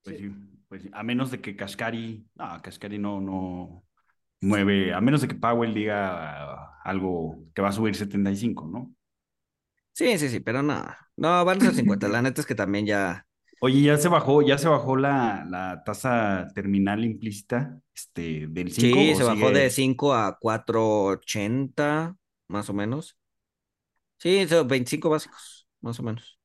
Pues 0.02 0.18
sí, 0.18 0.32
pues 0.66 0.82
sí, 0.82 0.90
a 0.92 1.04
menos 1.04 1.30
de 1.30 1.40
que 1.40 1.54
Cascari, 1.54 2.26
no, 2.34 2.60
Cascari 2.60 2.98
no, 2.98 3.20
no 3.20 3.84
mueve, 4.40 4.92
a 4.92 5.00
menos 5.00 5.20
de 5.20 5.28
que 5.28 5.36
Powell 5.36 5.72
diga 5.72 6.80
algo 6.82 7.44
que 7.54 7.62
va 7.62 7.68
a 7.68 7.72
subir 7.72 7.94
75, 7.94 8.66
¿no? 8.66 8.92
Sí, 9.92 10.18
sí, 10.18 10.30
sí, 10.30 10.40
pero 10.40 10.64
no, 10.64 10.84
no, 11.16 11.44
van 11.44 11.58
a 11.62 11.66
ser 11.66 11.74
50, 11.74 12.08
la 12.08 12.22
neta 12.22 12.40
es 12.40 12.46
que 12.48 12.56
también 12.56 12.86
ya, 12.86 13.24
Oye, 13.64 13.82
ya 13.82 13.96
se 13.96 14.08
bajó, 14.08 14.42
ya 14.42 14.58
se 14.58 14.68
bajó 14.68 14.96
la, 14.96 15.46
la 15.48 15.84
tasa 15.84 16.48
terminal 16.52 17.04
implícita, 17.04 17.80
este, 17.94 18.48
del 18.48 18.72
5. 18.72 18.98
Sí, 18.98 19.12
¿o 19.12 19.16
se 19.16 19.22
bajó 19.22 19.50
de 19.52 19.70
5 19.70 20.14
a 20.14 20.36
4.80, 20.40 22.16
más 22.48 22.68
o 22.68 22.72
menos. 22.72 23.16
Sí, 24.18 24.48
son 24.48 24.66
25 24.66 25.10
básicos, 25.10 25.68
más 25.80 26.00
o 26.00 26.02
menos. 26.02 26.40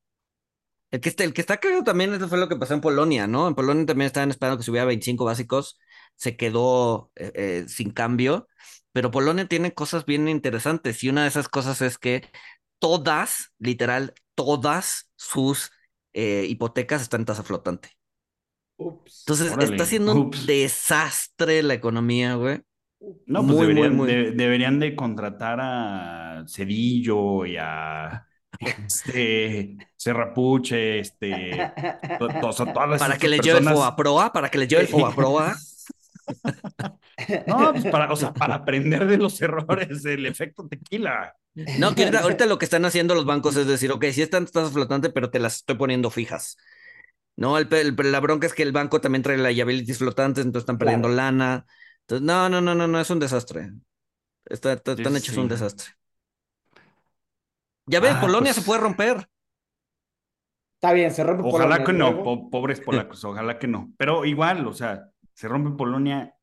El 0.91 1.01
que, 1.01 1.09
está, 1.09 1.23
el 1.23 1.33
que 1.33 1.41
está 1.41 1.57
cagado 1.57 1.83
también, 1.83 2.13
eso 2.13 2.29
fue 2.29 2.37
lo 2.37 2.47
que 2.47 2.55
pasó 2.55 2.75
en 2.75 2.81
Polonia, 2.81 3.25
¿no? 3.25 3.47
En 3.47 3.55
Polonia 3.55 3.87
también 3.87 4.05
estaban 4.05 4.29
esperando 4.29 4.59
que 4.59 4.63
subiera 4.63 4.85
25 4.85 5.25
básicos, 5.25 5.79
se 6.15 6.37
quedó 6.37 7.11
eh, 7.15 7.31
eh, 7.33 7.65
sin 7.67 7.89
cambio, 7.89 8.47
pero 8.91 9.09
Polonia 9.09 9.47
tiene 9.47 9.73
cosas 9.73 10.05
bien 10.05 10.27
interesantes 10.29 11.03
y 11.03 11.09
una 11.09 11.23
de 11.23 11.29
esas 11.29 11.49
cosas 11.49 11.81
es 11.81 11.97
que 11.97 12.29
todas, 12.77 13.53
literal, 13.57 14.13
todas 14.35 15.11
sus 15.15 15.71
eh, 16.17 16.45
hipotecas 16.49 17.01
están 17.03 17.21
en 17.21 17.25
tasa 17.25 17.43
flotante. 17.43 17.91
Ups. 18.79 19.23
Entonces 19.25 19.51
Órale, 19.53 19.71
está 19.71 19.85
siendo 19.85 20.11
un 20.13 20.17
ups. 20.27 20.45
desastre 20.45 21.63
la 21.63 21.73
economía, 21.75 22.35
güey. 22.35 22.61
No, 23.27 23.41
pues 23.43 23.55
Muy, 23.55 23.55
muy, 23.55 23.67
deberían, 23.67 23.95
muy. 23.95 24.07
de- 24.07 24.31
deberían 24.31 24.79
de 24.79 24.95
contratar 24.95 25.59
a 25.61 26.43
Cedillo 26.47 27.45
y 27.45 27.55
a 27.59 28.25
este 28.59 29.77
Serrapuche, 29.95 30.99
este, 30.99 31.71
to- 32.19 32.27
to- 32.27 32.39
todas 32.51 32.73
Para 32.73 32.95
estas 32.95 33.17
que 33.19 33.27
les 33.27 33.41
lleve 33.41 33.59
el 33.59 33.65
Fobaproa, 33.69 34.33
para 34.33 34.49
que 34.49 34.57
les 34.57 34.67
lleve 34.67 34.81
el 34.83 34.87
Fobaproa. 34.87 35.55
No, 37.47 37.71
pues 37.71 37.85
para, 37.85 38.11
o 38.11 38.15
sea, 38.15 38.33
para 38.33 38.55
aprender 38.55 39.05
de 39.07 39.17
los 39.17 39.41
errores 39.41 40.03
del 40.03 40.25
efecto 40.25 40.67
tequila. 40.67 41.33
No, 41.79 41.95
que 41.95 42.03
ahorita, 42.03 42.19
ahorita 42.19 42.45
lo 42.45 42.57
que 42.59 42.65
están 42.65 42.85
haciendo 42.85 43.15
los 43.15 43.25
bancos 43.25 43.55
es 43.55 43.65
decir, 43.67 43.91
ok, 43.91 44.05
sí 44.11 44.21
están 44.21 44.45
tasas 44.45 44.71
flotantes, 44.73 45.11
pero 45.11 45.31
te 45.31 45.39
las 45.39 45.57
estoy 45.57 45.75
poniendo 45.75 46.11
fijas. 46.11 46.57
No, 47.35 47.57
el, 47.57 47.67
la 47.97 48.19
bronca 48.19 48.45
es 48.47 48.53
que 48.53 48.63
el 48.63 48.71
banco 48.71 49.01
también 49.01 49.23
trae 49.23 49.37
liabilities 49.37 49.97
flotantes, 49.97 50.45
entonces 50.45 50.63
están 50.63 50.77
perdiendo 50.77 51.07
Claro. 51.07 51.15
lana. 51.17 51.65
Entonces, 52.01 52.25
no, 52.25 52.47
no, 52.49 52.61
no, 52.61 52.75
no, 52.75 52.87
no, 52.87 52.99
es 52.99 53.09
un 53.09 53.19
desastre. 53.19 53.71
Está, 54.45 54.73
está- 54.73 54.93
están 54.93 55.13
sí, 55.13 55.17
hechos 55.19 55.35
sí. 55.35 55.39
un 55.41 55.47
desastre. 55.47 55.87
Ya 57.87 57.99
ves, 57.99 58.13
Ah, 58.15 58.21
Polonia 58.21 58.51
pues- 58.53 58.55
se 58.57 58.61
puede 58.61 58.81
romper. 58.81 59.27
Está 60.75 60.93
bien, 60.93 61.11
se 61.11 61.23
rompe 61.23 61.41
Ojalá 61.43 61.83
Polonia 61.83 61.85
que 61.85 61.93
no, 61.93 62.23
po- 62.23 62.49
pobres 62.51 62.81
polacos, 62.81 63.23
ojalá 63.25 63.57
que 63.57 63.67
no. 63.67 63.91
Pero 63.97 64.25
igual, 64.25 64.67
o 64.67 64.73
sea, 64.73 65.09
se 65.33 65.47
rompe 65.47 65.75
Polonia 65.75 66.35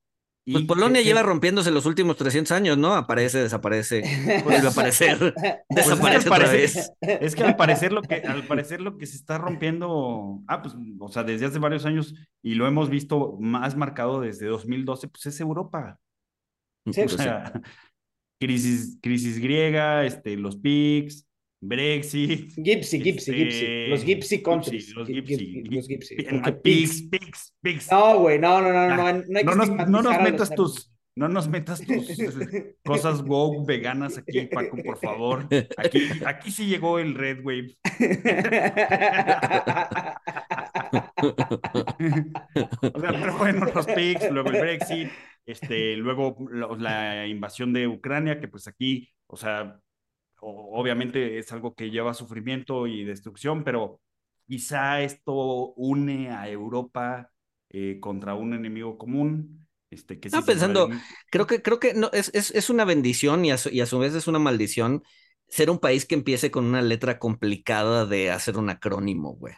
Pues 0.46 0.64
Polonia 0.64 1.00
lleva 1.00 1.22
rompiéndose 1.22 1.70
los 1.70 1.86
últimos 1.86 2.16
300 2.16 2.52
años, 2.52 2.76
¿no? 2.76 2.94
Aparece, 2.94 3.38
desaparece, 3.38 4.02
vuelve 4.44 4.66
a 4.66 4.70
aparecer, 4.70 5.18
Pues 5.18 5.32
es 5.36 5.42
que 5.42 5.64
desaparece 5.74 6.28
otra 6.28 6.50
vez. 6.50 6.92
Es 7.00 7.34
que 7.34 7.44
al 7.44 7.56
parecer 7.56 7.92
lo 7.92 8.02
que, 8.02 8.16
al 8.16 8.46
parecer 8.46 8.80
lo 8.80 8.98
que 8.98 9.06
se 9.06 9.16
está 9.16 9.38
rompiendo, 9.38 10.42
ah, 10.46 10.60
pues, 10.60 10.74
o 10.98 11.08
sea, 11.08 11.22
desde 11.24 11.46
hace 11.46 11.58
varios 11.58 11.86
años, 11.86 12.14
y 12.42 12.54
lo 12.54 12.66
hemos 12.66 12.90
visto 12.90 13.36
más 13.40 13.76
marcado 13.76 14.20
desde 14.20 14.46
2012, 14.46 15.08
pues 15.08 15.26
es 15.26 15.40
Europa. 15.40 15.98
Sí, 16.92 17.00
O 17.00 17.04
Pues 17.04 17.12
sí. 17.12 17.16
sea, 17.16 17.52
crisis, 18.40 18.98
crisis 19.02 19.38
griega, 19.38 20.04
este, 20.04 20.36
los 20.36 20.56
PICs, 20.56 21.23
Brexit. 21.68 22.52
Gypsy, 22.56 22.98
Gypsy, 23.00 23.30
este, 23.30 23.34
Gypsy. 23.36 23.86
Los 23.88 24.04
Gypsy 24.04 24.42
countries. 24.42 24.94
los 24.94 25.08
Gy- 25.08 25.14
Gypsy. 25.14 25.62
Gy- 25.64 25.74
Los 25.76 25.88
Gypsy. 25.88 26.16
Pigs. 26.62 27.02
PICs, 27.10 27.54
PICs. 27.62 27.90
No, 27.92 28.18
güey, 28.20 28.38
no, 28.38 28.60
no, 28.60 28.72
no, 28.72 28.88
no, 28.88 28.96
no, 28.96 29.12
no 29.12 29.38
hay 29.38 29.44
que 29.44 29.44
No 29.44 29.54
nos, 29.54 29.68
no 29.70 29.86
nos 30.02 30.06
estigmatizar 30.06 30.14
a 30.14 30.22
los 30.22 30.32
metas 30.32 30.50
tus, 30.54 30.92
no 31.16 31.28
nos 31.28 31.48
metas 31.48 31.80
tus 31.80 32.06
cosas 32.84 33.22
woke 33.22 33.66
veganas 33.66 34.18
aquí, 34.18 34.46
Paco, 34.46 34.76
por 34.84 34.98
favor. 34.98 35.48
Aquí, 35.76 36.02
aquí 36.26 36.50
sí 36.50 36.66
llegó 36.66 36.98
el 36.98 37.14
Red 37.14 37.44
Wave. 37.44 37.76
O 42.92 43.00
sea, 43.00 43.10
pero 43.12 43.38
bueno, 43.38 43.66
los 43.74 43.86
PICs, 43.86 44.30
luego 44.30 44.50
el 44.50 44.60
Brexit, 44.60 45.08
este, 45.46 45.96
luego 45.96 46.36
la 46.78 47.26
invasión 47.26 47.72
de 47.72 47.86
Ucrania, 47.88 48.40
que 48.40 48.48
pues 48.48 48.66
aquí, 48.68 49.10
o 49.26 49.36
sea, 49.36 49.78
obviamente 50.44 51.38
es 51.38 51.52
algo 51.52 51.74
que 51.74 51.90
lleva 51.90 52.14
sufrimiento 52.14 52.86
y 52.86 53.04
destrucción, 53.04 53.64
pero 53.64 54.00
quizá 54.46 55.00
esto 55.02 55.72
une 55.74 56.30
a 56.30 56.48
Europa 56.48 57.30
eh, 57.70 57.98
contra 58.00 58.34
un 58.34 58.54
enemigo 58.54 58.98
común. 58.98 59.66
Este, 59.90 60.18
que 60.18 60.28
sí 60.28 60.32
sabe 60.32 60.46
pensando, 60.46 60.90
Creo 61.30 61.46
que, 61.46 61.62
creo 61.62 61.78
que 61.78 61.94
no, 61.94 62.10
es, 62.12 62.30
es, 62.34 62.50
es 62.50 62.68
una 62.68 62.84
bendición 62.84 63.44
y 63.44 63.52
a, 63.52 63.58
su, 63.58 63.68
y 63.68 63.80
a 63.80 63.86
su 63.86 63.98
vez 63.98 64.14
es 64.14 64.26
una 64.26 64.40
maldición 64.40 65.04
ser 65.48 65.70
un 65.70 65.78
país 65.78 66.04
que 66.04 66.14
empiece 66.16 66.50
con 66.50 66.64
una 66.64 66.82
letra 66.82 67.18
complicada 67.18 68.06
de 68.06 68.30
hacer 68.30 68.56
un 68.56 68.70
acrónimo, 68.70 69.34
güey. 69.34 69.54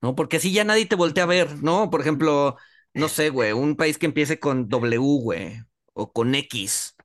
¿No? 0.00 0.14
Porque 0.14 0.38
así 0.38 0.52
ya 0.52 0.64
nadie 0.64 0.86
te 0.86 0.96
voltea 0.96 1.24
a 1.24 1.26
ver, 1.26 1.62
¿no? 1.62 1.90
Por 1.90 2.00
ejemplo, 2.00 2.56
no 2.94 3.08
sé, 3.08 3.30
güey, 3.30 3.52
un 3.52 3.76
país 3.76 3.98
que 3.98 4.06
empiece 4.06 4.40
con 4.40 4.68
W, 4.68 4.98
güey, 5.20 5.62
o 5.92 6.12
con 6.12 6.34
X. 6.34 6.96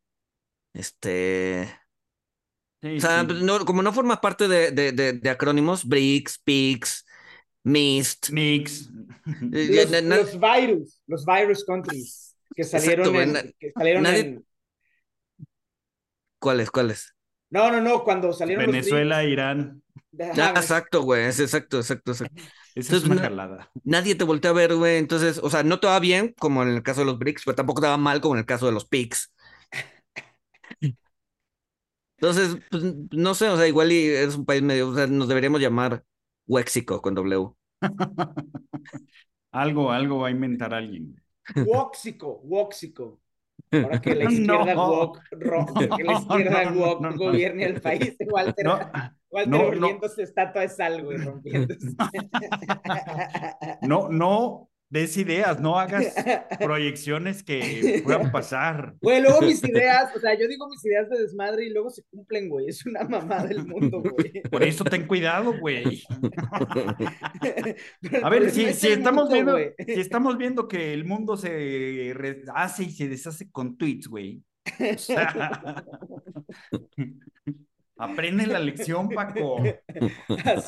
Este. 0.74 1.70
Sí, 2.82 2.98
O 2.98 3.02
sea, 3.02 3.22
sí. 3.28 3.28
no, 3.42 3.66
como 3.66 3.82
no 3.82 3.92
forma 3.92 4.22
parte 4.22 4.48
de, 4.48 4.72
de, 4.72 4.92
de, 4.92 5.14
de 5.14 5.30
acrónimos, 5.30 5.84
BRICS, 5.86 6.40
PICS, 6.44 7.06
MIST. 7.64 8.30
Mix. 8.32 8.90
eh, 9.54 9.70
Los, 9.72 9.92
na- 9.92 10.02
na- 10.02 10.18
los 10.18 10.40
virus, 10.40 11.02
los 11.08 11.26
virus 11.26 11.66
countries 11.66 12.36
que 12.56 12.64
salieron 12.64 13.16
en, 13.16 13.34
na- 13.34 13.44
que 13.60 13.72
salieron 13.74 14.04
nadie- 14.04 14.20
en- 14.20 14.46
¿Cuáles, 16.40 16.70
cuáles? 16.72 17.16
No, 17.50 17.72
no, 17.72 17.82
no, 17.82 18.04
cuando 18.04 18.32
salieron 18.34 18.66
Venezuela, 18.68 19.24
Irán. 19.24 19.82
los 20.12 20.28
Ah, 20.38 20.50
Ajá, 20.50 20.60
exacto, 20.60 21.02
güey, 21.02 21.26
es 21.26 21.40
exacto, 21.40 21.78
exacto, 21.78 22.12
exacto. 22.12 22.42
Esa 22.76 22.96
es 22.98 23.04
una 23.06 23.16
na- 23.16 23.22
jalada. 23.22 23.72
nadie 23.84 24.16
te 24.16 24.24
voltea 24.24 24.52
a 24.52 24.54
ver, 24.54 24.76
güey. 24.76 24.98
Entonces, 24.98 25.40
o 25.42 25.50
sea, 25.50 25.64
no 25.64 25.80
te 25.80 25.88
va 25.88 26.00
bien 26.00 26.34
como 26.40 26.62
en 26.64 26.70
el 26.70 26.84
caso 26.84 27.02
de 27.02 27.06
los 27.08 27.18
BRICS, 27.20 27.44
pero 27.46 27.56
tampoco 27.56 27.82
te 27.82 27.88
va 27.88 27.98
mal 27.98 28.22
como 28.22 28.36
en 28.36 28.40
el 28.40 28.46
caso 28.46 28.66
de 28.68 28.72
los 28.72 28.86
PICS. 28.86 29.32
Entonces, 32.20 32.58
pues, 32.72 32.84
no 33.12 33.34
sé, 33.36 33.48
o 33.50 33.58
sea, 33.58 33.68
igual 33.68 33.92
y 33.92 34.08
es 34.08 34.36
un 34.36 34.46
país 34.46 34.62
medio, 34.64 34.90
o 34.90 34.96
sea, 34.96 35.08
nos 35.08 35.28
deberíamos 35.28 35.62
llamar 35.62 36.04
Wexico 36.48 37.02
con 37.02 37.16
W. 37.16 37.52
Algo, 39.52 39.92
algo 39.92 40.20
va 40.20 40.28
a 40.28 40.32
inventar 40.32 40.74
alguien. 40.74 41.16
Woxico, 41.56 42.42
Woxico. 42.44 43.22
Ahora 43.72 44.00
que 44.02 44.16
la 44.16 44.26
izquierda 44.32 44.76
No. 44.76 44.90
woke, 44.90 45.22
ro- 45.32 45.66
que 45.98 46.04
la 46.04 46.14
izquierda 46.14 46.66
No, 46.72 47.00
no, 47.00 47.16
gobierne 47.18 47.66
el 47.66 47.82
país, 47.82 48.16
Walter, 48.30 48.66
No, 48.66 48.80
Walter 49.30 49.50
no, 49.50 49.58
no. 49.60 49.66
volviéndose 49.66 50.24
estatua 50.24 50.62
de 50.62 50.70
sal, 50.70 51.04
güey, 51.04 51.18
rompiéndose. 51.18 51.96
no, 53.82 54.10
no 54.10 54.70
des 54.90 55.18
ideas, 55.18 55.60
no 55.60 55.78
hagas 55.78 56.16
proyecciones 56.60 57.44
que 57.44 58.02
puedan 58.04 58.32
pasar. 58.32 58.96
Güey, 59.02 59.22
luego 59.22 59.42
mis 59.42 59.64
ideas, 59.64 60.16
o 60.16 60.20
sea, 60.20 60.38
yo 60.38 60.48
digo 60.48 60.68
mis 60.70 60.84
ideas 60.86 61.10
de 61.10 61.20
desmadre 61.20 61.66
y 61.66 61.72
luego 61.72 61.90
se 61.90 62.04
cumplen, 62.10 62.50
güey. 62.50 62.68
Es 62.68 62.86
una 62.86 63.04
mamá 63.04 63.46
del 63.46 63.66
mundo, 63.66 64.02
güey. 64.02 64.42
Por 64.44 64.64
eso 64.64 64.84
ten 64.84 65.06
cuidado, 65.06 65.54
güey. 65.60 66.04
A 68.24 68.30
ver, 68.30 68.50
si, 68.52 68.66
estamos 68.66 69.30
mundo, 69.30 69.56
viendo, 69.56 69.76
si 69.78 70.00
estamos 70.00 70.38
viendo 70.38 70.68
que 70.68 70.94
el 70.94 71.06
mundo 71.06 71.38
se 71.38 72.14
hace 72.54 72.84
y 72.84 72.92
se 72.92 73.10
deshace 73.10 73.50
con 73.52 73.78
tweets, 73.78 74.08
güey. 74.08 74.42
O 74.94 74.98
sea, 74.98 75.84
aprende 77.98 78.48
la 78.48 78.60
lección, 78.60 79.10
Paco. 79.10 79.64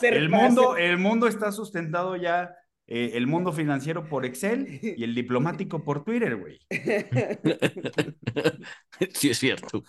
El 0.01 0.29
mundo, 0.29 0.77
el 0.77 0.97
mundo 0.97 1.27
está 1.27 1.51
sustentado 1.51 2.15
ya, 2.15 2.55
eh, 2.91 3.11
el 3.13 3.27
mundo 3.27 3.53
financiero 3.53 4.09
por 4.09 4.25
Excel 4.25 4.79
y 4.81 5.03
el 5.03 5.13
diplomático 5.13 5.83
por 5.83 6.03
Twitter, 6.03 6.37
güey. 6.37 6.59
Sí, 9.13 9.29
es 9.29 9.37
cierto. 9.37 9.83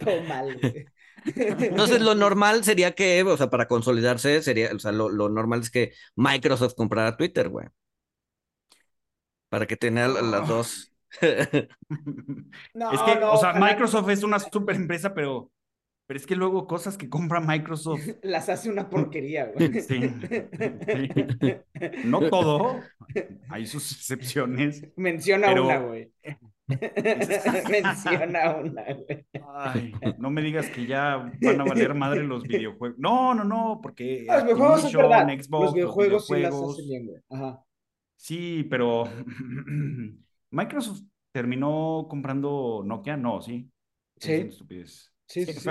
Todo 0.00 0.22
mal, 0.28 0.58
güey. 0.60 0.86
Entonces, 1.24 2.00
lo 2.00 2.16
normal 2.16 2.64
sería 2.64 2.96
que, 2.96 3.22
o 3.22 3.36
sea, 3.36 3.48
para 3.48 3.68
consolidarse, 3.68 4.42
sería, 4.42 4.72
o 4.74 4.78
sea, 4.80 4.90
lo, 4.90 5.08
lo 5.08 5.28
normal 5.28 5.60
es 5.60 5.70
que 5.70 5.92
Microsoft 6.16 6.74
comprara 6.74 7.16
Twitter, 7.16 7.48
güey. 7.48 7.68
Para 9.48 9.66
que 9.66 9.76
tenga 9.76 10.08
las 10.08 10.48
dos. 10.48 10.92
No, 11.20 11.20
es 12.92 13.02
que, 13.02 13.20
no, 13.20 13.32
o 13.32 13.38
sea, 13.38 13.50
ojalá 13.50 13.54
Microsoft 13.54 14.08
es 14.10 14.24
una 14.24 14.40
super 14.40 14.74
empresa, 14.74 15.14
pero, 15.14 15.52
pero 16.06 16.18
es 16.18 16.26
que 16.26 16.36
luego 16.36 16.66
cosas 16.66 16.96
que 16.96 17.08
compra 17.08 17.40
Microsoft, 17.40 18.00
Las 18.22 18.48
hace 18.48 18.70
una 18.70 18.88
porquería, 18.88 19.46
güey. 19.46 19.80
Sí, 19.80 20.00
no 22.04 22.20
todo, 22.30 22.80
hay 23.48 23.66
sus 23.66 23.92
excepciones. 23.92 24.86
Menciona 24.96 25.48
Pero- 25.48 25.66
una, 25.66 25.78
güey. 25.78 26.12
Menciona 27.70 28.56
una, 28.56 28.82
güey. 28.94 29.26
Ay, 29.54 29.92
no 30.18 30.30
me 30.30 30.42
digas 30.42 30.68
que 30.70 30.86
ya 30.86 31.32
van 31.40 31.60
a 31.60 31.64
valer 31.64 31.94
madre 31.94 32.24
los 32.24 32.42
videojuegos. 32.42 32.98
No, 32.98 33.34
no, 33.34 33.44
no, 33.44 33.80
porque 33.82 34.24
Los 34.26 34.44
videojuegos 34.44 34.92
verdad. 34.92 35.28
Xbox, 35.28 35.64
Los 35.64 35.74
videojuegos 35.74 36.26
sí 36.26 36.40
las 36.40 36.54
hacen 36.54 36.88
bien, 36.88 37.06
güey. 37.06 37.22
Ajá. 37.30 37.62
Sí, 38.16 38.66
pero 38.68 39.04
Microsoft 40.50 41.02
terminó 41.32 42.06
comprando 42.08 42.82
Nokia, 42.84 43.16
no, 43.16 43.40
sí. 43.40 43.70
Sí. 44.16 44.32
Es 44.32 44.46
estupidez. 44.46 45.12
Sí, 45.26 45.44
sí, 45.46 45.52
sí. 45.60 45.70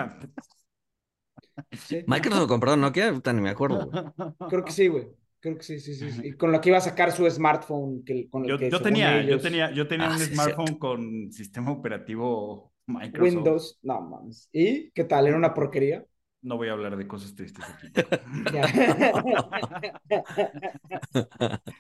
Microsoft 2.08 2.47
compró 2.47 2.76
Nokia, 2.76 3.14
puta, 3.14 3.34
ni 3.34 3.41
me 3.41 3.49
acuerdo, 3.49 3.86
güey. 3.86 4.03
Creo 4.49 4.66
que 4.66 4.72
sí, 4.72 4.88
güey. 4.88 5.08
Creo 5.39 5.58
que 5.58 5.64
sí, 5.64 5.80
sí, 5.80 5.93
sí. 5.95 6.28
Y 6.28 6.34
con 6.34 6.51
lo 6.51 6.60
que 6.60 6.70
iba 6.70 6.80
a 6.80 6.82
sacar 6.82 7.12
su 7.12 7.30
smartphone, 7.30 8.03
que, 8.03 8.28
con 8.30 8.43
el 8.45 8.49
Yo, 8.51 8.58
que 8.58 8.70
yo 8.70 8.82
tenía, 8.82 9.22
yo 9.24 9.39
tenía, 9.39 9.72
yo 9.72 9.88
tenía 9.88 10.08
Ah, 10.08 10.12
un 10.12 10.18
sí, 10.18 10.24
es 10.24 10.30
smartphone 10.34 10.76
con 10.80 11.32
sistema 11.32 11.72
operativo 11.72 12.74
Microsoft. 12.88 13.22
Windows. 13.24 13.80
No, 13.84 14.01
mames. 14.01 14.49
¿Y 14.51 14.89
qué 14.91 15.03
tal? 15.03 15.28
¿Era 15.28 15.38
una 15.38 15.53
porquería? 15.53 16.03
No 16.41 16.58
voy 16.58 16.70
a 16.70 16.74
hablar 16.74 16.95
de 16.95 17.08
cosas 17.08 17.34
tristes 17.36 17.66
aquí. 17.68 17.88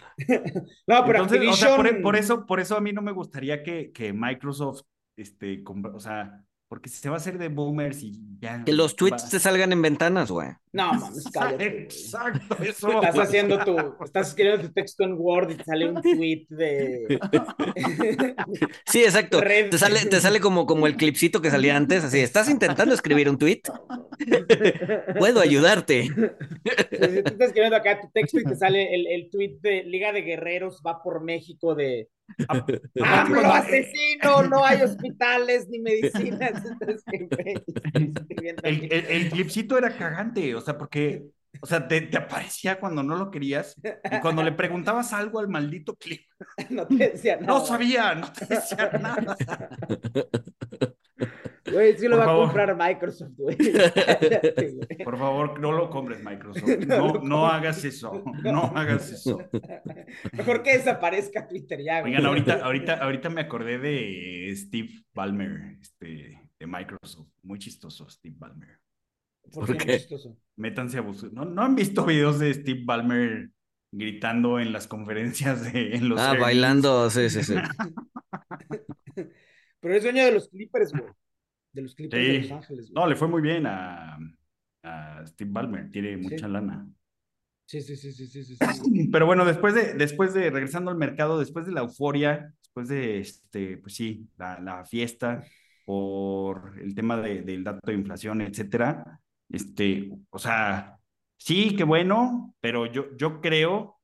No, 0.87 1.05
pero 1.05 1.23
Entonces, 1.23 1.47
o 1.47 1.53
sea, 1.55 1.75
por, 1.75 1.85
Activision- 1.87 2.01
por 2.01 2.15
eso, 2.15 2.45
por 2.45 2.59
eso 2.59 2.77
a 2.77 2.81
mí 2.81 2.93
no 2.93 3.01
me 3.01 3.11
gustaría 3.11 3.63
que, 3.63 3.91
que 3.91 4.13
Microsoft, 4.13 4.81
este, 5.15 5.63
compra- 5.63 5.93
o 5.95 5.99
sea, 5.99 6.43
porque 6.67 6.89
se 6.89 7.09
va 7.09 7.15
a 7.15 7.17
hacer 7.19 7.37
de 7.37 7.49
boomers 7.49 8.01
y 8.03 8.13
ya. 8.39 8.63
Que 8.63 8.73
los 8.73 8.95
tweets 8.95 9.25
va- 9.25 9.29
te 9.29 9.39
salgan 9.39 9.71
en 9.71 9.81
ventanas, 9.81 10.31
güey. 10.31 10.49
No, 10.75 10.93
mames, 10.99 11.23
cállate. 11.33 11.65
Exacto, 11.83 12.57
eso. 12.63 13.01
Estás 13.01 13.17
haciendo 13.19 13.57
tu, 13.63 14.03
estás 14.03 14.27
escribiendo 14.29 14.61
tu 14.67 14.73
texto 14.73 15.03
en 15.05 15.13
Word 15.17 15.51
y 15.51 15.55
te 15.55 15.63
sale 15.63 15.87
un 15.89 16.01
tweet 16.01 16.45
de 16.49 17.17
Sí, 18.85 19.03
exacto. 19.03 19.39
Red. 19.39 19.69
Te 19.69 19.77
sale, 19.77 20.05
te 20.05 20.19
sale 20.19 20.39
como, 20.41 20.65
como 20.65 20.85
el 20.87 20.97
clipcito 20.97 21.41
que 21.41 21.49
salía 21.49 21.77
antes, 21.77 22.03
así, 22.03 22.19
¿estás 22.19 22.49
intentando 22.49 22.93
escribir 22.93 23.29
un 23.29 23.37
tweet? 23.37 23.61
Puedo 25.17 25.39
ayudarte. 25.39 26.09
Tú 26.13 26.25
estás 26.99 27.47
escribiendo 27.47 27.77
acá 27.77 28.01
tu 28.01 28.09
texto 28.13 28.39
y 28.39 28.43
te 28.43 28.55
sale 28.55 28.93
el, 28.93 29.07
el 29.07 29.29
tweet 29.29 29.57
de 29.61 29.83
Liga 29.83 30.11
de 30.11 30.21
Guerreros 30.23 30.81
va 30.85 31.01
por 31.01 31.23
México 31.23 31.73
de 31.75 32.09
Aparte, 32.47 32.81
¡AMLO 33.03 33.35
cuando- 33.41 33.53
asesino! 33.53 34.43
No 34.49 34.65
hay 34.65 34.81
hospitales 34.81 35.67
ni 35.69 35.77
medicinas. 35.77 36.53
Entonces, 36.65 37.03
El, 38.63 38.91
el, 38.91 39.05
el 39.05 39.29
clipcito 39.29 39.77
era 39.77 39.95
cagante, 39.95 40.55
o 40.55 40.61
sea, 40.61 40.64
porque, 40.73 41.25
o 41.61 41.65
sea, 41.65 41.87
te, 41.87 42.01
te 42.01 42.17
aparecía 42.17 42.79
cuando 42.79 43.03
no 43.03 43.15
lo 43.15 43.31
querías 43.31 43.75
y 44.11 44.19
cuando 44.19 44.43
le 44.43 44.51
preguntabas 44.51 45.13
algo 45.13 45.39
al 45.39 45.47
maldito 45.47 45.95
clip, 45.95 46.21
No 46.69 46.85
te 46.87 47.11
decía 47.11 47.37
nada. 47.37 47.47
no 47.47 47.65
sabía, 47.65 48.15
no 48.15 48.31
te 48.31 48.45
decía 48.45 48.91
nada. 48.99 49.35
Güey, 51.71 51.97
sí 51.97 52.07
lo 52.07 52.17
Por 52.17 52.27
va 52.27 52.31
a 52.31 52.35
comprar 52.35 52.77
Microsoft, 52.77 53.31
güey. 53.37 53.57
Por 55.03 55.17
favor, 55.17 55.59
no 55.59 55.71
lo 55.71 55.89
compres, 55.89 56.23
Microsoft. 56.23 56.67
No 56.85 57.13
no 57.23 57.47
hagas 57.47 57.83
eso, 57.83 58.23
no 58.43 58.71
hagas 58.75 59.11
eso. 59.11 59.39
Mejor 60.33 60.61
que 60.61 60.77
desaparezca 60.77 61.47
Twitter 61.47 61.81
ya, 61.83 62.01
güey. 62.01 62.13
Oigan, 62.13 62.25
ahorita, 62.27 62.53
ahorita, 62.63 62.93
ahorita 62.95 63.29
me 63.29 63.41
acordé 63.41 63.79
de 63.79 64.53
Steve 64.55 64.89
Ballmer, 65.13 65.77
este, 65.81 66.49
de 66.59 66.67
Microsoft. 66.67 67.29
Muy 67.41 67.57
chistoso, 67.57 68.07
Steve 68.09 68.35
Ballmer. 68.37 68.84
¿Por 69.51 69.67
¿Por 69.67 69.77
qué? 69.77 70.05
Métanse 70.57 70.97
a 70.97 71.01
buscar. 71.01 71.31
¿No, 71.33 71.45
¿No 71.45 71.61
han 71.63 71.75
visto 71.75 72.05
videos 72.05 72.39
de 72.39 72.53
Steve 72.53 72.81
Ballmer 72.85 73.49
gritando 73.91 74.59
en 74.59 74.73
las 74.73 74.87
conferencias 74.87 75.71
de 75.71 75.95
en 75.95 76.09
los 76.09 76.19
Ah, 76.19 76.35
bailando, 76.39 77.09
sí, 77.09 77.29
sí, 77.29 77.43
sí. 77.43 77.55
Pero 79.79 79.95
es 79.95 80.03
dueño 80.03 80.25
de 80.25 80.31
los 80.31 80.49
Clippers, 80.49 80.91
güey. 80.91 81.03
De 81.73 81.81
los 81.81 81.95
Clippers 81.95 82.27
de. 82.27 82.39
Los 82.41 82.51
Ángeles, 82.51 82.91
güey. 82.91 83.03
No, 83.03 83.09
le 83.09 83.15
fue 83.15 83.27
muy 83.27 83.41
bien 83.41 83.65
a, 83.67 84.17
a 84.83 85.25
Steve 85.27 85.51
Ballmer, 85.51 85.91
tiene 85.91 86.17
mucha 86.17 86.47
lana. 86.47 86.87
Sí, 87.67 87.81
sí, 87.81 87.95
sí, 87.95 88.11
sí, 88.11 88.27
sí, 88.27 88.43
sí, 88.43 88.55
sí. 88.55 89.07
Pero 89.11 89.25
bueno, 89.25 89.45
después 89.45 89.73
de, 89.73 89.93
después 89.93 90.33
de, 90.33 90.49
regresando 90.49 90.91
al 90.91 90.97
mercado, 90.97 91.39
después 91.39 91.65
de 91.65 91.71
la 91.71 91.81
euforia, 91.81 92.53
después 92.61 92.87
de, 92.89 93.19
este, 93.19 93.77
pues 93.77 93.95
sí, 93.95 94.27
la, 94.37 94.59
la 94.59 94.85
fiesta 94.85 95.43
por 95.85 96.79
el 96.79 96.93
tema 96.95 97.17
de- 97.21 97.41
del 97.41 97.63
dato 97.63 97.79
de 97.87 97.93
inflación, 97.93 98.41
etcétera, 98.41 99.19
este, 99.49 100.09
o 100.29 100.39
sea, 100.39 100.99
sí, 101.37 101.75
qué 101.75 101.83
bueno, 101.83 102.55
pero 102.61 102.85
yo, 102.87 103.15
yo 103.17 103.41
creo, 103.41 103.99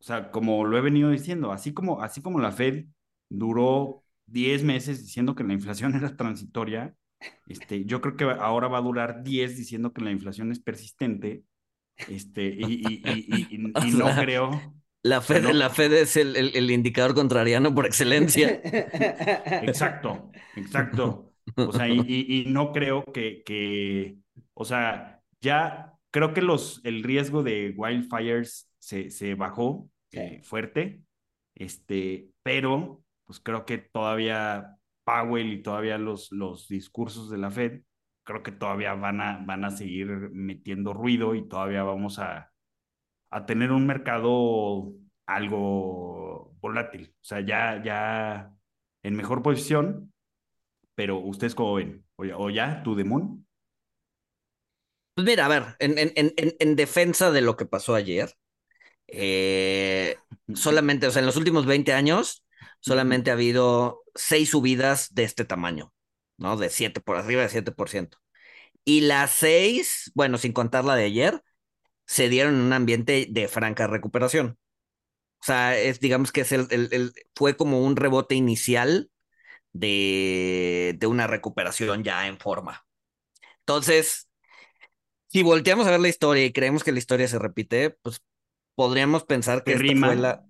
o 0.00 0.04
sea, 0.04 0.30
como 0.30 0.64
lo 0.64 0.78
he 0.78 0.80
venido 0.80 1.10
diciendo, 1.10 1.52
así 1.52 1.72
como, 1.74 2.02
así 2.02 2.22
como 2.22 2.40
la 2.40 2.52
Fed 2.52 2.86
duró 3.28 4.04
10 4.26 4.62
meses 4.64 5.02
diciendo 5.02 5.34
que 5.34 5.44
la 5.44 5.54
inflación 5.54 5.94
era 5.96 6.16
transitoria, 6.16 6.94
este, 7.46 7.84
yo 7.84 8.00
creo 8.00 8.16
que 8.16 8.24
ahora 8.24 8.68
va 8.68 8.78
a 8.78 8.82
durar 8.82 9.22
10 9.22 9.56
diciendo 9.56 9.92
que 9.92 10.02
la 10.02 10.10
inflación 10.12 10.52
es 10.52 10.60
persistente, 10.60 11.44
este, 12.06 12.44
y, 12.46 12.74
y, 13.04 13.48
y, 13.56 13.88
y- 13.88 13.92
no 13.92 14.14
sea, 14.14 14.18
creo, 14.18 14.74
La 15.02 15.20
Fed, 15.22 15.44
no. 15.44 15.52
la 15.52 15.70
Fed 15.70 15.92
es 15.94 16.16
el, 16.16 16.36
el- 16.36 16.56
el 16.56 16.70
indicador 16.70 17.14
contrariano 17.14 17.74
por 17.74 17.86
excelencia. 17.86 18.60
exacto, 19.58 20.30
exacto, 20.54 21.25
o 21.64 21.72
sea, 21.72 21.88
y, 21.88 21.98
y- 22.06 22.42
y 22.42 22.46
no 22.52 22.72
creo 22.72 23.04
que, 23.04 23.42
que, 23.44 24.18
o 24.54 24.64
sea, 24.64 25.22
ya 25.40 25.94
creo 26.10 26.34
que 26.34 26.42
los, 26.42 26.80
el 26.84 27.02
riesgo 27.02 27.42
de 27.42 27.74
wildfires 27.76 28.70
se, 28.78 29.10
se 29.10 29.34
bajó 29.34 29.88
Sí. 30.10 30.18
eh, 30.20 30.40
fuerte, 30.44 31.02
este, 31.54 32.30
pero 32.42 33.02
pues 33.24 33.40
creo 33.40 33.64
que 33.66 33.78
todavía 33.78 34.76
Powell 35.04 35.52
y 35.52 35.62
todavía 35.62 35.98
los, 35.98 36.30
los 36.32 36.68
discursos 36.68 37.28
de 37.30 37.38
la 37.38 37.50
Fed, 37.50 37.82
creo 38.24 38.42
que 38.42 38.52
todavía 38.52 38.94
van 38.94 39.20
a, 39.20 39.38
van 39.44 39.64
a 39.64 39.70
seguir 39.70 40.06
metiendo 40.32 40.92
ruido 40.94 41.34
y 41.34 41.48
todavía 41.48 41.82
vamos 41.82 42.18
a, 42.20 42.52
a 43.30 43.46
tener 43.46 43.72
un 43.72 43.86
mercado 43.86 44.92
algo 45.26 46.54
volátil, 46.60 47.12
o 47.14 47.24
sea, 47.24 47.40
ya, 47.40 47.82
ya 47.84 48.52
en 49.02 49.16
mejor 49.16 49.42
posición, 49.42 50.12
pero 50.96 51.18
ustedes 51.20 51.56
cómo 51.56 51.76
ven, 51.76 52.06
o 52.16 52.50
ya, 52.50 52.82
tu 52.84 52.96
demon. 52.96 53.46
Pues 55.14 55.26
mira, 55.26 55.46
a 55.46 55.48
ver, 55.48 55.76
en, 55.78 55.98
en, 55.98 56.12
en, 56.16 56.34
en- 56.36 56.56
en 56.58 56.76
defensa 56.76 57.30
de 57.30 57.40
lo 57.40 57.56
que 57.56 57.64
pasó 57.66 57.94
ayer, 57.94 58.34
eh, 59.08 60.16
solamente, 60.54 61.06
o 61.08 61.12
sea, 61.12 61.20
en 61.20 61.26
los 61.26 61.36
últimos 61.36 61.66
20 61.66 61.92
años, 61.94 62.44
solamente 62.80 63.30
ha 63.30 63.34
habido 63.34 64.02
seis 64.14 64.50
subidas 64.50 65.14
de 65.14 65.24
este 65.24 65.44
tamaño, 65.44 65.94
¿no? 66.38 66.56
De 66.56 66.70
7 66.70 67.00
por 67.00 67.16
arriba 67.16 67.42
de 67.42 67.48
7%. 67.50 68.18
Y 68.84 69.02
las 69.02 69.32
seis, 69.32 70.12
bueno, 70.14 70.38
sin 70.38 70.52
contar 70.52 70.84
la 70.84 70.96
de 70.96 71.04
ayer, 71.06 71.42
se 72.06 72.28
dieron 72.30 72.54
en 72.56 72.62
un 72.62 72.72
ambiente 72.74 73.26
de 73.30 73.48
franca 73.48 73.86
recuperación. 73.88 74.58
O 75.42 75.44
sea, 75.46 75.78
es, 75.78 76.00
digamos 76.00 76.32
que 76.32 76.42
es 76.42 76.52
el, 76.52 76.66
el- 76.70 76.88
el- 76.92 77.12
fue 77.34 77.56
como 77.56 77.80
un 77.82 77.96
rebote 77.96 78.34
inicial 78.34 79.10
de, 79.78 80.94
de 80.98 81.06
una 81.06 81.26
recuperación 81.26 82.04
ya 82.04 82.26
en 82.28 82.38
forma. 82.38 82.86
Entonces, 83.60 84.28
si 85.28 85.42
volteamos 85.42 85.86
a 85.86 85.90
ver 85.90 86.00
la 86.00 86.08
historia 86.08 86.44
y 86.44 86.52
creemos 86.52 86.84
que 86.84 86.92
la 86.92 86.98
historia 86.98 87.28
se 87.28 87.38
repite, 87.38 87.90
pues 88.02 88.22
podríamos 88.74 89.24
pensar 89.24 89.64
que 89.64 89.74
esta 89.74 89.94
fue 89.96 90.16
la, 90.16 90.44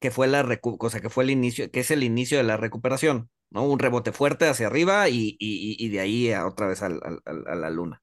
que 0.00 0.10
fue 0.10 0.28
la 0.28 0.42
recu- 0.44 0.76
o 0.80 0.90
sea, 0.90 1.00
que 1.00 1.10
fue 1.10 1.24
el 1.24 1.30
inicio, 1.30 1.70
que 1.70 1.80
es 1.80 1.90
el 1.90 2.02
inicio 2.02 2.38
de 2.38 2.44
la 2.44 2.56
recuperación, 2.56 3.30
¿no? 3.50 3.64
Un 3.64 3.78
rebote 3.78 4.12
fuerte 4.12 4.48
hacia 4.48 4.66
arriba 4.68 5.08
y, 5.08 5.36
y, 5.38 5.76
y 5.84 5.88
de 5.90 6.00
ahí 6.00 6.32
a 6.32 6.46
otra 6.46 6.66
vez 6.68 6.82
al- 6.82 7.00
a 7.26 7.54
la 7.54 7.70
luna. 7.70 8.02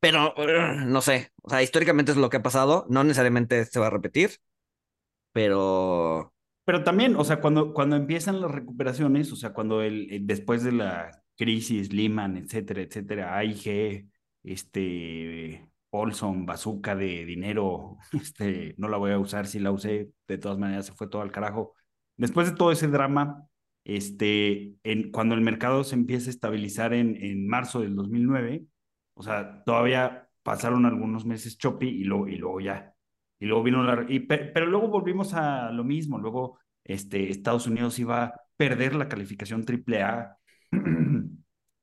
Pero 0.00 0.34
no 0.86 1.00
sé, 1.02 1.32
o 1.42 1.50
sea, 1.50 1.62
históricamente 1.62 2.12
es 2.12 2.18
lo 2.18 2.28
que 2.30 2.38
ha 2.38 2.42
pasado, 2.42 2.86
no 2.88 3.04
necesariamente 3.04 3.64
se 3.64 3.80
va 3.80 3.86
a 3.88 3.90
repetir, 3.90 4.38
pero 5.32 6.34
Pero 6.64 6.84
también, 6.84 7.16
o 7.16 7.24
sea, 7.24 7.40
cuando, 7.40 7.72
cuando 7.72 7.96
empiezan 7.96 8.40
las 8.40 8.50
recuperaciones, 8.50 9.32
o 9.32 9.36
sea, 9.36 9.52
cuando 9.52 9.82
el, 9.82 10.26
después 10.26 10.62
de 10.62 10.72
la 10.72 11.10
crisis, 11.36 11.92
Lehman, 11.92 12.36
etcétera, 12.36 12.82
etcétera, 12.82 13.36
AIG, 13.36 14.08
este, 14.44 15.68
Paulson, 15.90 16.46
bazooka 16.46 16.94
de 16.94 17.24
dinero, 17.24 17.98
este, 18.12 18.74
no 18.78 18.88
la 18.88 18.96
voy 18.98 19.12
a 19.12 19.18
usar, 19.18 19.46
si 19.46 19.58
la 19.58 19.72
usé, 19.72 20.10
de 20.28 20.38
todas 20.38 20.58
maneras 20.58 20.86
se 20.86 20.94
fue 20.94 21.08
todo 21.08 21.22
al 21.22 21.32
carajo. 21.32 21.74
Después 22.16 22.50
de 22.50 22.56
todo 22.56 22.72
ese 22.72 22.88
drama, 22.88 23.46
este, 23.84 24.74
en, 24.84 25.10
cuando 25.10 25.34
el 25.34 25.40
mercado 25.40 25.84
se 25.84 25.96
empieza 25.96 26.28
a 26.28 26.30
estabilizar 26.30 26.94
en, 26.94 27.16
en 27.16 27.48
marzo 27.48 27.80
del 27.80 27.96
2009, 27.96 28.66
o 29.14 29.22
sea, 29.22 29.62
todavía 29.64 30.28
pasaron 30.42 30.86
algunos 30.86 31.24
meses 31.26 31.58
choppy 31.58 31.88
y 31.88 32.04
luego, 32.04 32.28
y 32.28 32.36
luego 32.36 32.60
ya. 32.60 32.91
Y 33.42 33.46
luego 33.46 33.64
vino 33.64 33.82
la... 33.82 34.06
Y, 34.08 34.20
pero, 34.20 34.66
luego 34.66 34.86
volvimos 34.86 35.34
a 35.34 35.72
lo 35.72 35.82
mismo. 35.82 36.16
Luego 36.16 36.60
este, 36.84 37.28
Estados 37.28 37.66
Unidos 37.66 37.98
iba 37.98 38.22
a 38.22 38.40
perder 38.56 38.94
la 38.94 39.08
calificación 39.08 39.64
AAA. 39.66 40.38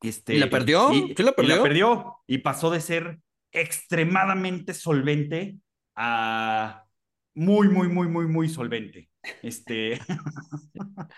Este, 0.01 0.36
¿Y 0.36 0.39
la 0.39 0.49
perdió? 0.49 0.93
Y, 0.93 1.14
¿Sí 1.14 1.24
la 1.24 1.34
perdió? 1.34 1.55
Y 1.55 1.57
la 1.57 1.64
perdió. 1.64 2.16
Y 2.26 2.38
pasó 2.38 2.72
de 2.72 2.80
ser 2.80 3.20
extremadamente 3.51 4.74
solvente 4.74 5.57
a 5.93 6.86
muy, 7.36 7.68
muy, 7.68 7.89
muy, 7.89 8.07
muy, 8.07 8.26
muy 8.26 8.47
solvente. 8.47 9.10
Este, 9.43 9.99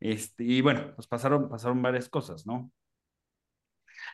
este, 0.00 0.42
y 0.42 0.62
bueno, 0.62 0.96
pues 0.96 1.06
pasaron, 1.06 1.48
pasaron 1.48 1.80
varias 1.80 2.08
cosas, 2.08 2.44
¿no? 2.44 2.72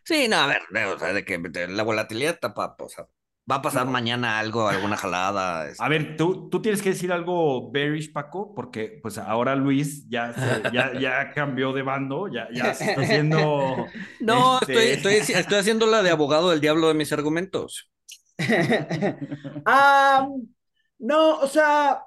Sí, 0.05 0.29
no, 0.29 0.37
a 0.37 0.49
ver, 0.49 0.61
o 0.89 0.99
sea, 0.99 1.15
de 1.15 1.25
que 1.25 1.39
la 1.69 1.83
volatilidad 1.83 2.39
tapa, 2.39 2.77
o 2.79 2.89
sea, 2.91 3.07
va 3.51 3.57
a 3.57 3.63
pasar 3.63 3.87
mañana 3.87 4.39
algo, 4.39 4.69
alguna 4.69 4.97
jalada. 4.97 5.69
A 5.79 5.89
ver, 5.89 6.17
tú, 6.17 6.49
tú 6.49 6.63
tienes 6.63 6.83
que 6.83 6.91
decir 6.91 7.13
algo 7.13 7.71
bearish, 7.71 8.13
Paco, 8.13 8.55
porque 8.55 9.01
pues 9.03 9.19
ahora 9.19 9.57
Luis 9.57 10.09
ya, 10.09 10.33
ya, 10.73 10.99
ya 10.99 11.33
cambió 11.33 11.73
de 11.73 11.83
bando, 11.83 12.29
ya, 12.29 12.49
ya 12.53 12.75
se 12.75 12.91
está 12.91 13.03
haciendo... 13.03 13.87
No, 14.21 14.61
este... 14.61 14.93
estoy, 14.93 15.15
estoy, 15.15 15.37
estoy 15.37 15.59
haciendo 15.59 15.87
la 15.87 16.03
de 16.03 16.11
abogado 16.11 16.51
del 16.51 16.61
diablo 16.61 16.89
de 16.89 16.95
mis 16.95 17.13
argumentos. 17.13 17.91
um, 18.39 20.49
no, 20.99 21.41
o 21.41 21.49
sea, 21.49 22.05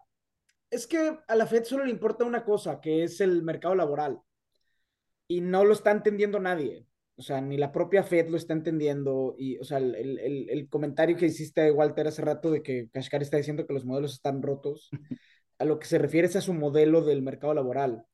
es 0.70 0.88
que 0.88 1.18
a 1.28 1.36
la 1.36 1.46
Fed 1.46 1.66
solo 1.66 1.86
le 1.86 1.92
importa 1.92 2.24
una 2.24 2.44
cosa, 2.44 2.80
que 2.80 3.04
es 3.04 3.20
el 3.22 3.44
mercado 3.44 3.76
laboral. 3.76 4.20
Y 5.28 5.42
no 5.42 5.66
lo 5.66 5.74
está 5.74 5.92
entendiendo 5.92 6.40
nadie. 6.40 6.86
O 7.18 7.22
sea, 7.22 7.40
ni 7.40 7.58
la 7.58 7.72
propia 7.72 8.04
Fed 8.04 8.28
lo 8.30 8.38
está 8.38 8.54
entendiendo. 8.54 9.36
Y, 9.38 9.58
o 9.58 9.64
sea, 9.64 9.78
el, 9.78 9.96
el, 9.96 10.50
el 10.50 10.70
comentario 10.70 11.16
que 11.16 11.28
hiciste, 11.28 11.72
Walter, 11.72 12.08
hace 12.08 12.22
rato 12.22 12.52
de 12.52 12.62
que 12.62 12.90
Kashkar 12.90 13.22
está 13.22 13.38
diciendo 13.38 13.66
que 13.66 13.74
los 13.74 13.86
modelos 13.86 14.14
están 14.14 14.42
rotos, 14.42 14.90
a 15.60 15.66
lo 15.66 15.80
que 15.80 15.88
se 15.88 15.98
refiere 15.98 16.28
es 16.28 16.36
a 16.36 16.42
su 16.42 16.54
modelo 16.54 17.02
del 17.02 17.22
mercado 17.22 17.54
laboral. 17.54 18.06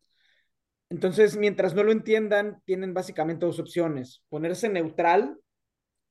Entonces, 0.89 1.37
mientras 1.37 1.73
no 1.73 1.83
lo 1.83 1.91
entiendan, 1.91 2.61
tienen 2.65 2.93
básicamente 2.93 3.45
dos 3.45 3.59
opciones. 3.59 4.23
Ponerse 4.29 4.67
neutral 4.69 5.37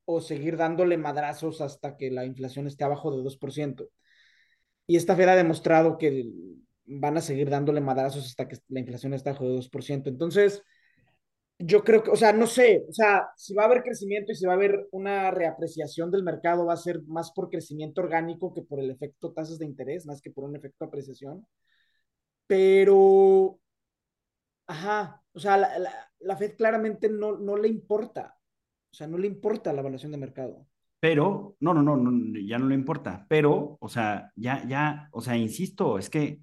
o 0.07 0.21
seguir 0.21 0.57
dándole 0.57 0.97
madrazos 0.97 1.61
hasta 1.61 1.97
que 1.97 2.11
la 2.11 2.25
inflación 2.25 2.67
esté 2.67 2.85
abajo 2.85 3.15
de 3.15 3.23
2%. 3.23 3.89
Y 4.87 4.97
esta 4.97 5.15
Fed 5.15 5.29
ha 5.29 5.37
demostrado 5.37 5.99
que 5.99 6.29
van 6.87 7.17
a 7.17 7.21
seguir 7.21 7.51
dándole 7.51 7.81
madrazos 7.81 8.27
hasta 8.27 8.49
que 8.49 8.57
la 8.69 8.81
inflación 8.81 9.15
esté 9.15 9.31
abajo 9.31 9.45
de 9.45 9.55
2%. 9.55 10.09
Entonces, 10.09 10.63
yo 11.63 11.85
creo 11.85 12.03
que, 12.03 12.11
o 12.11 12.17
sea, 12.17 12.33
no 12.33 12.47
sé, 12.47 12.87
o 12.89 12.93
sea, 12.93 13.29
si 13.37 13.55
va 13.55 13.65
a 13.65 13.67
haber 13.67 13.83
crecimiento 13.83 14.33
y 14.33 14.35
si 14.35 14.47
va 14.47 14.53
a 14.53 14.57
haber 14.57 14.89
una 14.93 15.31
reapreciación 15.31 16.11
del 16.11 16.23
mercado, 16.23 16.65
va 16.65 16.73
a 16.73 16.77
ser 16.77 17.03
más 17.07 17.33
por 17.33 17.51
crecimiento 17.51 18.01
orgánico 18.01 18.55
que 18.55 18.63
por 18.63 18.81
el 18.81 18.91
efecto 18.91 19.33
tasas 19.33 19.59
de 19.59 19.67
interés, 19.67 20.07
más 20.07 20.23
que 20.23 20.31
por 20.31 20.45
un 20.45 20.57
efecto 20.57 20.87
apreciación. 20.87 21.47
Pero, 22.47 23.61
ajá, 24.67 25.23
o 25.33 25.39
sea, 25.39 25.57
la, 25.59 25.79
la, 25.79 25.93
la 26.21 26.37
Fed 26.37 26.57
claramente 26.57 27.11
no, 27.11 27.37
no 27.37 27.57
le 27.57 27.69
importa, 27.69 28.37
o 28.91 28.97
sea, 28.97 29.07
no 29.07 29.19
le 29.19 29.27
importa 29.27 29.73
la 29.73 29.81
evaluación 29.81 30.13
de 30.13 30.19
mercado. 30.19 30.67
Pero, 30.99 31.57
no, 31.61 31.75
no, 31.75 31.83
no, 31.83 31.97
no, 31.97 32.39
ya 32.41 32.59
no 32.59 32.69
le 32.69 32.75
importa, 32.75 33.27
pero, 33.29 33.77
o 33.81 33.89
sea, 33.89 34.33
ya, 34.35 34.67
ya, 34.67 35.09
o 35.13 35.21
sea, 35.21 35.37
insisto, 35.37 35.99
es 35.99 36.09
que 36.09 36.41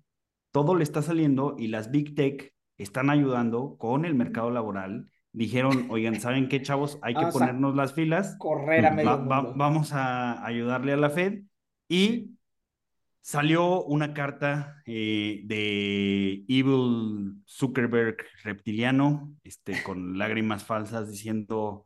todo 0.52 0.76
le 0.76 0.84
está 0.84 1.02
saliendo 1.02 1.56
y 1.58 1.68
las 1.68 1.90
Big 1.90 2.16
Tech 2.16 2.54
están 2.78 3.10
ayudando 3.10 3.76
con 3.78 4.06
el 4.06 4.16
mercado 4.16 4.52
laboral. 4.52 5.10
Dijeron, 5.34 5.88
oigan, 5.90 6.20
¿saben 6.20 6.48
qué, 6.50 6.62
chavos? 6.62 6.98
Hay 7.02 7.14
que 7.14 7.20
Vamos 7.22 7.34
ponernos 7.34 7.76
las 7.76 7.94
filas. 7.94 8.36
Correr 8.40 8.86
a 8.86 8.92
medio 8.92 9.10
Va- 9.10 9.16
va- 9.18 9.42
mundo. 9.42 9.54
vamos 9.58 9.94
a 9.94 10.46
ayudarle 10.46 10.94
a 10.94 10.98
la 10.98 11.10
Fed. 11.10 11.42
Y 11.90 12.32
salió 13.22 13.84
una 13.84 14.14
carta 14.14 14.82
eh, 14.86 15.42
de 15.46 16.44
Evil 16.48 17.42
Zuckerberg 17.48 18.18
reptiliano, 18.44 19.34
este, 19.44 19.84
con 19.84 20.18
lágrimas 20.18 20.64
falsas 20.64 21.10
diciendo, 21.12 21.86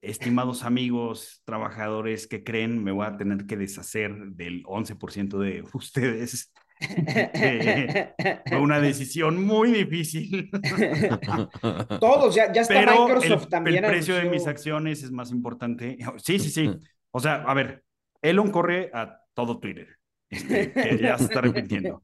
estimados 0.00 0.62
amigos, 0.62 1.42
trabajadores 1.44 2.26
que 2.28 2.44
creen, 2.44 2.82
me 2.84 2.92
voy 2.92 3.06
a 3.06 3.16
tener 3.16 3.46
que 3.46 3.56
deshacer 3.56 4.14
del 4.30 4.62
11% 4.64 5.38
de 5.38 5.64
ustedes. 5.74 6.52
Eh, 6.80 8.14
Fue 8.46 8.58
una 8.58 8.80
decisión 8.80 9.44
muy 9.44 9.72
difícil. 9.72 10.50
Todos, 12.00 12.34
ya, 12.34 12.52
ya 12.52 12.62
está 12.62 12.74
Pero 12.74 13.06
Microsoft 13.06 13.44
el, 13.44 13.48
también. 13.48 13.84
el 13.84 13.90
precio 13.90 14.14
de 14.14 14.24
mis 14.24 14.46
acciones 14.46 15.02
es 15.02 15.10
más 15.10 15.30
importante. 15.30 15.98
Sí, 16.18 16.38
sí, 16.38 16.50
sí. 16.50 16.70
O 17.10 17.20
sea, 17.20 17.36
a 17.36 17.54
ver, 17.54 17.84
Elon 18.20 18.50
corre 18.50 18.90
a 18.92 19.22
todo 19.32 19.58
Twitter, 19.58 19.96
este, 20.28 20.72
que 20.72 20.98
ya 20.98 21.16
se 21.16 21.24
está 21.24 21.40
repitiendo. 21.40 22.02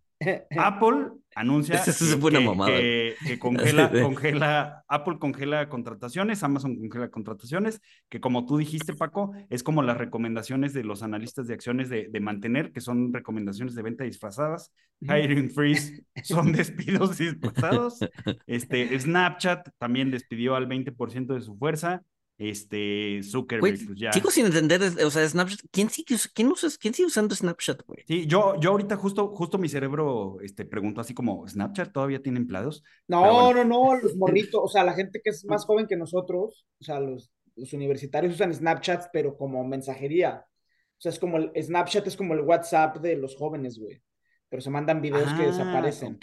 Apple 0.56 1.08
anuncia 1.34 1.82
que, 2.40 2.40
mamada. 2.40 2.72
congela, 3.38 4.84
Apple 4.88 5.18
congela 5.18 5.68
contrataciones, 5.68 6.42
Amazon 6.42 6.76
congela 6.76 7.08
contrataciones, 7.08 7.80
que 8.08 8.20
como 8.20 8.46
tú 8.46 8.56
dijiste, 8.56 8.94
Paco, 8.94 9.32
es 9.50 9.62
como 9.62 9.82
las 9.82 9.98
recomendaciones 9.98 10.72
de 10.72 10.84
los 10.84 11.02
analistas 11.02 11.46
de 11.46 11.54
acciones 11.54 11.88
de, 11.88 12.08
de 12.08 12.20
mantener, 12.20 12.72
que 12.72 12.80
son 12.80 13.12
recomendaciones 13.12 13.74
de 13.74 13.82
venta 13.82 14.04
disfrazadas. 14.04 14.72
Hiring 15.00 15.50
freeze 15.50 16.04
son 16.22 16.52
despidos 16.52 17.18
disfrazados. 17.18 17.98
Este, 18.46 18.98
Snapchat 18.98 19.68
también 19.78 20.10
despidió 20.10 20.54
al 20.54 20.68
20% 20.68 21.34
de 21.34 21.40
su 21.40 21.56
fuerza. 21.56 22.02
Este, 22.36 23.22
Zuckerberg, 23.22 23.60
Güey, 23.76 23.86
pues 23.86 23.98
ya. 23.98 24.12
sigo 24.12 24.30
sin 24.30 24.46
entender, 24.46 24.82
o 24.82 25.10
sea, 25.10 25.28
Snapchat, 25.28 25.60
¿quién 25.70 25.88
sigue, 25.88 26.16
quién 26.34 26.48
usa, 26.48 26.68
quién 26.80 26.92
sigue 26.92 27.06
usando 27.06 27.34
Snapchat, 27.34 27.82
güey? 27.86 28.02
Sí, 28.06 28.26
yo, 28.26 28.60
yo 28.60 28.70
ahorita 28.70 28.96
justo, 28.96 29.28
justo 29.28 29.56
mi 29.56 29.68
cerebro 29.68 30.38
este, 30.42 30.64
preguntó 30.64 31.00
así 31.00 31.14
como, 31.14 31.46
¿Snapchat 31.46 31.92
todavía 31.92 32.22
tiene 32.22 32.38
empleados? 32.40 32.82
No, 33.08 33.20
bueno. 33.32 33.52
no, 33.52 33.64
no, 33.64 33.94
los 33.96 34.14
morritos, 34.16 34.60
o 34.64 34.68
sea, 34.68 34.82
la 34.84 34.94
gente 34.94 35.20
que 35.22 35.30
es 35.30 35.44
más 35.44 35.64
joven 35.64 35.86
que 35.86 35.96
nosotros, 35.96 36.66
o 36.80 36.84
sea, 36.84 36.98
los, 37.00 37.30
los 37.56 37.72
universitarios 37.72 38.34
usan 38.34 38.52
Snapchat, 38.52 39.06
pero 39.12 39.36
como 39.36 39.64
mensajería. 39.64 40.44
O 40.98 41.00
sea, 41.04 41.12
es 41.12 41.18
como 41.18 41.36
el 41.36 41.52
Snapchat 41.62 42.06
es 42.06 42.16
como 42.16 42.34
el 42.34 42.40
WhatsApp 42.40 42.96
de 42.98 43.16
los 43.16 43.36
jóvenes, 43.36 43.78
güey. 43.78 44.02
Pero 44.48 44.62
se 44.62 44.70
mandan 44.70 45.00
videos 45.02 45.32
que 45.34 45.42
Ah, 45.42 45.46
desaparecen. 45.46 46.18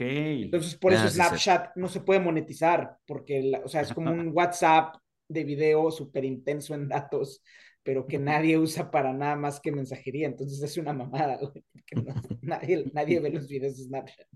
Entonces, 0.46 0.76
por 0.76 0.94
eso 0.94 1.04
Ah, 1.04 1.08
sí, 1.08 1.14
sí. 1.14 1.16
Snapchat 1.16 1.76
no 1.76 1.88
se 1.90 2.02
puede 2.02 2.20
monetizar, 2.20 2.98
porque, 3.06 3.42
la- 3.44 3.62
o 3.64 3.68
sea, 3.68 3.82
es 3.82 3.94
como 3.94 4.12
un 4.12 4.32
WhatsApp 4.34 4.96
de 5.34 5.44
video 5.44 5.92
súper 5.92 6.26
intenso 6.26 6.74
en 6.76 6.88
datos, 6.88 7.44
pero 7.84 8.06
que 8.08 8.20
nadie 8.20 8.58
usa 8.58 8.92
para 8.92 9.12
nada 9.14 9.36
más 9.36 9.60
que 9.60 9.72
mensajería. 9.72 10.28
Entonces 10.28 10.62
es 10.62 10.78
una 10.78 10.94
mamada, 10.94 11.38
güey, 11.38 11.64
porque 11.72 11.96
no- 11.96 12.16
nadie, 12.42 12.86
nadie 12.94 13.20
ve 13.20 13.30
los 13.32 13.48
videos 13.48 13.78
de 13.78 13.84
Snapchat. 13.86 14.28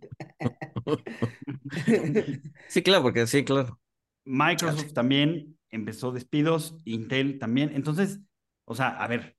Sí, 2.67 2.81
claro, 2.83 3.03
porque 3.03 3.27
sí, 3.27 3.43
claro. 3.43 3.79
Microsoft 4.25 4.93
también 4.93 5.57
empezó 5.69 6.11
despidos, 6.11 6.75
Intel 6.85 7.39
también. 7.39 7.71
Entonces, 7.73 8.19
o 8.65 8.75
sea, 8.75 8.89
a 8.89 9.07
ver, 9.07 9.35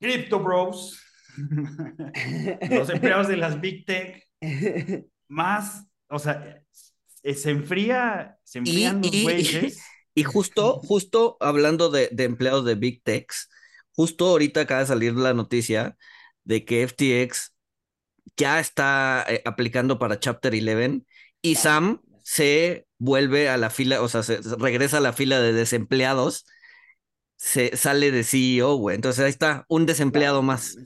Crypto 0.00 0.40
Bros, 0.40 1.00
los 2.70 2.90
empleados 2.90 3.28
de 3.28 3.36
las 3.36 3.60
Big 3.60 3.84
Tech, 3.84 4.26
más, 5.28 5.86
o 6.08 6.18
sea, 6.18 6.62
eh, 7.22 7.34
se 7.34 7.50
enfría, 7.50 8.38
se 8.44 8.58
enfrían 8.60 9.02
los 9.02 9.14
y- 9.14 9.22
güeyes. 9.22 9.82
Y 10.16 10.24
justo, 10.24 10.80
justo 10.80 11.36
hablando 11.40 11.90
de, 11.90 12.08
de 12.10 12.24
empleados 12.24 12.64
de 12.64 12.74
Big 12.74 13.02
Techs, 13.04 13.50
justo 13.94 14.26
ahorita 14.28 14.62
acaba 14.62 14.80
de 14.80 14.86
salir 14.86 15.14
la 15.14 15.34
noticia 15.34 15.96
de 16.44 16.64
que 16.64 16.82
FTX 16.84 17.54
ya 18.36 18.60
está 18.60 19.24
eh, 19.28 19.42
aplicando 19.44 19.98
para 19.98 20.18
Chapter 20.18 20.54
11 20.54 21.02
y 21.42 21.56
Sam 21.56 22.02
se 22.24 22.86
vuelve 22.98 23.50
a 23.50 23.58
la 23.58 23.70
fila, 23.70 24.02
o 24.02 24.08
sea, 24.08 24.22
se, 24.22 24.42
se 24.42 24.56
regresa 24.56 24.98
a 24.98 25.00
la 25.00 25.12
fila 25.12 25.40
de 25.40 25.52
desempleados, 25.52 26.46
se 27.36 27.76
sale 27.76 28.10
de 28.10 28.24
CEO, 28.24 28.76
güey. 28.76 28.96
Entonces 28.96 29.24
ahí 29.24 29.30
está, 29.30 29.66
un 29.68 29.86
desempleado 29.86 30.42
más. 30.42 30.76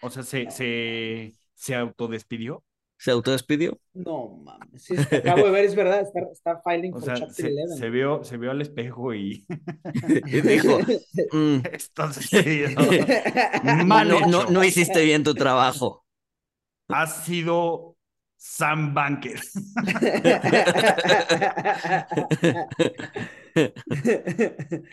O 0.00 0.10
sea, 0.10 0.22
se, 0.22 0.50
se, 0.50 1.34
se 1.54 1.74
autodespidió. 1.74 2.64
Se 3.02 3.10
autodespidió. 3.10 3.80
No 3.94 4.28
mames, 4.44 4.84
sí, 4.84 4.94
acabo 4.96 5.46
de 5.46 5.50
ver, 5.50 5.64
es 5.64 5.74
verdad, 5.74 6.02
está, 6.02 6.20
está 6.32 6.62
filing 6.62 6.94
O 6.94 7.00
for 7.00 7.04
sea, 7.04 7.14
Chapter 7.16 7.34
se, 7.34 7.62
11. 7.62 7.76
se 7.76 7.90
vio, 7.90 8.22
se 8.22 8.36
vio 8.36 8.50
al 8.52 8.62
espejo 8.62 9.12
y 9.12 9.44
Y 10.26 10.40
dijo, 10.40 10.78
"Mm, 11.32 11.56
no, 13.64 13.84
Mal 13.84 14.08
no, 14.30 14.46
no, 14.46 14.64
hiciste 14.64 15.02
bien 15.04 15.24
tu 15.24 15.34
trabajo. 15.34 16.04
Has 16.88 17.24
sido 17.24 17.96
Sam 18.36 18.94
Banker. 18.94 19.40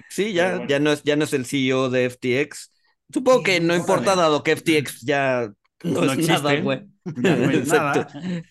Sí, 0.10 0.34
ya, 0.34 0.52
bueno. 0.56 0.68
ya 0.68 0.80
no 0.80 0.92
es, 0.92 1.04
ya 1.04 1.16
no 1.16 1.24
es 1.24 1.34
el 1.34 1.46
CEO 1.46 1.90
de 1.90 2.06
FTX. 2.06 2.72
Supongo 3.12 3.44
que 3.44 3.60
no 3.60 3.76
importa, 3.76 4.16
dado 4.16 4.44
que 4.44 4.56
FTX 4.56 5.02
ya 5.02 5.52
no, 5.84 6.02
No 6.06 6.12
es 6.14 6.28
nada, 6.28 6.60
güey. 6.62 6.88
Ya 7.24 7.36
no 7.36 7.50
es 7.50 7.58
Exacto. 7.60 8.20
nada. 8.20 8.44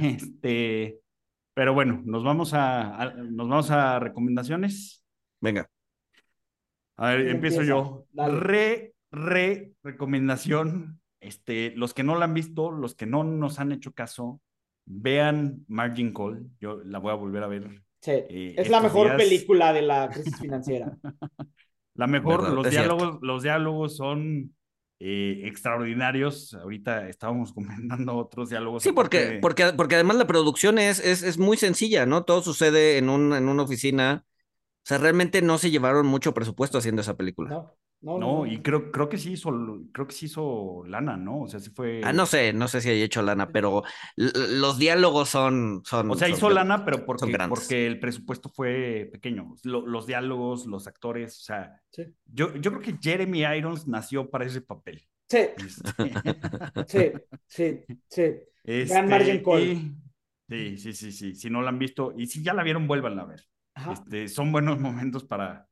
Este, 0.00 0.98
pero 1.54 1.74
bueno, 1.74 2.02
nos 2.04 2.24
vamos 2.24 2.54
a, 2.54 3.00
a- 3.02 3.14
nos 3.14 3.48
vamos 3.48 3.70
a 3.70 3.98
recomendaciones. 3.98 5.04
Venga. 5.40 5.68
A 6.96 7.10
ver, 7.10 7.22
¿Quién 7.24 7.34
empiezo 7.36 7.60
empieza? 7.60 7.68
yo. 7.78 8.06
Dale. 8.12 8.40
Re, 8.40 8.94
re 9.10 9.72
recomendación. 9.82 11.00
Este, 11.20 11.72
los 11.76 11.92
que 11.94 12.02
no 12.04 12.16
la 12.16 12.26
han 12.26 12.34
visto, 12.34 12.70
los 12.70 12.94
que 12.94 13.06
no 13.06 13.24
nos 13.24 13.58
han 13.58 13.72
hecho 13.72 13.92
caso, 13.92 14.40
vean 14.84 15.64
Margin 15.68 16.12
Call. 16.14 16.46
Yo 16.60 16.80
la 16.84 16.98
voy 16.98 17.10
a 17.10 17.14
volver 17.16 17.42
a 17.42 17.48
ver. 17.48 17.82
Sí, 18.00 18.12
Eh, 18.12 18.54
es 18.56 18.68
la 18.70 18.80
mejor 18.80 19.08
días- 19.08 19.16
película 19.16 19.72
de 19.72 19.82
la 19.82 20.08
crisis 20.10 20.36
financiera. 20.40 20.96
La 21.94 22.06
mejor, 22.06 22.42
Verdad, 22.42 22.54
los 22.54 22.68
cierto. 22.68 22.96
diálogos, 22.96 23.18
los 23.22 23.42
diálogos 23.42 23.96
son 23.96 24.54
eh, 25.00 25.42
extraordinarios. 25.44 26.54
Ahorita 26.54 27.08
estábamos 27.08 27.52
comentando 27.54 28.16
otros 28.16 28.50
diálogos. 28.50 28.82
Sí, 28.82 28.92
porque, 28.92 29.18
de- 29.18 29.38
porque, 29.40 29.72
porque 29.76 29.94
además 29.96 30.16
la 30.16 30.26
producción 30.26 30.78
es, 30.78 31.00
es, 31.00 31.22
es 31.22 31.38
muy 31.38 31.56
sencilla, 31.56 32.06
¿no? 32.06 32.24
Todo 32.24 32.42
sucede 32.42 32.98
en, 32.98 33.08
un, 33.08 33.32
en 33.34 33.48
una 33.48 33.62
oficina. 33.64 34.24
O 34.84 34.88
sea, 34.88 34.98
realmente 34.98 35.42
no 35.42 35.58
se 35.58 35.70
llevaron 35.70 36.06
mucho 36.06 36.34
presupuesto 36.34 36.78
haciendo 36.78 37.02
esa 37.02 37.16
película. 37.16 37.54
No, 37.54 37.76
no, 38.02 38.18
No, 38.18 38.46
y 38.46 38.62
creo, 38.62 38.90
creo 38.92 39.08
que 39.08 39.18
sí 39.18 39.32
hizo, 39.32 39.50
creo 39.92 40.06
que 40.06 40.14
sí 40.14 40.26
hizo 40.26 40.84
lana, 40.86 41.16
¿no? 41.16 41.42
O 41.42 41.48
sea, 41.48 41.60
sí 41.60 41.70
fue. 41.70 42.00
Ah, 42.04 42.12
no 42.12 42.26
sé, 42.26 42.52
no 42.52 42.68
sé 42.68 42.80
si 42.80 42.90
haya 42.90 43.04
hecho 43.04 43.22
lana, 43.22 43.50
pero 43.50 43.82
los 44.16 44.78
diálogos 44.78 45.28
son, 45.28 45.82
son. 45.84 46.10
O 46.10 46.14
sea, 46.14 46.28
son 46.28 46.36
hizo 46.36 46.50
lana, 46.50 46.84
pero 46.84 47.04
porque, 47.04 47.36
porque 47.48 47.86
el 47.86 47.98
presupuesto 47.98 48.48
fue 48.48 49.08
pequeño. 49.12 49.54
Lo- 49.64 49.86
los 49.86 50.06
diálogos, 50.06 50.66
los 50.66 50.86
actores, 50.86 51.38
o 51.38 51.42
sea, 51.42 51.80
Sí. 51.90 52.04
yo, 52.26 52.54
yo 52.56 52.70
creo 52.72 52.82
que 52.82 52.98
Jeremy 53.00 53.40
Irons 53.56 53.88
nació 53.88 54.30
para 54.30 54.44
ese 54.44 54.60
papel. 54.60 55.02
Sí, 55.28 55.38
Este, 55.56 55.82
sí, 56.86 57.12
sí, 57.48 57.84
sí. 58.08 58.22
este, 58.64 59.02
Margin 59.02 59.42
Call. 59.42 59.62
y- 59.62 59.96
sí, 60.48 60.76
sí, 60.78 60.92
sí, 60.92 61.12
sí. 61.12 61.34
Si 61.34 61.50
no 61.50 61.62
la 61.62 61.70
han 61.70 61.78
visto, 61.78 62.12
y 62.16 62.26
si 62.26 62.42
ya 62.42 62.54
la 62.54 62.62
vieron, 62.62 62.86
vuélvanla 62.86 63.22
a 63.22 63.26
ver. 63.26 63.42
Ajá. 63.74 63.92
Este, 63.92 64.28
son 64.28 64.52
buenos 64.52 64.78
momentos 64.80 65.24
para, 65.24 65.65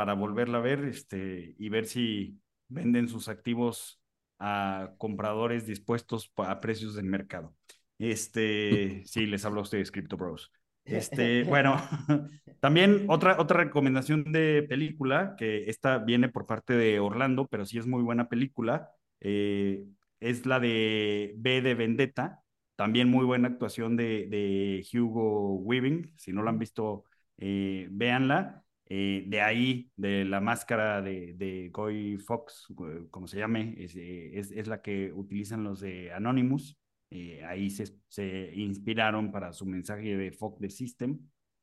para 0.00 0.14
volverla 0.14 0.56
a 0.56 0.62
ver 0.62 0.86
este, 0.86 1.54
y 1.58 1.68
ver 1.68 1.84
si 1.84 2.40
venden 2.68 3.06
sus 3.06 3.28
activos 3.28 4.00
a 4.38 4.94
compradores 4.96 5.66
dispuestos 5.66 6.32
a 6.38 6.58
precios 6.58 6.94
del 6.94 7.04
mercado. 7.04 7.54
Este, 7.98 9.02
sí, 9.04 9.26
les 9.26 9.44
hablo 9.44 9.60
a 9.60 9.64
ustedes, 9.64 9.92
Crypto 9.92 10.16
Bros. 10.16 10.50
Este, 10.86 11.44
bueno, 11.44 11.76
también 12.60 13.04
otra, 13.08 13.38
otra 13.38 13.62
recomendación 13.62 14.24
de 14.32 14.64
película, 14.66 15.34
que 15.36 15.68
esta 15.68 15.98
viene 15.98 16.30
por 16.30 16.46
parte 16.46 16.72
de 16.72 16.98
Orlando, 16.98 17.46
pero 17.46 17.66
sí 17.66 17.76
es 17.76 17.86
muy 17.86 18.02
buena 18.02 18.30
película, 18.30 18.88
eh, 19.20 19.84
es 20.18 20.46
la 20.46 20.60
de 20.60 21.34
B 21.36 21.60
de 21.60 21.74
Vendetta, 21.74 22.40
también 22.74 23.10
muy 23.10 23.26
buena 23.26 23.48
actuación 23.48 23.98
de, 23.98 24.28
de 24.30 24.98
Hugo 24.98 25.56
Weaving, 25.56 26.14
si 26.16 26.32
no 26.32 26.42
la 26.42 26.52
han 26.52 26.58
visto, 26.58 27.04
eh, 27.36 27.86
véanla. 27.90 28.64
Eh, 28.92 29.24
de 29.26 29.40
ahí, 29.40 29.90
de 29.96 30.24
la 30.24 30.40
máscara 30.40 31.00
de, 31.00 31.34
de 31.34 31.70
Guy 31.72 32.18
Fox, 32.18 32.66
como 33.10 33.26
se 33.26 33.38
llame, 33.38 33.74
es, 33.78 33.96
eh, 33.96 34.38
es, 34.38 34.50
es 34.50 34.66
la 34.66 34.82
que 34.82 35.12
utilizan 35.14 35.64
los 35.64 35.80
de 35.80 36.12
Anonymous. 36.12 36.76
Eh, 37.12 37.42
ahí 37.44 37.70
se, 37.70 37.86
se, 38.08 38.52
inspiraron 38.54 39.32
para 39.32 39.52
su 39.52 39.64
mensaje 39.64 40.16
de 40.16 40.32
Fuck 40.32 40.60
the 40.60 40.70
System. 40.70 41.18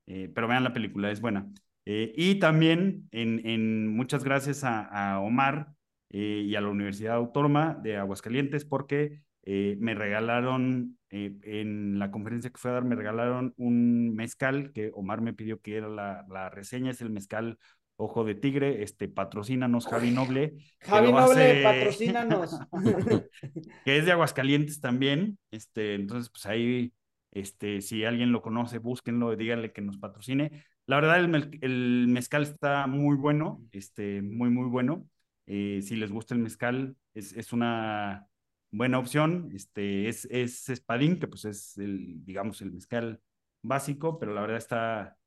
Eh, 0.08 0.32
pero 0.34 0.48
vean 0.48 0.64
la 0.64 0.74
película, 0.74 1.12
es 1.12 1.22
buena. 1.22 1.48
Eh, 1.86 2.14
y 2.16 2.36
también, 2.40 3.08
en, 3.12 3.46
en, 3.46 3.88
muchas 3.88 4.24
gracias 4.24 4.64
a, 4.64 4.82
a 4.86 5.20
Omar 5.20 5.74
eh, 6.10 6.44
y 6.46 6.56
a 6.56 6.62
la 6.62 6.70
Universidad 6.70 7.16
Autónoma 7.16 7.76
de 7.76 7.98
Aguascalientes, 7.98 8.66
porque 8.66 9.22
me 9.46 9.96
regalaron, 9.96 10.97
eh, 11.10 11.38
en 11.44 12.00
la 12.00 12.12
conferencia 12.12 12.50
que 12.50 12.58
fue 12.58 12.72
a 12.72 12.76
dar, 12.76 12.84
me 12.84 12.96
regalaron 12.96 13.54
un 13.58 14.16
mezcal 14.16 14.72
que 14.74 14.92
Omar 14.94 15.22
me 15.22 15.34
pidió 15.34 15.62
que 15.62 15.78
era 15.78 15.88
la, 15.88 16.26
la 16.30 16.50
reseña, 16.50 16.92
es 16.92 17.02
el 17.02 17.10
mezcal 17.10 17.58
Ojo 18.00 18.24
de 18.24 18.36
Tigre, 18.36 18.84
este, 18.84 19.08
patrocínanos, 19.08 19.88
Javi 19.88 20.12
Noble. 20.12 20.54
Javi 20.82 21.12
Noble, 21.12 21.52
hace... 21.52 21.64
patrocínanos. 21.64 22.60
que 23.86 23.98
es 23.98 24.06
de 24.06 24.12
Aguascalientes 24.12 24.80
también. 24.80 25.40
Este, 25.50 25.96
entonces, 25.96 26.30
pues 26.30 26.46
ahí, 26.46 26.94
este, 27.32 27.82
si 27.82 28.06
alguien 28.06 28.32
lo 28.32 28.44
conoce, 28.44 28.78
búsquenlo, 28.78 29.36
díganle 29.36 29.72
que 29.72 29.82
nos 29.82 29.98
patrocine. 29.98 30.64
La 30.86 30.98
verdad, 30.98 31.20
el, 31.20 31.60
el 31.62 32.06
mezcal 32.08 32.44
está 32.44 32.86
muy 32.86 33.16
bueno, 33.16 33.64
este, 33.72 34.22
muy, 34.22 34.52
muy 34.52 34.70
bueno. 34.70 35.08
Eh, 35.48 35.82
si 35.82 35.96
les 35.96 36.12
gusta 36.12 36.36
el 36.36 36.42
mezcal, 36.42 36.96
es, 37.16 37.34
es 37.34 37.52
una 37.52 38.28
buena 38.72 39.00
opción. 39.00 39.50
Este, 39.54 40.10
es, 40.10 40.26
es 40.32 40.70
espadín, 40.70 41.20
que 41.20 41.28
pues 41.28 41.46
es 41.46 41.78
el, 41.78 42.24
digamos, 42.26 42.62
el 42.62 42.72
mezcal 42.72 43.22
básico, 43.62 44.20
pero 44.20 44.34
la 44.34 44.42
verdad 44.42 44.58
está, 44.58 45.18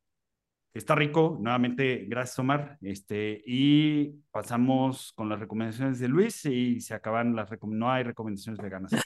Está 0.73 0.95
rico, 0.95 1.37
nuevamente, 1.41 2.05
gracias 2.07 2.39
Omar. 2.39 2.79
Este, 2.81 3.43
y 3.45 4.21
pasamos 4.31 5.13
con 5.17 5.29
las 5.29 5.41
recomendaciones 5.41 5.99
de 5.99 6.07
Luis 6.07 6.45
y 6.45 6.81
se 6.81 6.95
acaban 6.95 7.35
las 7.35 7.51
recomendaciones. 7.51 7.81
No 7.81 7.93
hay 7.93 8.05
recomendaciones 8.05 8.61
veganas. 8.61 8.93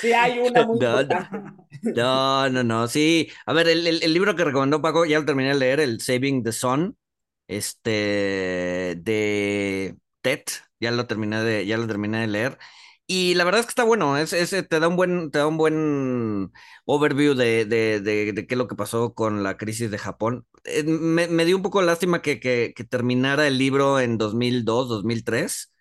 Sí, 0.00 0.12
hay 0.12 0.38
una 0.38 0.66
muy. 0.66 0.78
No, 1.94 2.48
no, 2.50 2.62
no, 2.62 2.88
sí. 2.88 3.28
A 3.46 3.52
ver, 3.52 3.68
el, 3.68 3.86
el, 3.86 4.02
el, 4.02 4.12
libro 4.12 4.36
que 4.36 4.44
recomendó 4.44 4.80
Paco, 4.80 5.04
ya 5.04 5.18
lo 5.18 5.24
terminé 5.24 5.50
de 5.50 5.54
leer, 5.56 5.80
el 5.80 6.00
Saving 6.00 6.44
the 6.44 6.52
Sun, 6.52 6.96
este, 7.46 7.90
de 9.00 9.96
Ted, 10.20 10.42
ya 10.78 10.90
lo 10.90 11.06
terminé 11.06 11.42
de, 11.42 11.66
ya 11.66 11.76
lo 11.78 11.86
terminé 11.86 12.20
de 12.20 12.26
leer. 12.28 12.58
Y 13.10 13.34
la 13.36 13.44
verdad 13.44 13.60
es 13.60 13.66
que 13.66 13.70
está 13.70 13.84
bueno, 13.84 14.18
es, 14.18 14.34
es, 14.34 14.50
te, 14.50 14.80
da 14.80 14.86
un 14.86 14.94
buen, 14.96 15.30
te 15.30 15.38
da 15.38 15.46
un 15.46 15.56
buen 15.56 16.52
overview 16.84 17.34
de, 17.34 17.64
de, 17.64 18.02
de, 18.02 18.46
qué 18.46 18.54
es 18.54 18.58
lo 18.58 18.68
que 18.68 18.76
pasó 18.76 19.14
con 19.14 19.42
la 19.42 19.56
crisis 19.56 19.90
de 19.90 19.96
Japón. 19.96 20.46
Eh, 20.64 20.84
me, 20.84 21.26
me, 21.26 21.46
dio 21.46 21.56
un 21.56 21.62
poco 21.62 21.80
lástima 21.80 22.20
que, 22.20 22.38
que, 22.38 22.74
que, 22.76 22.84
terminara 22.84 23.46
el 23.46 23.56
libro 23.56 23.98
en 23.98 24.18
2002, 24.18 24.90
2003, 24.90 25.72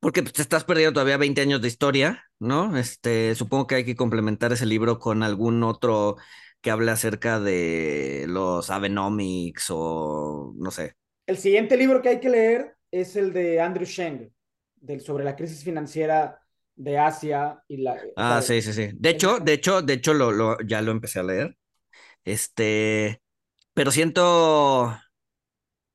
porque 0.00 0.22
pues, 0.22 0.32
te 0.32 0.42
estás 0.42 0.64
perdiendo 0.64 0.94
todavía 0.94 1.18
20 1.18 1.40
años 1.40 1.62
de 1.62 1.68
historia, 1.68 2.24
¿no? 2.40 2.76
Este, 2.76 3.36
supongo 3.36 3.68
que 3.68 3.76
hay 3.76 3.84
que 3.84 3.94
complementar 3.94 4.52
ese 4.52 4.66
libro 4.66 4.98
con 4.98 5.22
algún 5.22 5.62
otro 5.62 6.16
que 6.60 6.72
hable 6.72 6.90
acerca 6.90 7.38
de 7.38 8.24
los 8.28 8.70
Abenomics 8.70 9.66
o 9.70 10.52
no 10.56 10.72
sé. 10.72 10.96
El 11.26 11.38
siguiente 11.38 11.76
libro 11.76 12.02
que 12.02 12.08
hay 12.08 12.20
que 12.20 12.28
leer 12.28 12.76
es 12.90 13.14
el 13.14 13.32
de 13.32 13.60
Andrew 13.60 13.86
Sheng, 13.86 14.32
del, 14.80 15.00
sobre 15.00 15.24
la 15.24 15.36
crisis 15.36 15.62
financiera 15.64 16.42
de 16.74 16.98
Asia 16.98 17.62
y 17.68 17.78
la. 17.78 17.96
Ah, 18.16 18.36
la, 18.36 18.42
sí, 18.42 18.62
sí, 18.62 18.72
sí. 18.72 18.90
De 18.94 19.10
hecho, 19.10 19.38
de 19.38 19.52
hecho, 19.54 19.82
de 19.82 19.94
hecho, 19.94 20.14
lo, 20.14 20.32
lo, 20.32 20.58
ya 20.66 20.80
lo 20.82 20.92
empecé 20.92 21.20
a 21.20 21.22
leer. 21.24 21.56
Este, 22.24 23.22
pero 23.74 23.90
siento. 23.90 24.96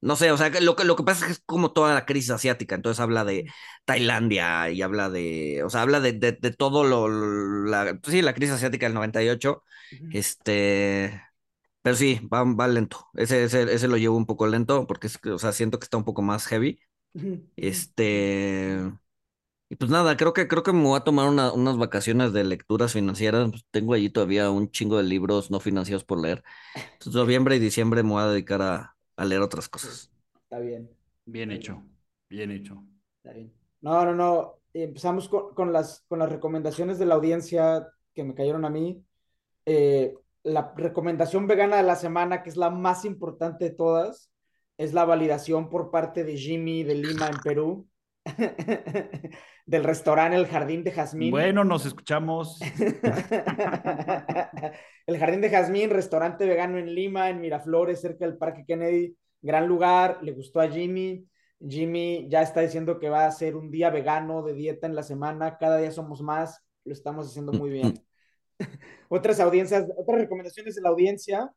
No 0.01 0.15
sé, 0.15 0.31
o 0.31 0.37
sea, 0.37 0.49
lo 0.61 0.75
que, 0.75 0.83
lo 0.83 0.95
que 0.95 1.03
pasa 1.03 1.21
es 1.21 1.25
que 1.25 1.31
es 1.33 1.43
como 1.47 1.73
toda 1.73 1.93
la 1.95 2.05
crisis 2.05 2.29
asiática, 2.29 2.75
entonces 2.75 2.99
habla 2.99 3.25
de 3.25 3.45
Tailandia 3.85 4.69
y 4.69 4.83
habla 4.83 5.09
de, 5.09 5.63
o 5.63 5.69
sea, 5.69 5.81
habla 5.81 5.99
de, 5.99 6.13
de, 6.13 6.33
de 6.33 6.51
todo 6.51 6.83
lo, 6.83 7.07
la, 7.09 7.99
sí, 8.03 8.21
la 8.21 8.35
crisis 8.35 8.55
asiática 8.55 8.85
del 8.85 8.93
98, 8.93 9.63
uh 9.91 9.95
-huh. 9.95 10.09
este, 10.11 11.21
pero 11.81 11.95
sí, 11.95 12.19
va, 12.33 12.43
va 12.43 12.67
lento, 12.67 13.07
ese, 13.15 13.43
ese, 13.45 13.63
ese, 13.73 13.87
lo 13.87 13.97
llevo 13.97 14.17
un 14.17 14.25
poco 14.27 14.47
lento 14.47 14.87
porque, 14.87 15.07
es, 15.07 15.19
o 15.25 15.39
sea, 15.39 15.51
siento 15.53 15.79
que 15.79 15.85
está 15.85 15.97
un 15.97 16.05
poco 16.05 16.21
más 16.21 16.47
heavy. 16.47 16.79
este, 17.55 18.79
y 19.69 19.75
pues 19.75 19.89
nada, 19.89 20.17
creo 20.17 20.33
que, 20.33 20.47
creo 20.47 20.63
que 20.63 20.73
me 20.73 20.83
voy 20.83 20.97
a 20.97 21.03
tomar 21.03 21.27
una, 21.29 21.51
unas 21.51 21.77
vacaciones 21.77 22.33
de 22.33 22.43
lecturas 22.43 22.93
financieras, 22.93 23.49
pues 23.49 23.65
tengo 23.71 23.93
allí 23.93 24.09
todavía 24.09 24.49
un 24.51 24.69
chingo 24.69 24.97
de 24.97 25.03
libros 25.03 25.51
no 25.51 25.59
financiados 25.59 26.03
por 26.03 26.21
leer, 26.21 26.43
entonces 26.75 27.15
noviembre 27.15 27.55
y 27.55 27.59
diciembre 27.59 28.03
me 28.03 28.09
voy 28.11 28.21
a 28.21 28.27
dedicar 28.27 28.61
a 28.61 28.95
a 29.17 29.25
leer 29.25 29.41
otras 29.41 29.69
cosas. 29.69 30.11
Está 30.43 30.59
bien. 30.59 30.89
Bien 31.25 31.51
hecho, 31.51 31.81
bien 32.29 32.51
hecho. 32.51 32.83
Está 33.17 33.35
bien. 33.35 33.53
No, 33.81 34.05
no, 34.05 34.13
no. 34.13 34.59
Empezamos 34.73 35.29
con, 35.29 35.53
con, 35.53 35.71
las, 35.73 36.03
con 36.07 36.19
las 36.19 36.29
recomendaciones 36.29 36.99
de 36.99 37.05
la 37.05 37.15
audiencia 37.15 37.87
que 38.13 38.23
me 38.23 38.35
cayeron 38.35 38.65
a 38.65 38.69
mí. 38.69 39.03
Eh, 39.65 40.13
la 40.43 40.73
recomendación 40.75 41.47
vegana 41.47 41.77
de 41.77 41.83
la 41.83 41.95
semana, 41.95 42.43
que 42.43 42.49
es 42.49 42.57
la 42.57 42.69
más 42.69 43.05
importante 43.05 43.65
de 43.65 43.71
todas, 43.71 44.29
es 44.77 44.93
la 44.93 45.05
validación 45.05 45.69
por 45.69 45.91
parte 45.91 46.23
de 46.23 46.37
Jimmy 46.37 46.83
de 46.83 46.95
Lima 46.95 47.27
en 47.27 47.37
Perú. 47.43 47.87
del 49.65 49.83
restaurante 49.83 50.37
El 50.37 50.47
Jardín 50.47 50.83
de 50.83 50.91
Jazmín. 50.91 51.31
Bueno, 51.31 51.63
nos 51.63 51.85
escuchamos. 51.85 52.59
el 55.07 55.17
Jardín 55.17 55.41
de 55.41 55.49
Jazmín, 55.49 55.89
restaurante 55.89 56.45
vegano 56.45 56.77
en 56.77 56.93
Lima, 56.93 57.29
en 57.29 57.41
Miraflores, 57.41 58.01
cerca 58.01 58.25
del 58.25 58.37
Parque 58.37 58.65
Kennedy. 58.65 59.15
Gran 59.41 59.67
lugar, 59.67 60.19
le 60.21 60.33
gustó 60.33 60.59
a 60.59 60.69
Jimmy. 60.69 61.27
Jimmy 61.59 62.27
ya 62.29 62.41
está 62.41 62.61
diciendo 62.61 62.99
que 62.99 63.09
va 63.09 63.23
a 63.23 63.27
hacer 63.27 63.55
un 63.55 63.71
día 63.71 63.89
vegano 63.89 64.43
de 64.43 64.53
dieta 64.53 64.87
en 64.87 64.95
la 64.95 65.03
semana. 65.03 65.57
Cada 65.57 65.77
día 65.77 65.91
somos 65.91 66.21
más. 66.21 66.63
Lo 66.83 66.93
estamos 66.93 67.27
haciendo 67.27 67.53
muy 67.53 67.71
bien. 67.71 67.93
otras 69.09 69.39
audiencias, 69.39 69.85
otras 69.97 70.21
recomendaciones 70.21 70.75
de 70.75 70.81
la 70.81 70.89
audiencia. 70.89 71.51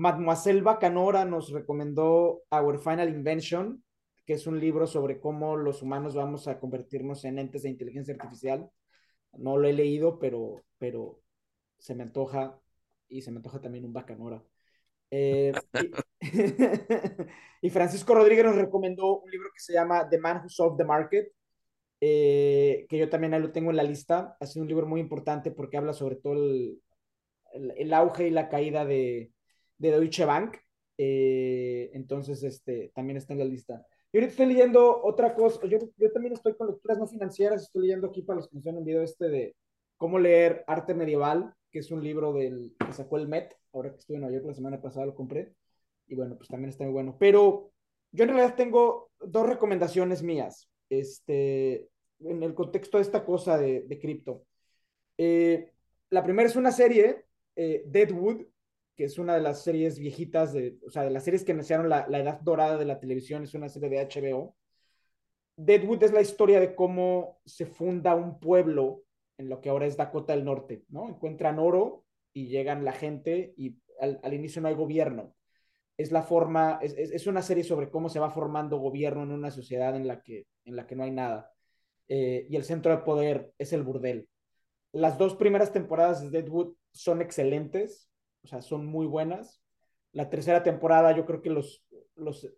Mademoiselle 0.00 0.62
Bacanora 0.62 1.26
nos 1.26 1.50
recomendó 1.50 2.44
Our 2.50 2.78
Final 2.78 3.10
Invention, 3.10 3.84
que 4.24 4.32
es 4.32 4.46
un 4.46 4.58
libro 4.58 4.86
sobre 4.86 5.20
cómo 5.20 5.58
los 5.58 5.82
humanos 5.82 6.14
vamos 6.14 6.48
a 6.48 6.58
convertirnos 6.58 7.22
en 7.26 7.38
entes 7.38 7.64
de 7.64 7.68
inteligencia 7.68 8.14
artificial. 8.14 8.70
No 9.34 9.58
lo 9.58 9.68
he 9.68 9.74
leído, 9.74 10.18
pero, 10.18 10.62
pero 10.78 11.20
se 11.76 11.94
me 11.94 12.04
antoja 12.04 12.58
y 13.08 13.20
se 13.20 13.30
me 13.30 13.36
antoja 13.36 13.60
también 13.60 13.84
un 13.84 13.92
Bacanora. 13.92 14.42
Eh, 15.10 15.52
y 17.60 17.68
Francisco 17.70 18.14
Rodríguez 18.14 18.46
nos 18.46 18.56
recomendó 18.56 19.20
un 19.20 19.30
libro 19.30 19.50
que 19.52 19.60
se 19.60 19.74
llama 19.74 20.08
The 20.08 20.18
Man 20.18 20.38
Who 20.38 20.48
Solved 20.48 20.78
the 20.78 20.84
Market, 20.84 21.30
eh, 22.00 22.86
que 22.88 22.96
yo 22.96 23.10
también 23.10 23.34
ahí 23.34 23.40
lo 23.42 23.52
tengo 23.52 23.68
en 23.68 23.76
la 23.76 23.82
lista. 23.82 24.34
Ha 24.40 24.46
sido 24.46 24.62
un 24.62 24.68
libro 24.68 24.86
muy 24.86 25.00
importante 25.02 25.50
porque 25.50 25.76
habla 25.76 25.92
sobre 25.92 26.16
todo 26.16 26.32
el, 26.32 26.80
el, 27.52 27.92
auge 27.92 28.28
y 28.28 28.30
la 28.30 28.48
caída 28.48 28.86
de, 28.86 29.30
de 29.80 29.90
Deutsche 29.90 30.24
Bank. 30.24 30.56
Eh, 30.98 31.90
entonces, 31.94 32.42
este, 32.42 32.92
también 32.94 33.16
está 33.16 33.32
en 33.32 33.38
la 33.40 33.44
lista. 33.46 33.86
Yo 34.12 34.18
ahorita 34.18 34.32
estoy 34.32 34.46
leyendo 34.46 35.02
otra 35.02 35.34
cosa, 35.34 35.60
yo, 35.66 35.78
yo 35.96 36.12
también 36.12 36.34
estoy 36.34 36.54
con 36.56 36.68
lecturas 36.68 36.98
no 36.98 37.06
financieras, 37.06 37.62
estoy 37.62 37.82
leyendo 37.82 38.08
aquí 38.08 38.22
para 38.22 38.38
los 38.38 38.48
que 38.48 38.56
nos 38.56 38.66
han 38.66 38.76
enviado 38.76 39.02
este 39.02 39.28
de 39.28 39.56
cómo 39.96 40.18
leer 40.18 40.64
arte 40.66 40.94
medieval, 40.94 41.54
que 41.70 41.78
es 41.78 41.90
un 41.90 42.02
libro 42.02 42.32
del, 42.32 42.74
que 42.84 42.92
sacó 42.92 43.18
el 43.18 43.28
Met, 43.28 43.56
ahora 43.72 43.90
que 43.90 43.98
estuve 43.98 44.16
en 44.16 44.22
Nueva 44.22 44.34
York 44.34 44.46
la 44.46 44.54
semana 44.54 44.80
pasada 44.80 45.06
lo 45.06 45.14
compré, 45.14 45.54
y 46.08 46.16
bueno, 46.16 46.36
pues 46.36 46.48
también 46.48 46.70
está 46.70 46.84
muy 46.84 46.92
bueno. 46.92 47.16
Pero 47.20 47.72
yo 48.10 48.24
en 48.24 48.30
realidad 48.30 48.56
tengo 48.56 49.10
dos 49.20 49.46
recomendaciones 49.46 50.22
mías, 50.24 50.68
este, 50.88 51.88
en 52.18 52.42
el 52.42 52.54
contexto 52.54 52.98
de 52.98 53.02
esta 53.02 53.24
cosa 53.24 53.56
de, 53.56 53.82
de 53.82 53.98
cripto. 54.00 54.44
Eh, 55.16 55.70
la 56.10 56.24
primera 56.24 56.48
es 56.48 56.56
una 56.56 56.72
serie, 56.72 57.26
eh, 57.54 57.84
Deadwood, 57.86 58.42
es 59.04 59.18
una 59.18 59.34
de 59.34 59.40
las 59.40 59.62
series 59.62 59.98
viejitas, 59.98 60.52
de, 60.52 60.78
o 60.86 60.90
sea, 60.90 61.02
de 61.02 61.10
las 61.10 61.24
series 61.24 61.44
que 61.44 61.52
iniciaron 61.52 61.88
la, 61.88 62.06
la 62.08 62.18
edad 62.18 62.40
dorada 62.40 62.76
de 62.78 62.84
la 62.84 63.00
televisión, 63.00 63.44
es 63.44 63.54
una 63.54 63.68
serie 63.68 63.88
de 63.88 64.00
HBO. 64.00 64.56
Deadwood 65.56 66.02
es 66.02 66.12
la 66.12 66.20
historia 66.22 66.60
de 66.60 66.74
cómo 66.74 67.40
se 67.44 67.66
funda 67.66 68.14
un 68.14 68.40
pueblo 68.40 69.04
en 69.38 69.48
lo 69.48 69.60
que 69.60 69.70
ahora 69.70 69.86
es 69.86 69.96
Dakota 69.96 70.34
del 70.34 70.44
Norte, 70.44 70.84
¿no? 70.88 71.08
Encuentran 71.08 71.58
oro 71.58 72.04
y 72.32 72.48
llegan 72.48 72.84
la 72.84 72.92
gente 72.92 73.54
y 73.56 73.78
al, 74.00 74.20
al 74.22 74.34
inicio 74.34 74.62
no 74.62 74.68
hay 74.68 74.74
gobierno. 74.74 75.34
Es 75.96 76.12
la 76.12 76.22
forma, 76.22 76.78
es, 76.82 76.94
es, 76.96 77.10
es, 77.10 77.26
una 77.26 77.42
serie 77.42 77.64
sobre 77.64 77.90
cómo 77.90 78.08
se 78.08 78.20
va 78.20 78.30
formando 78.30 78.78
gobierno 78.78 79.22
en 79.22 79.32
una 79.32 79.50
sociedad 79.50 79.96
en 79.96 80.06
la 80.06 80.22
que, 80.22 80.46
en 80.64 80.76
la 80.76 80.86
que 80.86 80.96
no 80.96 81.04
hay 81.04 81.10
nada. 81.10 81.52
Eh, 82.08 82.46
y 82.50 82.56
el 82.56 82.64
centro 82.64 82.90
de 82.92 83.02
poder 83.02 83.52
es 83.58 83.72
el 83.72 83.82
burdel. 83.82 84.28
Las 84.92 85.16
dos 85.18 85.36
primeras 85.36 85.72
temporadas 85.72 86.22
de 86.22 86.30
Deadwood 86.30 86.74
son 86.92 87.22
excelentes, 87.22 88.09
o 88.42 88.46
sea, 88.46 88.62
son 88.62 88.86
muy 88.86 89.06
buenas. 89.06 89.60
La 90.12 90.28
tercera 90.28 90.62
temporada, 90.62 91.16
yo 91.16 91.26
creo 91.26 91.42
que 91.42 91.50
los, 91.50 91.84
los, 92.16 92.48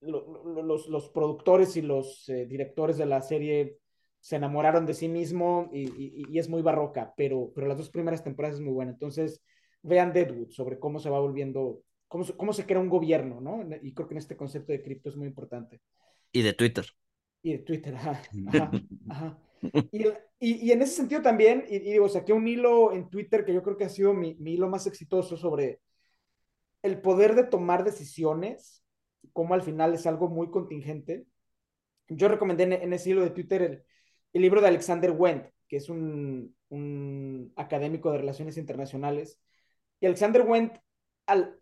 los, 0.00 0.88
los 0.88 1.08
productores 1.10 1.76
y 1.76 1.82
los 1.82 2.28
eh, 2.28 2.46
directores 2.46 2.96
de 2.96 3.06
la 3.06 3.20
serie 3.22 3.78
se 4.20 4.36
enamoraron 4.36 4.86
de 4.86 4.94
sí 4.94 5.08
mismo 5.08 5.70
y, 5.72 5.82
y, 5.82 6.24
y, 6.28 6.38
es 6.38 6.48
muy 6.48 6.62
barroca, 6.62 7.14
pero, 7.16 7.52
pero 7.54 7.66
las 7.66 7.78
dos 7.78 7.90
primeras 7.90 8.22
temporadas 8.22 8.56
es 8.56 8.62
muy 8.62 8.72
buena. 8.72 8.92
Entonces, 8.92 9.42
vean 9.82 10.12
Deadwood 10.12 10.50
sobre 10.50 10.78
cómo 10.78 10.98
se 10.98 11.08
va 11.08 11.20
volviendo, 11.20 11.82
cómo, 12.06 12.24
cómo 12.36 12.52
se 12.52 12.66
crea 12.66 12.80
un 12.80 12.90
gobierno, 12.90 13.40
¿no? 13.40 13.64
Y 13.82 13.94
creo 13.94 14.08
que 14.08 14.14
en 14.14 14.18
este 14.18 14.36
concepto 14.36 14.72
de 14.72 14.82
cripto 14.82 15.08
es 15.08 15.16
muy 15.16 15.26
importante. 15.26 15.80
Y 16.32 16.42
de 16.42 16.52
Twitter. 16.52 16.86
Y 17.42 17.52
de 17.52 17.58
Twitter, 17.60 17.94
ajá. 17.94 18.20
ajá, 18.48 18.70
ajá. 19.08 19.38
Y, 19.92 20.06
y, 20.38 20.68
y, 20.68 20.72
en 20.72 20.80
ese 20.80 20.94
sentido 20.94 21.20
también, 21.20 21.66
y, 21.68 21.76
y, 21.76 21.92
digo, 21.92 22.08
saqué 22.08 22.32
un 22.32 22.48
hilo 22.48 22.92
en 22.94 23.10
Twitter 23.10 23.44
que 23.44 23.52
yo 23.52 23.62
creo 23.62 23.76
que 23.76 23.84
ha 23.84 23.90
sido 23.90 24.14
mi, 24.14 24.34
mi, 24.36 24.54
hilo 24.54 24.68
más 24.68 24.86
exitoso 24.86 25.36
sobre 25.36 25.80
el 26.82 27.00
poder 27.00 27.34
de 27.34 27.44
tomar 27.44 27.84
decisiones, 27.84 28.82
como 29.32 29.54
al 29.54 29.62
final 29.62 29.94
es 29.94 30.06
algo 30.06 30.28
muy 30.28 30.50
contingente. 30.50 31.26
Yo 32.08 32.28
recomendé 32.28 32.64
en, 32.64 32.92
ese 32.92 33.10
hilo 33.10 33.22
de 33.22 33.30
Twitter 33.30 33.84
el, 34.32 34.42
libro 34.42 34.60
de 34.60 34.68
Alexander 34.68 35.10
Wendt, 35.12 35.52
que 35.68 35.76
es 35.76 35.88
un, 35.88 36.56
un 36.70 37.52
académico 37.56 38.10
de 38.10 38.18
relaciones 38.18 38.56
internacionales. 38.56 39.40
Y 40.00 40.06
Alexander 40.06 40.42
Wendt, 40.42 40.80
al, 41.26 41.58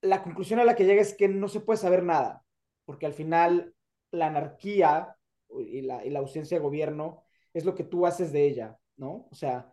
la 0.00 0.22
conclusión 0.22 0.60
a 0.60 0.64
la 0.64 0.74
que 0.74 0.84
llega 0.84 1.02
es 1.02 1.14
que 1.14 1.28
no 1.28 1.48
se 1.48 1.60
puede 1.60 1.78
saber 1.78 2.02
nada, 2.02 2.44
porque 2.84 3.06
al 3.06 3.12
final 3.12 3.74
la 4.10 4.26
anarquía 4.26 5.16
y 5.50 5.82
la, 5.82 6.04
y 6.04 6.10
la 6.10 6.18
ausencia 6.20 6.58
de 6.58 6.64
gobierno 6.64 7.23
es 7.54 7.64
lo 7.64 7.74
que 7.74 7.84
tú 7.84 8.06
haces 8.06 8.32
de 8.32 8.46
ella, 8.46 8.78
¿no? 8.96 9.28
O 9.30 9.34
sea, 9.34 9.72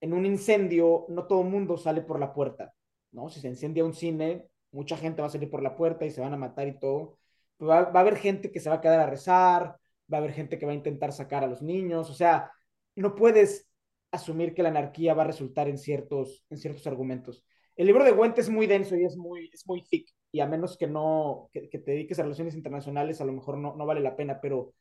en 0.00 0.12
un 0.12 0.26
incendio 0.26 1.06
no 1.08 1.26
todo 1.26 1.42
el 1.42 1.48
mundo 1.48 1.76
sale 1.76 2.02
por 2.02 2.18
la 2.18 2.32
puerta, 2.32 2.74
¿no? 3.12 3.28
Si 3.30 3.40
se 3.40 3.48
incendia 3.48 3.84
un 3.84 3.94
cine, 3.94 4.48
mucha 4.72 4.96
gente 4.96 5.20
va 5.22 5.28
a 5.28 5.30
salir 5.30 5.50
por 5.50 5.62
la 5.62 5.76
puerta 5.76 6.04
y 6.06 6.10
se 6.10 6.20
van 6.20 6.34
a 6.34 6.36
matar 6.36 6.68
y 6.68 6.78
todo. 6.78 7.18
Va, 7.62 7.90
va, 7.90 8.00
a 8.00 8.02
haber 8.02 8.16
gente 8.16 8.50
que 8.50 8.60
se 8.60 8.70
va 8.70 8.76
a 8.76 8.80
quedar 8.80 9.00
a 9.00 9.06
rezar, 9.06 9.78
va 10.12 10.18
a 10.18 10.20
haber 10.20 10.32
gente 10.32 10.58
que 10.58 10.66
va 10.66 10.72
a 10.72 10.76
intentar 10.76 11.12
sacar 11.12 11.44
a 11.44 11.46
los 11.46 11.62
niños, 11.62 12.10
o 12.10 12.14
sea, 12.14 12.50
no 12.96 13.14
puedes 13.14 13.68
asumir 14.10 14.54
que 14.54 14.62
la 14.62 14.70
anarquía 14.70 15.14
va 15.14 15.22
a 15.22 15.26
resultar 15.26 15.68
en 15.68 15.78
ciertos, 15.78 16.44
en 16.50 16.58
ciertos 16.58 16.86
argumentos. 16.86 17.44
El 17.76 17.86
libro 17.86 18.04
de 18.04 18.12
Wendt 18.12 18.38
es 18.38 18.48
muy 18.48 18.66
denso 18.66 18.96
y 18.96 19.04
es 19.04 19.16
muy, 19.16 19.50
es 19.52 19.66
muy 19.66 19.84
thick, 19.84 20.08
y 20.32 20.40
a 20.40 20.46
menos 20.46 20.76
que 20.76 20.86
no, 20.86 21.48
que, 21.52 21.68
que 21.68 21.78
te 21.78 21.92
dediques 21.92 22.18
a 22.18 22.22
relaciones 22.22 22.54
internacionales, 22.54 23.20
a 23.20 23.24
lo 23.24 23.32
mejor 23.32 23.58
no, 23.58 23.76
no 23.76 23.86
vale 23.86 24.00
la 24.00 24.16
pena, 24.16 24.40
pero 24.40 24.74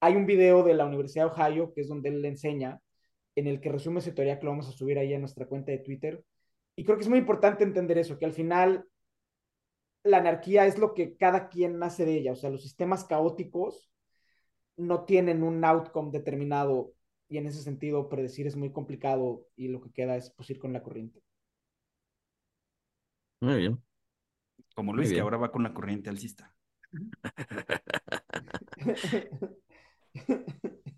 hay 0.00 0.16
un 0.16 0.26
video 0.26 0.62
de 0.62 0.74
la 0.74 0.86
Universidad 0.86 1.26
de 1.26 1.40
Ohio, 1.40 1.72
que 1.72 1.80
es 1.80 1.88
donde 1.88 2.08
él 2.10 2.22
le 2.22 2.28
enseña, 2.28 2.80
en 3.34 3.46
el 3.46 3.60
que 3.60 3.70
resume 3.70 4.00
esa 4.00 4.14
teoría 4.14 4.38
que 4.38 4.44
lo 4.44 4.50
vamos 4.52 4.68
a 4.68 4.72
subir 4.72 4.98
ahí 4.98 5.14
a 5.14 5.18
nuestra 5.18 5.46
cuenta 5.46 5.72
de 5.72 5.78
Twitter. 5.78 6.24
Y 6.76 6.84
creo 6.84 6.96
que 6.96 7.02
es 7.02 7.08
muy 7.08 7.18
importante 7.18 7.64
entender 7.64 7.98
eso, 7.98 8.18
que 8.18 8.24
al 8.24 8.32
final 8.32 8.84
la 10.04 10.18
anarquía 10.18 10.66
es 10.66 10.78
lo 10.78 10.94
que 10.94 11.16
cada 11.16 11.48
quien 11.48 11.78
nace 11.78 12.04
de 12.04 12.14
ella, 12.16 12.32
o 12.32 12.36
sea, 12.36 12.50
los 12.50 12.62
sistemas 12.62 13.04
caóticos 13.04 13.90
no 14.76 15.04
tienen 15.04 15.42
un 15.42 15.64
outcome 15.64 16.12
determinado 16.12 16.92
y 17.28 17.38
en 17.38 17.46
ese 17.46 17.62
sentido 17.62 18.08
predecir 18.08 18.46
es 18.46 18.56
muy 18.56 18.72
complicado 18.72 19.46
y 19.56 19.68
lo 19.68 19.80
que 19.80 19.90
queda 19.90 20.16
es 20.16 20.30
pues 20.30 20.48
ir 20.50 20.58
con 20.58 20.72
la 20.72 20.82
corriente. 20.82 21.20
Muy 23.40 23.56
bien. 23.56 23.82
Como 24.74 24.94
Luis, 24.94 25.12
que 25.12 25.20
ahora 25.20 25.36
va 25.36 25.50
con 25.50 25.64
la 25.64 25.74
corriente 25.74 26.10
alcista. 26.10 26.54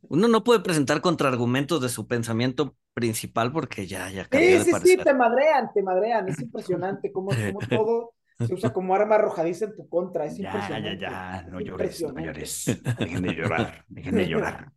Uno 0.08 0.26
no 0.26 0.42
puede 0.42 0.60
presentar 0.60 1.00
contraargumentos 1.00 1.80
de 1.80 1.88
su 1.88 2.08
pensamiento 2.08 2.76
principal 2.94 3.52
porque 3.52 3.86
ya, 3.86 4.10
ya 4.10 4.24
cambió 4.24 4.48
sí, 4.50 4.58
de 4.58 4.64
sí, 4.64 4.70
parecer. 4.72 4.98
sí, 4.98 5.04
te 5.04 5.14
madrean, 5.14 5.70
te 5.72 5.82
madrean. 5.82 6.28
Es 6.28 6.40
impresionante 6.40 7.12
cómo, 7.12 7.30
cómo 7.52 7.60
todo 7.68 8.14
se 8.38 8.54
usa 8.54 8.72
como 8.72 8.94
arma 8.94 9.16
arrojadiza 9.16 9.66
en 9.66 9.76
tu 9.76 9.88
contra. 9.88 10.24
Es 10.24 10.36
ya, 10.36 10.48
impresionante. 10.48 10.98
ya, 11.00 11.10
ya, 11.10 11.42
no 11.50 11.60
llores, 11.60 12.02
no 12.02 12.20
llores. 12.20 12.64
Dejen 12.98 13.22
de 13.22 13.34
llorar, 13.34 13.84
dejen 13.88 14.14
de 14.16 14.26
llorar. 14.28 14.72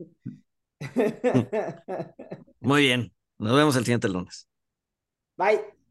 Muy 2.60 2.82
bien, 2.84 3.12
nos 3.40 3.56
vemos 3.56 3.76
el 3.76 3.86
siguiente 3.86 4.10
lunes. 4.10 4.48
Bye. 5.38 5.83